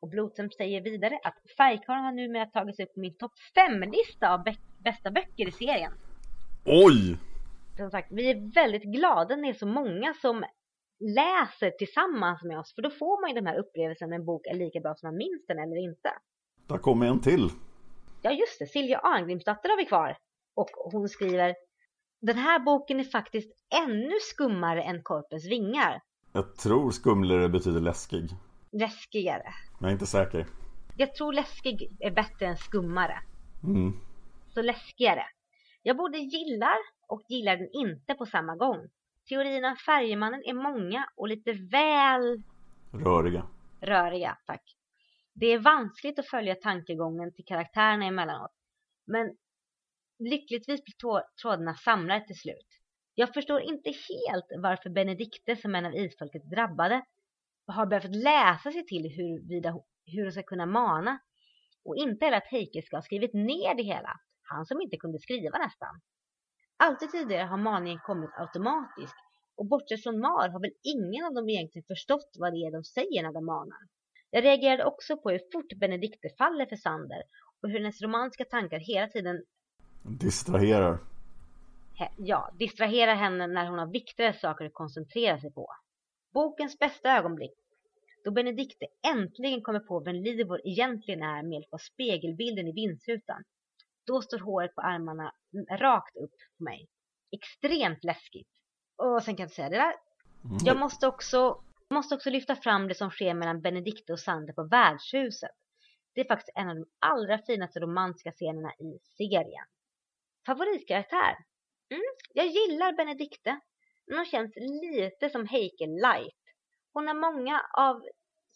[0.00, 4.44] Och Blotem säger vidare att Färgkarlen har numera tagits upp på min topp 5-lista av
[4.84, 5.92] bästa böcker i serien.
[6.64, 7.16] Oj!
[7.76, 10.44] Som sagt, vi är väldigt glada när det är så många som
[11.00, 12.74] läser tillsammans med oss.
[12.74, 15.06] För då får man ju den här upplevelsen när en bok är lika bra som
[15.06, 16.10] man minns den eller inte.
[16.68, 17.48] Där kommer en till.
[18.22, 20.16] Ja just det, Silja Arngrimsdotter har vi kvar.
[20.54, 21.54] Och hon skriver
[22.26, 23.52] Den här boken är faktiskt
[23.84, 26.00] ännu skummare än Korpens vingar.
[26.32, 28.30] Jag tror skumlare betyder läskig
[28.72, 29.54] läskigare.
[29.80, 30.46] Jag är inte säker.
[30.96, 33.18] Jag tror läskig är bättre än skummare.
[33.64, 33.92] Mm.
[34.54, 35.22] Så läskigare.
[35.82, 36.76] Jag både gillar
[37.08, 38.88] och gillar den inte på samma gång.
[39.28, 42.42] Teorierna om färgemannen är många och lite väl...
[42.92, 43.46] Röriga.
[43.80, 44.76] Röriga, tack.
[45.32, 48.52] Det är vanskligt att följa tankegången till karaktärerna emellanåt.
[49.04, 49.36] Men
[50.18, 52.68] lyckligtvis blir trådarna samlade till slut.
[53.14, 57.04] Jag förstår inte helt varför Benedikte som en av isfolket drabbade
[57.66, 59.70] har behövt läsa sig till huruvida,
[60.06, 61.18] hur hon ska kunna mana.
[61.84, 64.20] Och inte heller att Heike ska ha skrivit ner det hela.
[64.42, 66.00] Han som inte kunde skriva nästan.
[66.76, 69.14] Alltid tidigare har maningen kommit automatiskt.
[69.56, 72.84] Och bortsett från Mar har väl ingen av dem egentligen förstått vad det är de
[72.84, 73.82] säger när de manar.
[74.30, 77.22] Jag reagerade också på hur fort Benedikte faller för Sander
[77.62, 79.44] och hur hennes romantiska tankar hela tiden
[80.04, 80.98] distraherar.
[82.16, 85.66] Ja, distraherar henne när hon har viktigare saker att koncentrera sig på.
[86.32, 87.52] Bokens bästa ögonblick.
[88.24, 93.42] Då Benedikte äntligen kommer på vem Livor egentligen är med hjälp av spegelbilden i vindsrutan.
[94.06, 95.32] Då står håret på armarna
[95.70, 96.88] rakt upp på mig.
[97.32, 98.48] Extremt läskigt.
[98.96, 99.94] Och sen kan jag inte säga det där.
[100.44, 100.58] Mm.
[100.64, 104.62] Jag måste också, måste också lyfta fram det som sker mellan Benedikte och Sander på
[104.62, 105.50] värdshuset.
[106.14, 109.64] Det är faktiskt en av de allra finaste romantiska scenerna i serien.
[110.46, 111.36] Favoritkaraktär?
[111.90, 112.02] Mm,
[112.34, 113.60] jag gillar Benedikte.
[114.06, 116.40] Men hon känns lite som Heike light.
[116.92, 118.02] Hon har många av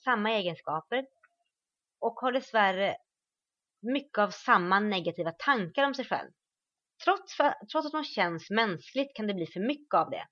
[0.04, 1.06] samma egenskaper
[2.00, 2.96] och har dessvärre
[3.80, 6.30] mycket av samma negativa tankar om sig själv.
[7.04, 10.26] Trots, för, trots att hon känns mänskligt kan det bli för mycket av det.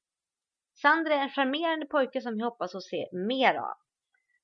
[0.82, 3.74] Sander är en charmerande pojke som jag hoppas att se mer av.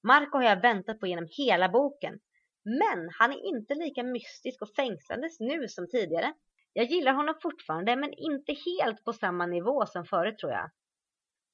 [0.03, 2.21] Marco har jag väntat på genom hela boken.
[2.65, 6.35] Men han är inte lika mystisk och fängslandes nu som tidigare.
[6.73, 10.71] Jag gillar honom fortfarande men inte helt på samma nivå som förut tror jag.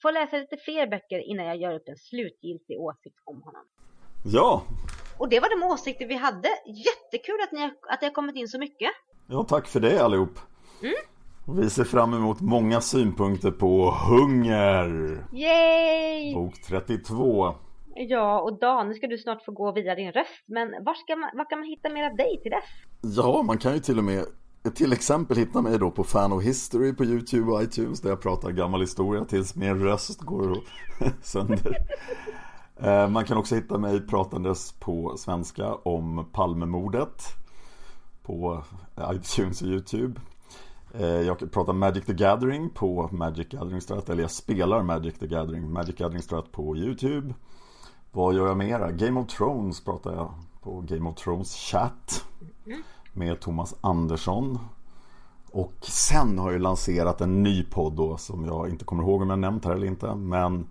[0.02, 3.64] Får läsa lite fler böcker innan jag gör upp en slutgiltig åsikt om honom.
[4.24, 4.62] Ja,
[5.18, 6.48] Och det var de åsikter vi hade.
[6.66, 8.90] Jättekul att, ni har, att det har kommit in så mycket.
[9.28, 10.38] ja tack för det allihop.
[10.82, 10.94] Mm.
[11.46, 15.18] Och vi ser fram emot många synpunkter på Hunger.
[15.32, 16.34] Yay!
[16.34, 17.54] Bok 32.
[17.94, 20.44] Ja, och Dan, nu ska du snart få gå via din röst.
[20.46, 22.64] Men var, ska man, var kan man hitta mer av dig till dess?
[23.16, 24.24] Ja, man kan ju till och med
[24.70, 28.20] till exempel hitta mig då på Fan of History på YouTube och iTunes där jag
[28.20, 30.58] pratar gammal historia tills min röst går
[31.22, 31.76] sönder.
[32.76, 37.22] Eh, man kan också hitta mig pratandes på svenska om Palmemordet
[38.22, 38.64] på
[38.96, 40.20] eh, iTunes och YouTube.
[40.94, 45.26] Eh, jag pratar Magic the Gathering på Magic Gathering Strat, eller jag spelar Magic the
[45.26, 47.34] Gathering, Magic Gathering Strat på YouTube.
[48.12, 48.92] Vad gör jag mera?
[48.92, 52.24] Game of Thrones pratar jag på Game of Thrones Chat
[52.66, 52.82] mm
[53.12, 54.58] med Thomas Andersson.
[55.50, 59.30] Och sen har jag lanserat en ny podd då som jag inte kommer ihåg om
[59.30, 60.14] jag nämnt här eller inte.
[60.14, 60.66] Men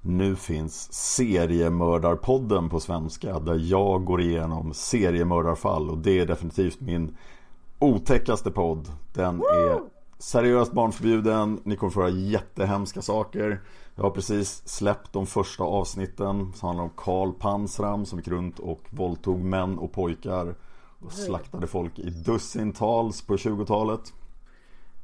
[0.00, 7.16] nu finns Seriemördarpodden på svenska där jag går igenom seriemördarfall och det är definitivt min
[7.78, 8.88] otäckaste podd.
[9.12, 9.80] Den är
[10.18, 13.60] seriöst barnförbjuden, ni kommer få höra jättehemska saker.
[13.94, 18.58] Jag har precis släppt de första avsnitten som handlar om Karl Pansram som gick runt
[18.58, 20.54] och våldtog män och pojkar
[21.04, 24.12] och slaktade folk i dussintals på 20-talet.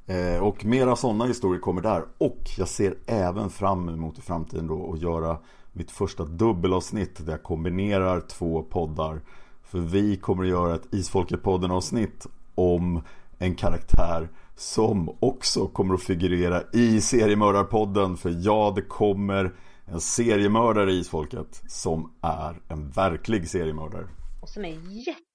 [0.07, 2.05] Eh, och mera sådana historier kommer där.
[2.19, 5.39] Och jag ser även fram emot i framtiden då att göra
[5.73, 9.21] mitt första dubbelavsnitt där jag kombinerar två poddar.
[9.63, 13.03] För vi kommer att göra ett Isfolket-podden avsnitt om
[13.39, 18.17] en karaktär som också kommer att figurera i seriemördarpodden.
[18.17, 19.55] För ja, det kommer
[19.85, 24.07] en seriemördare i Isfolket som är en verklig seriemördare.
[24.41, 24.69] Och som är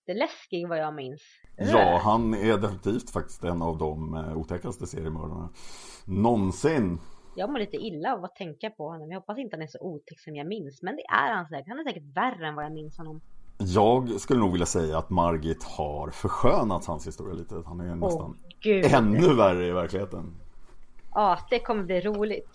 [0.06, 1.22] jätteläskig vad jag minns.
[1.58, 5.50] Ja, han är definitivt faktiskt en av de eh, otäckaste seriemördarna
[6.06, 7.00] någonsin.
[7.36, 9.12] Jag mår lite illa av att tänka på honom.
[9.12, 10.82] Jag hoppas inte han är så otäck som jag minns.
[10.82, 11.68] Men det är han säkert.
[11.68, 13.22] Han är säkert värre än vad jag minns honom.
[13.58, 17.64] Jag skulle nog vilja säga att Margit har förskönat hans historia lite.
[17.66, 18.86] Han är nästan gud.
[18.86, 20.34] ännu värre i verkligheten.
[21.14, 22.50] Ja, det kommer bli roligt.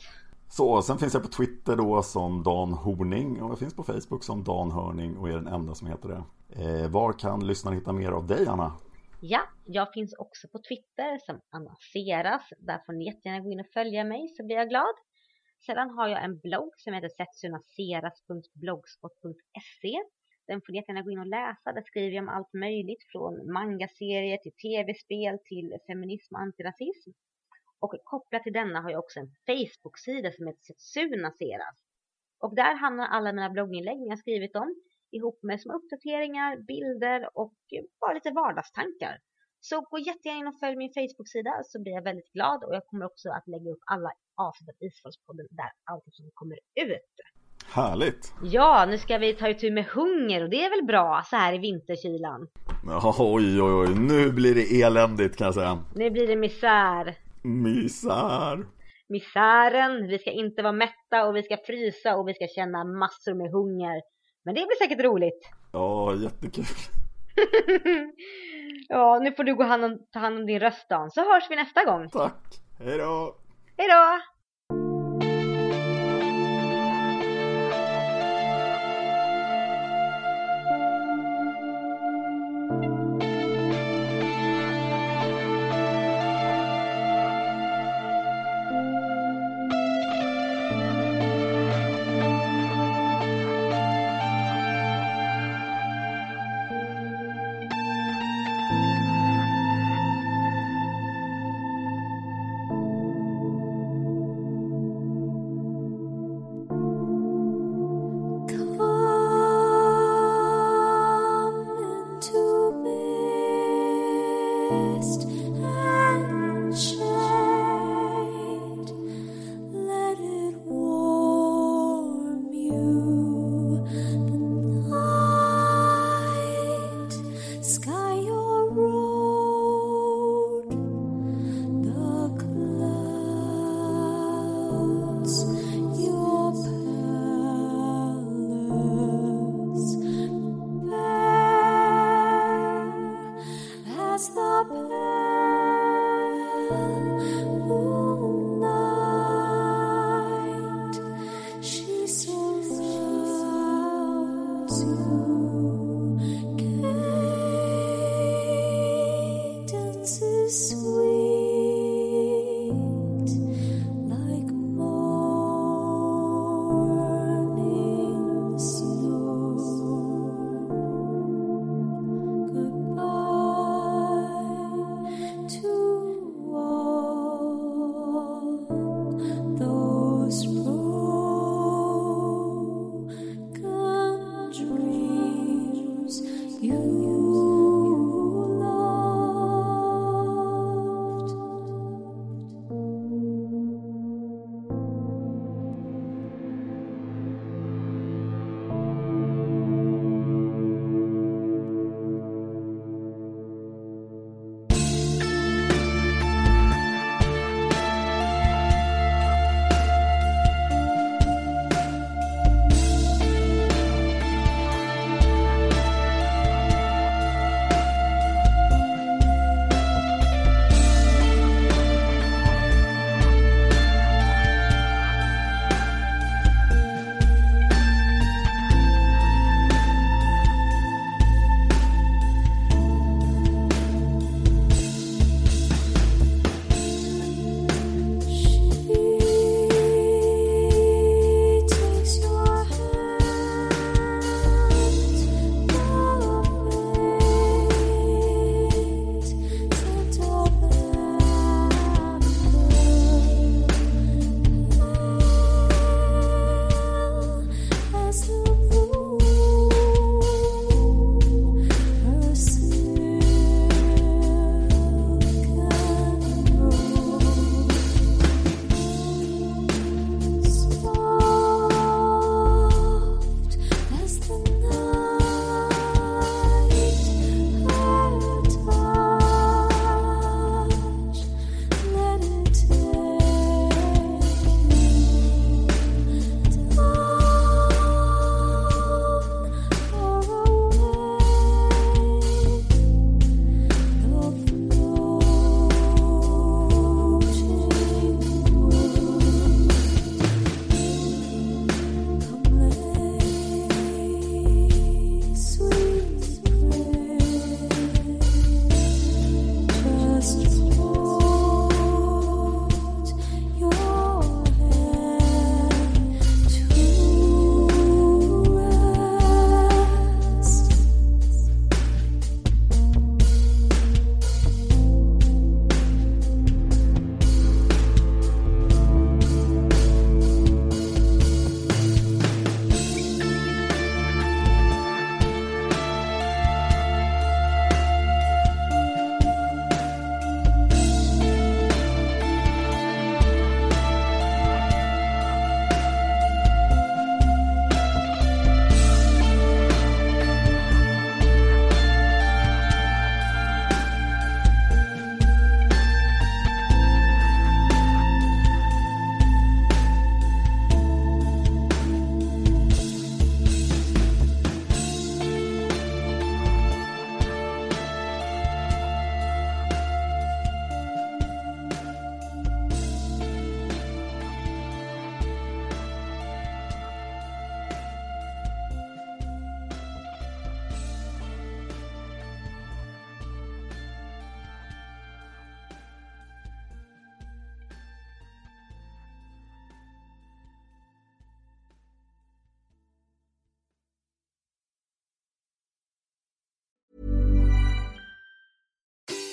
[0.53, 4.25] Så, sen finns jag på Twitter då som Dan Horning och jag finns på Facebook
[4.25, 6.23] som Dan Hörning och är den enda som heter det.
[6.63, 8.73] Eh, var kan lyssnarna hitta mer av dig Anna?
[9.21, 12.43] Ja, jag finns också på Twitter som Anna Seras.
[12.59, 14.95] Där får ni jättegärna gå in och följa mig så blir jag glad.
[15.67, 20.03] Sedan har jag en blogg som heter setsunaseras.blogspot.se.
[20.47, 21.73] Den får ni jättegärna gå in och läsa.
[21.73, 27.11] Där skriver jag om allt möjligt från mangaserier till tv-spel till feminism och antirasism.
[27.81, 31.77] Och kopplat till denna har jag också en Facebook-sida som heter Setsunaseras.
[32.41, 34.75] Och där hamnar alla mina blogginlägg jag skrivit om
[35.11, 37.55] ihop med små uppdateringar, bilder och
[38.01, 39.19] bara lite vardagstankar.
[39.61, 42.87] Så gå jättegärna in och följ min Facebook-sida så blir jag väldigt glad och jag
[42.87, 47.17] kommer också att lägga upp alla avsnitt av Isfallspodden där allt som kommer ut.
[47.67, 48.35] Härligt!
[48.43, 51.55] Ja, nu ska vi ta itu med hunger och det är väl bra så här
[51.55, 52.49] i vinterkylan.
[53.19, 55.79] Oj, oj, oj, nu blir det eländigt kan jag säga.
[55.95, 57.17] Nu blir det misär.
[57.43, 58.67] Misär.
[59.09, 63.35] Misären, vi ska inte vara mätta och vi ska frysa och vi ska känna massor
[63.35, 64.03] med hunger.
[64.45, 65.51] Men det blir säkert roligt.
[65.73, 66.65] Ja, jättekul.
[68.89, 71.51] ja, nu får du gå hand om, ta hand om din röst Dan, så hörs
[71.51, 72.09] vi nästa gång.
[72.09, 72.45] Tack,
[72.79, 73.37] hej då!